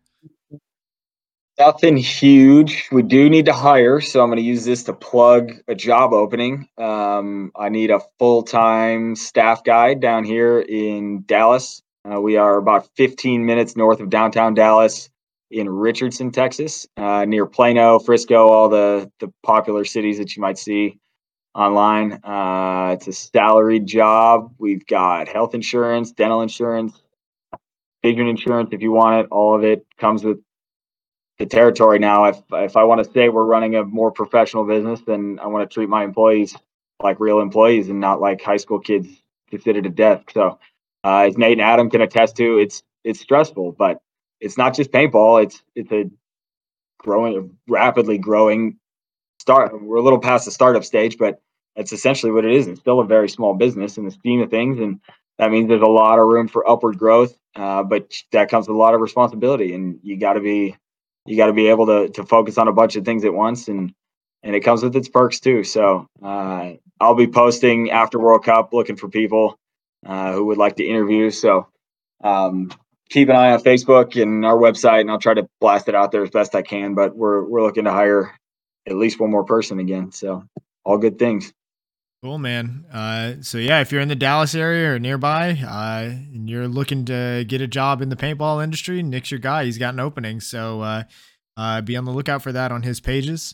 Nothing 1.60 1.98
huge. 1.98 2.88
We 2.92 3.02
do 3.02 3.30
need 3.30 3.46
to 3.46 3.54
hire, 3.54 4.02
so 4.02 4.22
I'm 4.22 4.28
going 4.28 4.38
to 4.38 4.44
use 4.44 4.66
this 4.66 4.84
to 4.84 4.94
plug 4.94 5.52
a 5.70 5.76
job 5.76 6.12
opening. 6.12 6.68
Um, 6.78 7.52
I 7.58 7.70
need 7.70 7.92
a 7.92 8.02
full 8.20 8.44
time 8.44 9.16
staff 9.16 9.64
guy 9.64 9.96
down 9.96 10.24
here 10.24 10.60
in 10.60 11.24
Dallas. 11.26 11.82
Uh, 12.10 12.22
we 12.22 12.38
are 12.38 12.58
about 12.58 12.90
15 12.96 13.46
minutes 13.46 13.76
north 13.76 14.00
of 14.00 14.10
downtown 14.10 14.54
Dallas 14.54 15.10
in 15.52 15.70
Richardson, 15.70 16.32
Texas, 16.32 16.88
uh, 16.98 17.26
near 17.26 17.46
Plano, 17.46 18.00
Frisco, 18.00 18.48
all 18.48 18.70
the, 18.70 19.12
the 19.20 19.32
popular 19.44 19.86
cities 19.86 20.18
that 20.18 20.36
you 20.36 20.42
might 20.42 20.58
see 20.58 21.00
online. 21.54 22.20
Uh, 22.24 22.92
it's 22.94 23.08
a 23.08 23.14
salaried 23.14 23.86
job. 23.86 24.54
We've 24.58 24.86
got 24.86 25.28
health 25.28 25.56
insurance, 25.56 26.12
dental 26.12 26.42
insurance, 26.42 27.02
vision 28.04 28.28
insurance 28.28 28.70
if 28.72 28.82
you 28.82 28.92
want 28.92 29.22
it. 29.22 29.28
All 29.32 29.56
of 29.56 29.64
it 29.64 29.86
comes 29.98 30.24
with 30.24 30.40
the 31.40 31.46
territory 31.46 32.00
now. 32.00 32.26
If 32.26 32.38
if 32.52 32.78
I 32.78 32.84
want 32.84 33.04
to 33.04 33.12
say 33.12 33.30
we're 33.30 33.46
running 33.46 33.76
a 33.76 33.84
more 33.84 34.12
professional 34.12 34.66
business, 34.66 35.02
then 35.06 35.40
I 35.42 35.48
want 35.48 35.70
to 35.70 35.74
treat 35.74 35.90
my 35.90 36.04
employees 36.04 36.56
like 37.02 37.20
real 37.20 37.40
employees 37.40 37.90
and 37.90 38.00
not 38.00 38.22
like 38.22 38.42
high 38.42 38.58
school 38.58 38.80
kids 38.80 39.08
considered 39.50 39.86
a 39.86 39.90
desk. 39.90 40.32
So, 40.32 40.60
uh, 41.04 41.20
as 41.20 41.38
Nate 41.38 41.54
and 41.54 41.62
Adam 41.62 41.90
can 41.90 42.02
attest 42.02 42.36
to, 42.38 42.58
it's 42.58 42.84
it's 43.04 43.20
stressful, 43.20 43.74
but 43.74 44.02
it's 44.40 44.58
not 44.58 44.76
just 44.76 44.92
paintball. 44.92 45.44
It's 45.44 45.64
it's 45.76 45.92
a 45.92 46.10
growing, 47.00 47.58
rapidly 47.68 48.18
growing 48.18 48.78
start. 49.40 49.80
We're 49.82 49.98
a 49.98 50.02
little 50.02 50.20
past 50.20 50.46
the 50.46 50.52
startup 50.52 50.84
stage, 50.84 51.18
but 51.18 51.42
that's 51.76 51.94
essentially 51.94 52.32
what 52.32 52.46
it 52.46 52.52
is. 52.52 52.68
It's 52.68 52.80
still 52.80 53.00
a 53.00 53.06
very 53.06 53.30
small 53.30 53.54
business 53.54 53.98
in 53.98 54.06
the 54.06 54.12
scheme 54.12 54.42
of 54.42 54.50
things, 54.50 54.80
and 54.80 55.00
that 55.38 55.52
means 55.52 55.68
there's 55.68 55.82
a 55.82 55.88
lot 55.88 56.20
of 56.20 56.28
room 56.28 56.48
for 56.48 56.70
upward 56.70 56.98
growth. 56.98 57.38
Uh, 57.56 57.84
but 57.84 58.14
that 58.32 58.50
comes 58.50 58.68
with 58.68 58.76
a 58.76 58.80
lot 58.80 58.94
of 58.94 59.02
responsibility, 59.02 59.74
and 59.74 60.00
you 60.04 60.18
got 60.18 60.34
to 60.34 60.42
be 60.42 60.76
you 61.26 61.36
got 61.36 61.48
to 61.48 61.54
be 61.54 61.68
able 61.68 61.86
to 61.88 62.10
to 62.10 62.24
focus 62.24 62.58
on 62.58 62.68
a 62.68 62.74
bunch 62.74 62.96
of 62.96 63.04
things 63.04 63.26
at 63.26 63.34
once 63.34 63.68
and 63.68 63.94
and 64.44 64.56
it 64.56 64.62
comes 64.62 64.84
with 64.84 64.96
its 64.96 65.10
perks 65.10 65.40
too 65.40 65.64
so 65.64 66.08
uh, 66.24 66.72
i'll 67.00 67.16
be 67.16 67.28
posting 67.28 67.92
after 67.92 68.20
world 68.20 68.44
cup 68.44 68.74
looking 68.74 68.96
for 68.96 69.10
people 69.10 69.58
uh, 70.06 70.34
who 70.34 70.46
would 70.46 70.58
like 70.58 70.76
to 70.76 70.86
interview 70.86 71.30
so 71.30 71.68
um, 72.24 72.72
keep 73.10 73.30
an 73.30 73.36
eye 73.36 73.52
on 73.52 73.62
facebook 73.62 74.20
and 74.22 74.46
our 74.46 74.58
website 74.58 75.02
and 75.02 75.12
i'll 75.12 75.20
try 75.20 75.34
to 75.34 75.48
blast 75.60 75.88
it 75.88 75.96
out 75.96 76.12
there 76.12 76.24
as 76.24 76.30
best 76.30 76.56
i 76.56 76.62
can 76.62 76.96
but 76.96 77.16
we're 77.16 77.44
we're 77.44 77.62
looking 77.62 77.86
to 77.86 77.92
hire 77.92 78.34
at 78.88 78.96
least 78.96 79.20
one 79.20 79.32
more 79.32 79.44
person 79.44 79.80
again 79.80 80.12
so 80.12 80.44
all 80.84 80.98
good 80.98 81.20
things 81.20 81.54
Cool, 82.26 82.40
man. 82.40 82.86
Uh, 82.92 83.34
so 83.42 83.60
yeah, 83.60 83.82
if 83.82 83.92
you're 83.92 84.02
in 84.02 84.08
the 84.08 84.16
Dallas 84.16 84.56
area 84.56 84.92
or 84.92 84.98
nearby, 84.98 85.52
uh, 85.52 86.10
and 86.10 86.50
you're 86.50 86.68
looking 86.68 87.06
to 87.06 87.46
get 87.48 87.62
a 87.62 87.68
job 87.68 88.02
in 88.02 88.10
the 88.10 88.16
paintball 88.16 88.64
industry, 88.64 89.04
Nick's 89.04 89.30
your 89.30 89.40
guy. 89.40 89.66
He's 89.66 89.78
got 89.78 89.94
an 89.94 90.00
opening, 90.00 90.40
so 90.40 90.82
uh, 90.82 91.04
uh, 91.56 91.82
be 91.82 91.96
on 91.96 92.06
the 92.06 92.12
lookout 92.12 92.42
for 92.42 92.52
that 92.52 92.72
on 92.72 92.82
his 92.82 93.00
pages. 93.00 93.54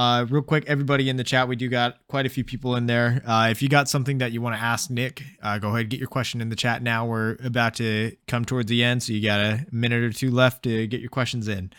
Uh, 0.00 0.24
real 0.30 0.40
quick, 0.40 0.64
everybody 0.66 1.10
in 1.10 1.18
the 1.18 1.24
chat, 1.24 1.46
we 1.46 1.54
do 1.54 1.68
got 1.68 1.98
quite 2.08 2.24
a 2.24 2.28
few 2.30 2.42
people 2.42 2.74
in 2.74 2.86
there. 2.86 3.22
Uh, 3.26 3.48
if 3.50 3.60
you 3.60 3.68
got 3.68 3.86
something 3.86 4.16
that 4.16 4.32
you 4.32 4.40
want 4.40 4.56
to 4.56 4.62
ask 4.62 4.88
Nick, 4.88 5.22
uh, 5.42 5.58
go 5.58 5.68
ahead 5.68 5.90
get 5.90 6.00
your 6.00 6.08
question 6.08 6.40
in 6.40 6.48
the 6.48 6.56
chat 6.56 6.82
now. 6.82 7.04
We're 7.04 7.36
about 7.44 7.74
to 7.74 8.16
come 8.26 8.46
towards 8.46 8.70
the 8.70 8.82
end, 8.82 9.02
so 9.02 9.12
you 9.12 9.22
got 9.22 9.40
a 9.40 9.66
minute 9.70 10.02
or 10.02 10.10
two 10.10 10.30
left 10.30 10.62
to 10.62 10.86
get 10.86 11.02
your 11.02 11.10
questions 11.10 11.48
in. 11.48 11.70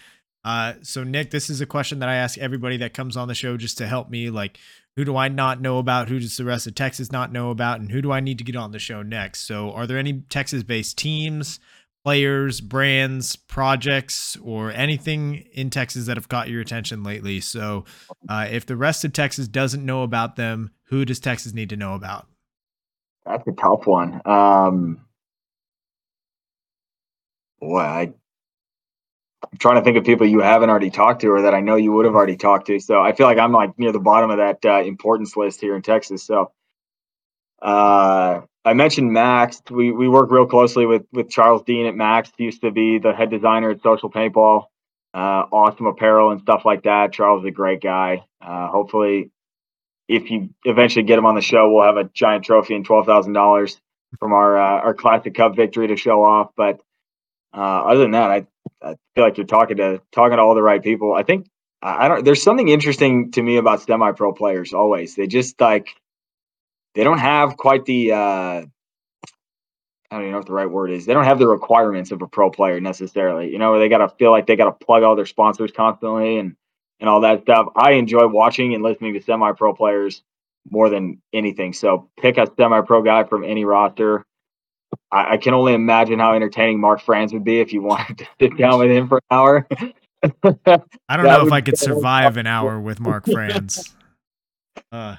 Uh, 0.45 0.73
so 0.83 1.03
Nick, 1.03 1.31
this 1.31 1.49
is 1.49 1.61
a 1.61 1.65
question 1.65 1.97
that 1.97 2.09
I 2.09 2.15
ask 2.17 2.37
everybody 2.37 2.77
that 2.77 2.93
comes 2.93 3.17
on 3.17 3.27
the 3.27 3.33
show 3.33 3.57
just 3.57 3.79
to 3.79 3.87
help 3.87 4.11
me 4.11 4.29
like 4.29 4.59
who 4.95 5.03
do 5.03 5.17
I 5.17 5.27
not 5.27 5.59
know 5.59 5.79
about? 5.79 6.09
Who 6.09 6.19
does 6.19 6.37
the 6.37 6.45
rest 6.45 6.67
of 6.67 6.75
Texas 6.75 7.11
not 7.11 7.31
know 7.31 7.49
about? 7.49 7.79
And 7.79 7.91
who 7.91 8.03
do 8.03 8.11
I 8.11 8.19
need 8.19 8.37
to 8.37 8.43
get 8.43 8.55
on 8.55 8.71
the 8.71 8.77
show 8.77 9.01
next? 9.01 9.47
So, 9.47 9.71
are 9.71 9.87
there 9.87 9.97
any 9.97 10.21
Texas 10.29 10.61
based 10.61 10.95
teams, 10.95 11.59
players, 12.03 12.61
brands, 12.61 13.35
projects, 13.35 14.37
or 14.43 14.71
anything 14.71 15.45
in 15.53 15.69
Texas 15.69 16.05
that 16.05 16.17
have 16.17 16.29
caught 16.29 16.49
your 16.49 16.61
attention 16.61 17.03
lately? 17.03 17.39
So, 17.39 17.85
uh, 18.29 18.47
if 18.49 18.65
the 18.65 18.75
rest 18.75 19.03
of 19.03 19.13
Texas 19.13 19.47
doesn't 19.47 19.85
know 19.85 20.03
about 20.03 20.35
them, 20.35 20.71
who 20.85 21.05
does 21.05 21.19
Texas 21.19 21.53
need 21.53 21.69
to 21.69 21.77
know 21.77 21.93
about? 21.93 22.27
That's 23.25 23.47
a 23.47 23.51
tough 23.51 23.85
one. 23.85 24.21
Um, 24.25 25.05
boy, 27.59 27.79
I 27.79 28.13
I'm 29.43 29.57
trying 29.57 29.75
to 29.75 29.81
think 29.81 29.97
of 29.97 30.03
people 30.03 30.27
you 30.27 30.39
haven't 30.39 30.69
already 30.69 30.89
talked 30.89 31.21
to 31.21 31.27
or 31.27 31.41
that 31.41 31.53
I 31.53 31.61
know 31.61 31.75
you 31.75 31.91
would 31.93 32.05
have 32.05 32.15
already 32.15 32.37
talked 32.37 32.67
to. 32.67 32.79
So 32.79 33.01
I 33.01 33.11
feel 33.11 33.25
like 33.25 33.37
I'm 33.37 33.51
like 33.51 33.77
near 33.77 33.91
the 33.91 33.99
bottom 33.99 34.29
of 34.29 34.37
that 34.37 34.63
uh, 34.63 34.81
importance 34.81 35.35
list 35.35 35.59
here 35.59 35.75
in 35.75 35.81
Texas. 35.81 36.23
So 36.23 36.51
uh, 37.61 38.41
I 38.63 38.73
mentioned 38.73 39.11
Max. 39.11 39.61
We 39.69 39.91
we 39.91 40.07
work 40.07 40.29
real 40.31 40.45
closely 40.45 40.85
with 40.85 41.03
with 41.11 41.29
Charles 41.29 41.63
Dean 41.63 41.87
at 41.87 41.95
Max. 41.95 42.31
He 42.37 42.45
used 42.45 42.61
to 42.61 42.71
be 42.71 42.99
the 42.99 43.13
head 43.13 43.29
designer 43.31 43.71
at 43.71 43.81
Social 43.81 44.11
Paintball. 44.11 44.65
Uh, 45.13 45.43
awesome 45.51 45.87
apparel 45.87 46.31
and 46.31 46.41
stuff 46.41 46.61
like 46.63 46.83
that. 46.83 47.11
Charles 47.11 47.43
is 47.43 47.47
a 47.47 47.51
great 47.51 47.81
guy. 47.81 48.23
Uh, 48.39 48.67
hopefully, 48.67 49.31
if 50.07 50.29
you 50.29 50.49
eventually 50.63 51.03
get 51.03 51.17
him 51.17 51.25
on 51.25 51.35
the 51.35 51.41
show, 51.41 51.71
we'll 51.71 51.83
have 51.83 51.97
a 51.97 52.09
giant 52.13 52.45
trophy 52.45 52.75
and 52.75 52.85
twelve 52.85 53.05
thousand 53.05 53.33
dollars 53.33 53.79
from 54.19 54.31
our 54.31 54.57
uh, 54.57 54.81
our 54.81 54.93
Classic 54.93 55.33
Cup 55.33 55.55
victory 55.55 55.87
to 55.87 55.97
show 55.97 56.23
off. 56.23 56.51
But 56.55 56.81
uh, 57.53 57.57
other 57.59 58.01
than 58.01 58.11
that, 58.11 58.31
I 58.31 58.47
I 58.81 58.95
feel 59.15 59.23
like 59.23 59.37
you're 59.37 59.47
talking 59.47 59.77
to 59.77 60.01
talking 60.11 60.37
to 60.37 60.43
all 60.43 60.55
the 60.55 60.61
right 60.61 60.83
people. 60.83 61.13
I 61.13 61.23
think 61.23 61.47
I 61.81 62.07
don't. 62.07 62.23
There's 62.23 62.43
something 62.43 62.69
interesting 62.69 63.31
to 63.31 63.41
me 63.41 63.57
about 63.57 63.81
semi-pro 63.81 64.33
players. 64.33 64.71
Always, 64.73 65.15
they 65.15 65.25
just 65.25 65.59
like 65.59 65.87
they 66.95 67.03
don't 67.03 67.19
have 67.19 67.57
quite 67.57 67.85
the. 67.85 68.11
Uh, 68.11 68.65
I 70.13 70.15
don't 70.15 70.21
even 70.23 70.31
know 70.31 70.39
what 70.39 70.47
the 70.47 70.53
right 70.53 70.69
word 70.69 70.91
is. 70.91 71.05
They 71.05 71.13
don't 71.13 71.23
have 71.23 71.39
the 71.39 71.47
requirements 71.47 72.11
of 72.11 72.21
a 72.21 72.27
pro 72.27 72.51
player 72.51 72.81
necessarily. 72.81 73.49
You 73.49 73.59
know, 73.59 73.79
they 73.79 73.87
got 73.87 73.99
to 73.99 74.09
feel 74.19 74.31
like 74.31 74.45
they 74.45 74.57
got 74.57 74.65
to 74.65 74.85
plug 74.85 75.03
all 75.03 75.15
their 75.15 75.25
sponsors 75.25 75.71
constantly 75.71 76.37
and 76.37 76.55
and 76.99 77.09
all 77.09 77.21
that 77.21 77.43
stuff. 77.43 77.67
I 77.75 77.93
enjoy 77.93 78.27
watching 78.27 78.73
and 78.73 78.83
listening 78.83 79.13
to 79.13 79.21
semi-pro 79.21 79.73
players 79.73 80.21
more 80.69 80.89
than 80.89 81.21
anything. 81.33 81.73
So 81.73 82.09
pick 82.19 82.37
a 82.37 82.47
semi-pro 82.57 83.01
guy 83.01 83.23
from 83.23 83.43
any 83.43 83.65
roster 83.65 84.25
I, 85.11 85.33
I, 85.33 85.37
can 85.37 85.53
only 85.53 85.73
imagine 85.73 86.19
how 86.19 86.33
entertaining 86.33 86.79
Mark 86.79 87.01
Franz 87.01 87.33
would 87.33 87.43
be 87.43 87.59
if 87.59 87.73
you 87.73 87.81
wanted 87.81 88.19
to 88.19 88.27
sit 88.39 88.57
down 88.57 88.79
with 88.79 88.91
him 88.91 89.07
for 89.07 89.17
an 89.17 89.23
hour. 89.31 89.67
I 90.23 91.17
don't 91.17 91.25
know 91.25 91.45
if 91.45 91.51
I 91.51 91.61
could 91.61 91.77
survive 91.77 92.37
an 92.37 92.47
hour 92.47 92.79
with 92.79 92.99
Mark 92.99 93.25
Franz. 93.25 93.95
Uh, 94.89 95.15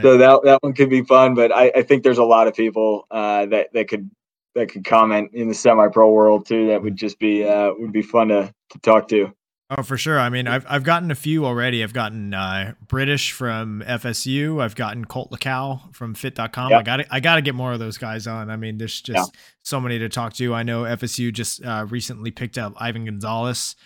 so 0.00 0.18
that 0.18 0.40
that 0.44 0.62
one 0.62 0.72
could 0.72 0.90
be 0.90 1.02
fun, 1.02 1.34
but 1.34 1.52
I, 1.52 1.72
I 1.76 1.82
think 1.82 2.02
there's 2.02 2.18
a 2.18 2.24
lot 2.24 2.46
of 2.46 2.54
people 2.54 3.06
uh, 3.10 3.46
that 3.46 3.72
that 3.72 3.88
could 3.88 4.10
that 4.54 4.70
could 4.70 4.84
comment 4.84 5.30
in 5.32 5.48
the 5.48 5.54
semi-pro 5.54 6.10
world 6.10 6.46
too. 6.46 6.68
That 6.68 6.82
would 6.82 6.96
just 6.96 7.18
be 7.18 7.44
uh, 7.44 7.72
would 7.76 7.92
be 7.92 8.02
fun 8.02 8.28
to 8.28 8.52
to 8.70 8.78
talk 8.80 9.08
to. 9.08 9.32
Oh, 9.72 9.84
for 9.84 9.96
sure. 9.96 10.18
I 10.18 10.30
mean, 10.30 10.48
I've 10.48 10.66
I've 10.68 10.82
gotten 10.82 11.10
a 11.10 11.14
few 11.14 11.44
already. 11.46 11.84
I've 11.84 11.92
gotten 11.92 12.34
uh, 12.34 12.74
British 12.88 13.30
from 13.30 13.84
FSU. 13.86 14.60
I've 14.60 14.74
gotten 14.74 15.04
Colt 15.04 15.30
Lacow 15.30 15.94
from 15.94 16.14
Fit.com. 16.14 16.70
Yep. 16.70 16.80
I 16.80 16.82
got 16.82 17.06
I 17.10 17.20
got 17.20 17.36
to 17.36 17.42
get 17.42 17.54
more 17.54 17.72
of 17.72 17.78
those 17.78 17.96
guys 17.96 18.26
on. 18.26 18.50
I 18.50 18.56
mean, 18.56 18.78
there's 18.78 19.00
just 19.00 19.32
yeah. 19.32 19.40
so 19.62 19.80
many 19.80 19.98
to 20.00 20.08
talk 20.08 20.32
to. 20.34 20.54
I 20.54 20.64
know 20.64 20.82
FSU 20.82 21.32
just 21.32 21.64
uh, 21.64 21.86
recently 21.88 22.32
picked 22.32 22.58
up 22.58 22.74
Ivan 22.78 23.04
Gonzalez 23.04 23.76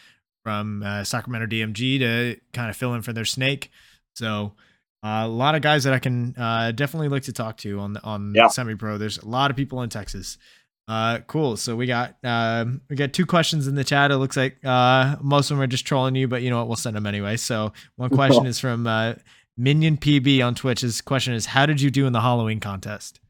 from 0.43 0.83
uh, 0.83 1.05
Sacramento 1.05 1.47
DMG 1.47 1.99
to 1.99 2.41
kind 2.53 2.71
of 2.71 2.77
fill 2.77 2.95
in 2.95 3.03
for 3.03 3.13
their 3.13 3.25
snake. 3.27 3.71
So 4.15 4.55
uh, 5.05 5.27
a 5.27 5.29
lot 5.29 5.55
of 5.55 5.61
guys 5.61 5.85
that 5.85 5.93
I 5.93 5.99
can 5.99 6.35
uh, 6.39 6.73
definitely 6.73 7.09
look 7.09 7.25
to 7.25 7.33
talk 7.33 7.59
to 7.59 7.79
on 7.79 7.99
on 7.99 8.33
yeah. 8.35 8.49
semi 8.49 8.75
pro. 8.75 8.97
There's 8.97 9.19
a 9.19 9.29
lot 9.29 9.51
of 9.51 9.57
people 9.57 9.83
in 9.83 9.91
Texas. 9.91 10.39
Uh, 10.89 11.19
cool. 11.27 11.59
So 11.59 11.77
we 11.77 11.87
got 11.87 12.17
uh, 12.25 12.65
we 12.89 12.97
got 12.97 13.13
two 13.13 13.27
questions 13.27 13.67
in 13.67 13.75
the 13.75 13.85
chat. 13.85 14.11
It 14.11 14.17
looks 14.17 14.37
like 14.37 14.57
uh, 14.65 15.17
most 15.21 15.51
of 15.51 15.57
them 15.57 15.63
are 15.63 15.67
just 15.67 15.87
trolling 15.87 16.15
you, 16.15 16.27
but 16.27 16.41
you 16.41 16.49
know 16.49 16.57
what? 16.57 16.69
We'll 16.69 16.77
send 16.77 16.97
them 16.97 17.07
anyway. 17.07 17.37
So 17.37 17.75
one 17.97 18.11
question 18.15 18.47
is 18.47 18.59
from 18.59 18.87
uh, 18.87 19.15
Minion 19.59 19.99
PB 19.99 20.45
on 20.45 20.55
Twitch. 20.55 20.81
His 20.81 21.03
question 21.03 21.35
is, 21.35 21.47
"How 21.47 21.67
did 21.67 21.83
you 21.83 21.91
do 21.91 22.07
in 22.07 22.15
the 22.15 22.23
Halloween 22.23 22.61
contest?" 22.61 23.21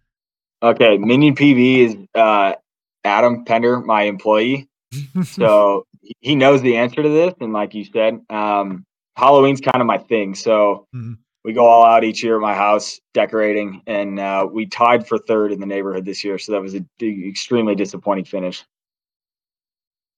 Okay, 0.62 0.96
Minion 0.96 1.34
PB 1.34 1.78
is 1.78 1.96
uh, 2.14 2.54
Adam 3.02 3.44
Pender, 3.44 3.80
my 3.80 4.02
employee. 4.02 4.68
so 5.24 5.86
he 6.20 6.36
knows 6.36 6.62
the 6.62 6.76
answer 6.76 7.02
to 7.02 7.08
this, 7.08 7.34
and 7.40 7.52
like 7.52 7.74
you 7.74 7.84
said, 7.84 8.20
um, 8.30 8.84
Halloween's 9.16 9.60
kind 9.60 9.80
of 9.80 9.86
my 9.88 9.98
thing. 9.98 10.36
So 10.36 10.86
mm-hmm 10.94 11.14
we 11.44 11.52
go 11.52 11.66
all 11.66 11.84
out 11.84 12.04
each 12.04 12.24
year 12.24 12.36
at 12.36 12.40
my 12.40 12.54
house 12.54 13.00
decorating, 13.12 13.82
and 13.86 14.18
uh, 14.18 14.48
we 14.50 14.66
tied 14.66 15.06
for 15.06 15.18
third 15.18 15.52
in 15.52 15.60
the 15.60 15.66
neighborhood 15.66 16.04
this 16.04 16.24
year. 16.24 16.38
So 16.38 16.52
that 16.52 16.62
was 16.62 16.74
an 16.74 16.88
extremely 17.02 17.74
disappointing 17.74 18.24
finish. 18.24 18.64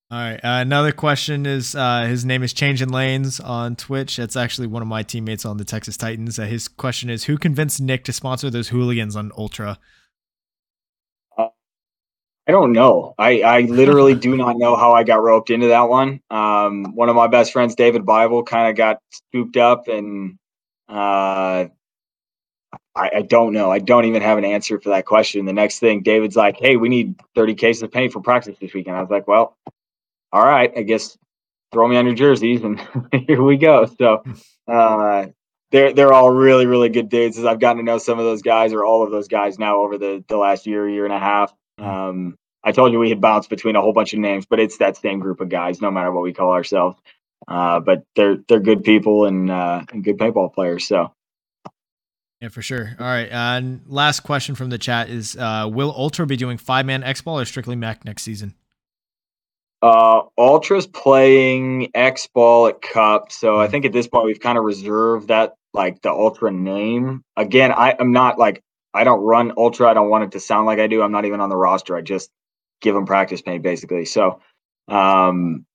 All 0.09 0.19
right. 0.21 0.37
Uh, 0.37 0.61
another 0.61 0.93
question 0.93 1.47
is 1.47 1.75
uh, 1.75 2.03
his 2.03 2.25
name 2.25 2.45
is 2.45 2.53
Changing 2.53 2.91
Lanes 2.91 3.41
on 3.41 3.75
Twitch. 3.75 4.17
That's 4.17 4.37
actually 4.37 4.69
one 4.69 4.81
of 4.81 4.87
my 4.87 5.03
teammates 5.03 5.45
on 5.45 5.57
the 5.57 5.65
Texas 5.65 5.97
Titans. 5.97 6.39
Uh, 6.39 6.45
his 6.45 6.69
question 6.69 7.11
is 7.11 7.25
Who 7.25 7.37
convinced 7.37 7.81
Nick 7.81 8.05
to 8.05 8.13
sponsor 8.13 8.49
those 8.49 8.69
hooligans 8.69 9.17
on 9.17 9.33
Ultra? 9.37 9.81
Uh, 11.37 11.49
I 12.47 12.53
don't 12.53 12.71
know. 12.71 13.17
I, 13.19 13.41
I 13.41 13.61
literally 13.63 14.15
do 14.29 14.37
not 14.37 14.59
know 14.59 14.77
how 14.77 14.93
I 14.93 15.03
got 15.03 15.25
roped 15.25 15.51
into 15.51 15.67
that 15.69 15.89
one. 15.89 16.21
Um, 16.31 16.95
one 16.95 17.09
of 17.09 17.17
my 17.17 17.27
best 17.27 17.53
friends, 17.53 17.75
David 17.75 18.07
Bible, 18.07 18.45
kind 18.45 18.71
of 18.71 18.77
got 18.77 18.99
scooped 19.11 19.57
up, 19.57 19.89
and 19.89 20.39
uh, 20.89 21.67
I, 22.95 23.11
I, 23.17 23.23
don't 23.23 23.53
know. 23.53 23.71
I 23.71 23.79
don't 23.79 24.05
even 24.05 24.23
have 24.23 24.39
an 24.39 24.45
answer 24.45 24.81
for 24.81 24.91
that 24.91 25.07
question. 25.07 25.45
The 25.45 25.53
next 25.53 25.79
thing, 25.79 26.03
David's 26.03 26.37
like, 26.37 26.57
"Hey, 26.59 26.77
we 26.77 26.89
need 26.89 27.15
30 27.35 27.55
cases 27.55 27.83
of 27.83 27.93
paint 27.93 28.13
for 28.13 28.21
practice 28.21 28.57
this 28.61 28.73
weekend." 28.73 28.97
I 28.97 29.01
was 29.01 29.11
like, 29.11 29.27
"Well, 29.29 29.57
all 30.33 30.45
right, 30.45 30.73
I 30.77 30.83
guess 30.83 31.17
throw 31.73 31.89
me 31.89 31.97
on 31.97 32.07
your 32.07 32.15
jerseys 32.15 32.63
and 32.63 32.81
here 33.27 33.43
we 33.43 33.57
go. 33.57 33.87
So 33.99 34.23
uh, 34.69 35.27
they're 35.71 35.93
they're 35.93 36.13
all 36.13 36.31
really 36.31 36.67
really 36.67 36.89
good 36.89 37.09
dudes. 37.09 37.39
As 37.39 37.45
I've 37.45 37.61
gotten 37.61 37.79
to 37.79 37.83
know 37.85 37.99
some 37.99 38.19
of 38.19 38.25
those 38.25 38.43
guys 38.43 38.73
or 38.73 38.85
all 38.85 39.03
of 39.03 39.11
those 39.11 39.29
guys 39.29 39.59
now 39.59 39.81
over 39.83 39.99
the 39.99 40.25
the 40.29 40.37
last 40.37 40.67
year 40.67 40.89
year 40.89 41.05
and 41.05 41.15
a 41.15 41.19
half. 41.19 41.55
Um, 41.79 42.37
I 42.65 42.73
told 42.73 42.93
you 42.93 42.99
we 42.99 43.11
had 43.11 43.21
bounced 43.21 43.49
between 43.49 43.77
a 43.77 43.81
whole 43.81 43.93
bunch 43.93 44.13
of 44.13 44.19
names, 44.19 44.45
but 44.45 44.59
it's 44.59 44.79
that 44.79 44.97
same 44.97 45.21
group 45.21 45.41
of 45.41 45.49
guys, 45.49 45.81
no 45.81 45.91
matter 45.91 46.11
what 46.11 46.23
we 46.23 46.33
call 46.33 46.51
ourselves. 46.51 46.99
Uh, 47.49 47.81
but 47.81 48.05
they're 48.17 48.39
they're 48.49 48.61
good 48.61 48.83
people 48.85 49.25
and 49.25 49.51
uh, 49.51 49.85
and 49.93 50.03
good 50.05 50.19
paintball 50.19 50.53
players. 50.53 50.87
So. 50.87 51.13
Yeah, 52.41 52.51
for 52.51 52.61
sure. 52.61 52.95
All 53.01 53.07
right. 53.07 53.29
And 53.31 53.81
last 53.87 54.21
question 54.21 54.55
from 54.55 54.69
the 54.69 54.79
chat 54.79 55.09
is: 55.09 55.37
uh, 55.37 55.69
Will 55.73 55.93
Ultra 55.97 56.27
be 56.27 56.37
doing 56.37 56.59
five 56.59 56.85
man 56.85 57.03
X 57.03 57.23
ball 57.23 57.39
or 57.39 57.45
strictly 57.45 57.77
mech 57.77 58.05
next 58.05 58.23
season? 58.23 58.55
Uh, 59.83 60.23
Ultra's 60.39 60.87
playing 60.87 61.91
X 61.95 62.27
Ball 62.27 62.69
at 62.69 62.83
Cup, 62.83 63.31
so 63.31 63.61
I 63.61 63.69
think 63.69 63.85
at 63.85 63.93
this 63.93 64.09
point 64.09 64.25
we've 64.25 64.41
kind 64.41 64.59
of 64.59 64.65
reserved 64.65 65.29
that 65.29 65.55
like 65.75 66.03
the 66.03 66.11
Ultra 66.11 66.51
name. 66.51 67.23
Again, 67.37 67.73
I 67.73 67.91
am 67.99 68.11
not 68.11 68.39
like 68.39 68.63
I 68.93 69.05
don't 69.05 69.21
run 69.21 69.53
Ultra. 69.57 69.89
I 69.89 69.95
don't 69.95 70.09
want 70.09 70.25
it 70.25 70.33
to 70.33 70.41
sound 70.41 70.67
like 70.67 70.79
I 70.79 70.87
do. 70.87 71.03
I'm 71.03 71.13
not 71.13 71.27
even 71.27 71.41
on 71.41 71.51
the 71.51 71.57
roster. 71.57 71.95
I 71.95 72.01
just 72.01 72.31
give 72.81 72.95
them 72.95 73.07
practice 73.07 73.43
paint 73.43 73.63
basically. 73.63 74.07
So, 74.07 74.41
um, 74.89 75.67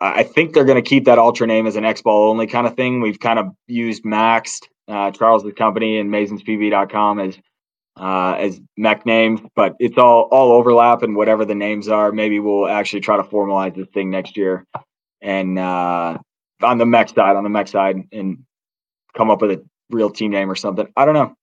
I 0.00 0.24
think 0.24 0.52
they're 0.52 0.64
going 0.64 0.82
to 0.82 0.88
keep 0.88 1.06
that 1.06 1.18
Ultra 1.18 1.46
name 1.46 1.66
as 1.66 1.76
an 1.76 1.84
X 1.84 2.02
Ball 2.02 2.28
only 2.30 2.46
kind 2.46 2.66
of 2.66 2.76
thing. 2.76 3.00
We've 3.00 3.18
kind 3.18 3.38
of 3.38 3.46
used 3.66 4.04
Maxed, 4.04 4.64
uh, 4.88 5.10
Charles' 5.10 5.50
company, 5.56 5.98
and 5.98 6.10
MazensPB.com 6.10 7.18
as 7.20 7.38
uh, 7.98 8.36
as 8.38 8.60
mech 8.76 9.06
names, 9.06 9.40
but 9.54 9.74
it's 9.78 9.96
all 9.96 10.28
all 10.30 10.52
overlap 10.52 11.02
and 11.02 11.16
whatever 11.16 11.44
the 11.44 11.54
names 11.54 11.88
are. 11.88 12.12
Maybe 12.12 12.38
we'll 12.40 12.68
actually 12.68 13.00
try 13.00 13.16
to 13.16 13.22
formalize 13.22 13.74
this 13.74 13.88
thing 13.94 14.10
next 14.10 14.36
year, 14.36 14.66
and 15.22 15.58
uh, 15.58 16.18
on 16.62 16.78
the 16.78 16.86
mech 16.86 17.08
side, 17.08 17.36
on 17.36 17.42
the 17.42 17.48
mech 17.48 17.68
side, 17.68 17.96
and 18.12 18.44
come 19.16 19.30
up 19.30 19.40
with 19.40 19.52
a 19.52 19.64
real 19.88 20.10
team 20.10 20.30
name 20.30 20.50
or 20.50 20.56
something. 20.56 20.86
I 20.94 21.06
don't 21.06 21.14
know. 21.14 21.34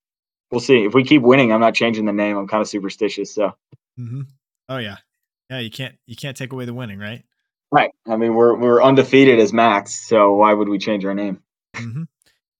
We'll 0.51 0.62
see. 0.62 0.84
If 0.84 0.93
we 0.93 1.04
keep 1.04 1.24
winning, 1.24 1.51
I'm 1.51 1.60
not 1.60 1.74
changing 1.74 2.06
the 2.06 2.14
name. 2.14 2.38
I'm 2.38 2.47
kind 2.47 2.62
of 2.62 2.68
superstitious. 2.68 3.34
So. 3.34 3.54
Mm-hmm. 3.99 4.22
Oh 4.70 4.78
yeah, 4.78 4.97
yeah. 5.49 5.60
You 5.60 5.72
can't 5.72 5.95
you 6.06 6.16
can't 6.16 6.38
take 6.38 6.54
away 6.54 6.66
the 6.66 6.74
winning, 6.74 6.99
right? 6.99 7.24
Right. 7.74 7.91
I 8.07 8.17
mean, 8.17 8.36
we're 8.36 8.55
we're 8.55 8.84
undefeated 8.84 9.39
as 9.39 9.51
Max, 9.51 9.95
so 9.95 10.36
why 10.36 10.53
would 10.53 10.69
we 10.69 10.78
change 10.78 11.05
our 11.05 11.15
name? 11.15 11.41
Mm-hmm. 11.76 12.03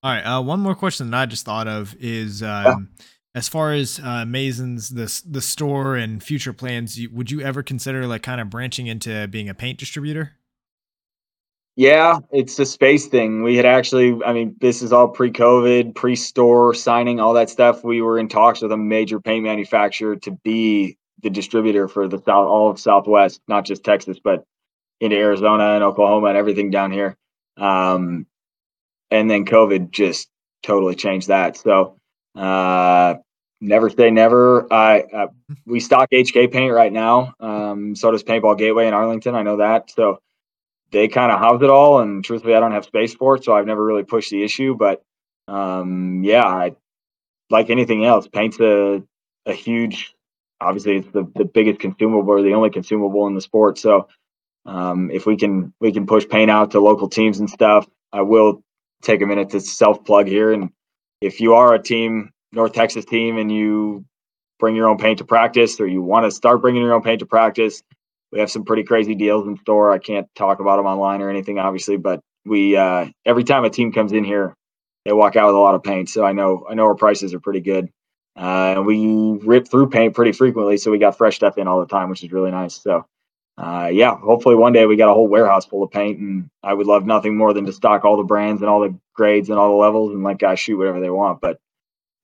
All 0.01 0.11
right. 0.11 0.22
Uh, 0.22 0.41
one 0.41 0.59
more 0.59 0.74
question 0.74 1.11
that 1.11 1.18
I 1.18 1.26
just 1.28 1.45
thought 1.45 1.68
of 1.68 1.95
is. 1.99 2.41
Um, 2.41 2.89
yeah 2.97 3.05
as 3.36 3.49
far 3.49 3.74
as 3.74 3.99
uh, 3.99 4.26
Mazens, 4.26 4.93
the 4.93 5.30
the 5.30 5.41
store 5.41 5.95
and 5.95 6.22
future 6.22 6.53
plans, 6.53 6.99
you, 6.99 7.09
would 7.11 7.32
you 7.32 7.41
ever 7.41 7.64
consider 7.64 8.05
like 8.05 8.22
kind 8.22 8.39
of 8.39 8.49
branching 8.49 8.88
into 8.88 9.28
being 9.28 9.49
a 9.49 9.53
paint 9.53 9.80
distributor? 9.80 10.34
Yeah, 11.76 12.20
it's 12.32 12.59
a 12.59 12.66
space 12.66 13.07
thing. 13.07 13.41
We 13.41 13.55
had 13.55 13.66
actually, 13.66 14.24
I 14.24 14.32
mean, 14.32 14.55
this 14.61 14.84
is 14.84 14.93
all 14.93 15.07
pre-COVID, 15.07 15.95
pre-store 15.95 16.76
signing, 16.76 17.20
all 17.20 17.34
that 17.34 17.49
stuff. 17.49 17.84
We 17.84 18.03
were 18.03 18.20
in 18.20 18.28
talks 18.28 18.61
with 18.61 18.72
a 18.72 18.78
major 18.78 19.20
paint 19.20 19.43
manufacturer 19.43 20.16
to 20.18 20.32
be 20.43 20.99
the 21.24 21.32
distributor 21.32 21.88
for 21.88 22.07
the 22.07 22.20
south, 22.20 22.47
all 22.47 22.70
of 22.70 22.80
Southwest, 22.80 23.41
not 23.47 23.66
just 23.66 23.84
Texas, 23.84 24.20
but 24.24 24.45
into 25.00 25.16
Arizona 25.16 25.76
and 25.76 25.84
Oklahoma 25.84 26.28
and 26.28 26.38
everything 26.38 26.70
down 26.70 26.91
here. 26.91 27.18
Um, 27.58 28.26
and 29.12 29.30
then 29.30 29.46
COVID 29.46 29.91
just 29.91 30.30
totally 30.64 30.96
changed 30.96 31.28
that. 31.28 31.58
So 31.58 31.98
uh, 32.36 33.16
never 33.62 33.89
say 33.89 34.12
never. 34.12 34.72
I 34.72 35.28
we 35.66 35.80
stock 35.80 36.10
HK 36.12 36.52
paint 36.52 36.74
right 36.74 36.91
now. 36.91 37.34
Um, 37.39 37.96
so 37.96 38.12
does 38.12 38.24
Paintball 38.24 38.58
Gateway 38.58 38.88
in 38.88 38.94
Arlington. 38.94 39.36
I 39.36 39.44
know 39.44 39.58
that. 39.58 39.91
So 39.91 40.20
they 40.91 41.08
kind 41.08 41.32
of 41.32 41.39
house 41.39 41.62
it 41.62 41.70
all. 41.70 42.00
And 42.00 42.24
truthfully, 42.24 42.56
I 42.56 42.60
don't 42.60 42.72
have 42.72 42.86
space 42.86 43.14
for 43.14 43.36
it, 43.36 43.44
so 43.44 43.54
I've 43.54 43.66
never 43.66 43.84
really 43.84 44.04
pushed 44.04 44.32
the 44.32 44.44
issue. 44.44 44.76
But 44.76 45.04
um, 45.48 46.24
yeah, 46.24 46.46
I, 46.46 46.76
like 47.50 47.70
anything 47.70 48.06
else, 48.06 48.28
paint's 48.28 48.60
a 48.60 49.04
a 49.46 49.54
huge. 49.54 50.14
Obviously, 50.62 50.98
it's 50.98 51.12
the, 51.12 51.30
the 51.36 51.44
biggest 51.44 51.82
consumable 51.82 52.30
or 52.30 52.41
the 52.41 52.54
only 52.54 52.70
consumable 52.70 53.28
in 53.28 53.36
the 53.36 53.41
sport. 53.41 53.78
So 53.78 54.08
um, 54.66 55.11
if 55.11 55.26
we 55.26 55.38
can 55.38 55.74
we 55.80 55.91
can 55.91 56.05
push 56.05 56.28
paint 56.28 56.51
out 56.51 56.72
to 56.72 56.80
local 56.80 57.09
teams 57.09 57.39
and 57.39 57.49
stuff, 57.49 57.88
I 58.11 58.22
will 58.22 58.64
take 59.01 59.22
a 59.22 59.26
minute 59.26 59.49
to 59.51 59.59
self 59.59 60.03
plug 60.05 60.28
here 60.28 60.51
and 60.53 60.70
if 61.24 61.39
you 61.39 61.53
are 61.53 61.74
a 61.74 61.82
team, 61.82 62.32
North 62.51 62.74
Texas 62.74 63.05
team, 63.05 63.38
and 63.38 63.49
you 63.49 64.05
bring 64.59 64.76
your 64.76 64.89
own 64.89 64.97
paint 64.97 65.20
to 65.20 65.26
practice, 65.26 65.80
or 65.80 65.88
you 65.88 66.01
want 66.01 66.26
to 66.26 66.32
start 66.32 66.61
bringing 66.61 66.82
your 66.82 66.93
own 66.93 67.01
paint 67.01 67.20
to 67.20 67.26
practice, 67.26 67.82
we 68.32 68.39
have 68.39 68.51
some 68.51 68.66
pretty 68.66 68.84
crazy 68.84 69.16
deals 69.16 69.47
in 69.47 69.57
store. 69.57 69.91
I 69.91 69.99
can't 69.99 70.28
talk 70.36 70.59
about 70.59 70.78
them 70.78 70.86
online 70.86 71.22
or 71.22 71.30
anything, 71.30 71.59
obviously, 71.59 71.97
but 71.97 72.20
we 72.45 72.76
uh, 72.76 73.07
every 73.26 73.45
time 73.45 73.64
a 73.64 73.70
team 73.70 73.93
comes 73.93 74.11
in 74.11 74.26
here, 74.26 74.53
they 75.05 75.14
walk 75.14 75.36
out 75.38 75.47
with 75.47 75.55
a 75.55 75.59
lot 75.59 75.76
of 75.76 75.84
paint. 75.84 76.09
So 76.09 76.26
I 76.26 76.34
know 76.34 76.66
I 76.70 76.74
know 76.74 76.86
our 76.86 76.95
prices 76.95 77.34
are 77.34 77.39
pretty 77.39 77.61
good. 77.61 77.89
Uh, 78.36 78.74
and 78.78 78.86
we 78.86 79.38
rip 79.45 79.68
through 79.68 79.89
paint 79.89 80.16
pretty 80.16 80.32
frequently, 80.32 80.76
so 80.76 80.89
we 80.91 80.97
got 80.97 81.18
fresh 81.18 81.36
stuff 81.36 81.57
in 81.57 81.68
all 81.68 81.80
the 81.80 81.86
time, 81.86 82.09
which 82.09 82.24
is 82.24 82.32
really 82.32 82.49
nice. 82.49 82.74
So, 82.82 83.05
uh, 83.58 83.89
yeah, 83.91 84.18
hopefully 84.18 84.56
one 84.56 84.74
day 84.74 84.86
we 84.86 84.95
got 84.95 85.10
a 85.10 85.14
whole 85.14 85.28
warehouse 85.28 85.66
full 85.66 85.84
of 85.84 85.91
paint, 85.91 86.20
and 86.20 86.49
I 86.64 86.74
would 86.74 86.88
love 86.88 87.06
nothing 87.06 87.38
more 87.38 87.54
than 87.54 87.66
to 87.66 87.74
stock 87.74 88.04
all 88.04 88.18
the 88.18 88.24
brands 88.24 88.62
and 88.62 88.70
all 88.70 88.82
the 88.82 88.97
grades 89.14 89.49
and 89.49 89.60
all 89.60 89.70
the 89.70 89.78
levels 89.78 90.12
and 90.12 90.24
let 90.24 90.39
guys 90.39 90.60
shoot 90.60 90.78
whatever 90.78 90.99
they 90.99 91.12
want. 91.12 91.39
But 91.39 91.60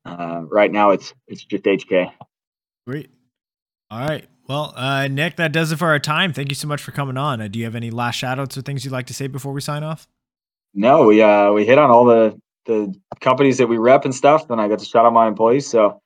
uh, 0.05 0.41
right 0.49 0.71
now 0.71 0.91
it's 0.91 1.13
it's 1.27 1.43
just 1.43 1.63
HK. 1.63 2.11
Great. 2.87 3.09
All 3.91 3.99
right. 3.99 4.27
Well, 4.47 4.73
uh, 4.75 5.07
Nick, 5.07 5.35
that 5.35 5.51
does 5.51 5.71
it 5.71 5.77
for 5.77 5.87
our 5.87 5.99
time. 5.99 6.33
Thank 6.33 6.49
you 6.49 6.55
so 6.55 6.67
much 6.67 6.81
for 6.81 6.91
coming 6.91 7.17
on. 7.17 7.39
Uh, 7.39 7.47
do 7.47 7.59
you 7.59 7.65
have 7.65 7.75
any 7.75 7.91
last 7.91 8.19
shoutouts 8.19 8.57
or 8.57 8.61
things 8.61 8.83
you'd 8.83 8.91
like 8.91 9.05
to 9.07 9.13
say 9.13 9.27
before 9.27 9.53
we 9.53 9.61
sign 9.61 9.83
off? 9.83 10.07
No, 10.73 11.05
we 11.05 11.21
uh, 11.21 11.51
we 11.51 11.65
hit 11.65 11.77
on 11.77 11.91
all 11.91 12.05
the 12.05 12.39
the 12.65 12.93
companies 13.19 13.57
that 13.59 13.67
we 13.67 13.77
rep 13.77 14.05
and 14.05 14.15
stuff, 14.15 14.49
and 14.49 14.59
I 14.59 14.67
got 14.67 14.79
to 14.79 14.85
shout 14.85 15.05
out 15.05 15.13
my 15.13 15.27
employees. 15.27 15.67
So 15.67 16.01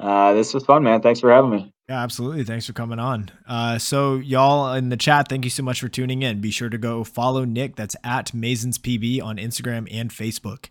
uh, 0.00 0.32
this 0.32 0.52
was 0.52 0.64
fun, 0.64 0.82
man. 0.82 1.00
Thanks 1.02 1.20
for 1.20 1.30
having 1.30 1.50
me. 1.50 1.73
Yeah, 1.88 2.02
absolutely. 2.02 2.44
Thanks 2.44 2.66
for 2.66 2.72
coming 2.72 2.98
on. 2.98 3.30
Uh, 3.46 3.76
so, 3.76 4.16
y'all 4.16 4.72
in 4.72 4.88
the 4.88 4.96
chat, 4.96 5.28
thank 5.28 5.44
you 5.44 5.50
so 5.50 5.62
much 5.62 5.80
for 5.80 5.88
tuning 5.88 6.22
in. 6.22 6.40
Be 6.40 6.50
sure 6.50 6.70
to 6.70 6.78
go 6.78 7.04
follow 7.04 7.44
Nick. 7.44 7.76
That's 7.76 7.94
at 8.02 8.32
MazensPB 8.32 9.22
on 9.22 9.36
Instagram 9.36 9.86
and 9.90 10.10
Facebook. 10.10 10.70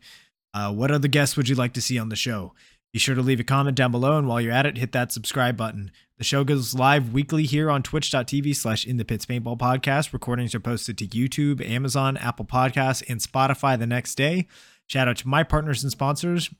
Uh, 0.56 0.74
what 0.74 0.90
other 0.90 1.08
guests 1.08 1.38
would 1.38 1.48
you 1.48 1.56
like 1.56 1.74
to 1.74 1.82
see 1.82 2.00
on 2.00 2.10
the 2.10 2.16
show? 2.16 2.54
Be 2.94 3.00
sure 3.00 3.16
to 3.16 3.22
leave 3.22 3.40
a 3.40 3.44
comment 3.44 3.76
down 3.78 3.92
below, 3.92 4.18
and 4.18 4.28
while 4.28 4.42
you're 4.42 4.52
at 4.52 4.66
it, 4.68 4.78
hit 4.78 4.92
that 4.92 5.12
subscribe 5.12 5.58
button. 5.58 5.92
The 6.18 6.24
show 6.24 6.44
goes 6.44 6.76
live 6.76 7.12
weekly 7.12 7.44
here 7.44 7.72
on 7.72 7.82
twitch.tv 7.82 8.56
slash 8.56 8.86
in 8.86 8.98
the 8.98 9.06
pits 9.06 9.26
paintball 9.26 9.58
podcast. 9.58 10.14
Recordings 10.14 10.54
are 10.54 10.60
posted 10.60 10.98
to 11.00 11.08
YouTube, 11.08 11.68
Amazon, 11.68 12.18
Apple 12.18 12.46
Podcasts, 12.46 13.04
and 13.10 13.20
Spotify 13.20 13.78
the 13.78 13.88
next 13.88 14.16
day. 14.16 14.48
Shout 14.88 15.08
out 15.08 15.18
to 15.18 15.28
my 15.28 15.44
partners 15.44 15.82
and 15.82 15.92
sponsors, 15.92 16.52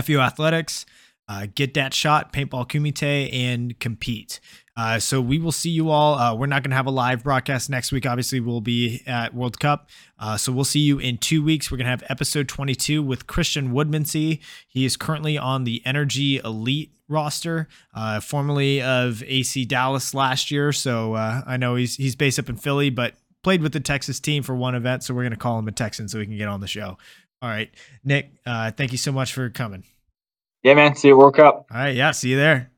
FU 0.00 0.18
Athletics, 0.18 0.86
uh, 1.28 1.46
get 1.54 1.74
that 1.74 1.94
shot, 1.94 2.32
paintball 2.32 2.68
kumite, 2.68 3.32
and 3.32 3.78
compete. 3.80 4.40
Uh, 4.76 4.98
so 4.98 5.20
we 5.20 5.38
will 5.38 5.52
see 5.52 5.70
you 5.70 5.90
all. 5.90 6.14
Uh, 6.16 6.34
we're 6.34 6.46
not 6.46 6.62
going 6.62 6.70
to 6.70 6.76
have 6.76 6.86
a 6.86 6.90
live 6.90 7.22
broadcast 7.22 7.70
next 7.70 7.92
week. 7.92 8.04
Obviously, 8.06 8.40
we'll 8.40 8.60
be 8.60 9.02
at 9.06 9.32
World 9.32 9.60
Cup. 9.60 9.88
Uh, 10.18 10.36
so 10.36 10.50
we'll 10.50 10.64
see 10.64 10.80
you 10.80 10.98
in 10.98 11.16
two 11.16 11.42
weeks. 11.44 11.70
We're 11.70 11.76
going 11.76 11.86
to 11.86 11.90
have 11.90 12.02
episode 12.08 12.48
22 12.48 13.02
with 13.02 13.26
Christian 13.26 13.72
Woodmansee. 13.72 14.40
He 14.66 14.84
is 14.84 14.96
currently 14.96 15.38
on 15.38 15.64
the 15.64 15.80
Energy 15.84 16.38
Elite 16.38 16.90
roster, 17.08 17.68
uh, 17.94 18.18
formerly 18.18 18.82
of 18.82 19.22
AC 19.24 19.64
Dallas 19.64 20.12
last 20.12 20.50
year. 20.50 20.72
So 20.72 21.14
uh, 21.14 21.42
I 21.46 21.56
know 21.56 21.76
he's 21.76 21.96
he's 21.96 22.16
based 22.16 22.38
up 22.38 22.48
in 22.48 22.56
Philly, 22.56 22.90
but 22.90 23.14
played 23.44 23.62
with 23.62 23.72
the 23.72 23.80
Texas 23.80 24.18
team 24.18 24.42
for 24.42 24.56
one 24.56 24.74
event. 24.74 25.04
So 25.04 25.14
we're 25.14 25.22
going 25.22 25.32
to 25.32 25.38
call 25.38 25.58
him 25.58 25.68
a 25.68 25.72
Texan 25.72 26.08
so 26.08 26.18
we 26.18 26.26
can 26.26 26.36
get 26.36 26.48
on 26.48 26.60
the 26.60 26.66
show. 26.66 26.98
All 27.40 27.48
right, 27.48 27.70
Nick. 28.02 28.32
thank 28.44 28.90
you 28.90 28.98
so 28.98 29.12
much 29.12 29.32
for 29.32 29.50
coming. 29.50 29.84
Yeah, 30.64 30.74
man. 30.74 30.96
See 30.96 31.08
you 31.08 31.16
World 31.16 31.36
Cup. 31.36 31.66
All 31.70 31.76
right. 31.76 31.94
Yeah. 31.94 32.10
See 32.12 32.30
you 32.30 32.36
there. 32.36 32.70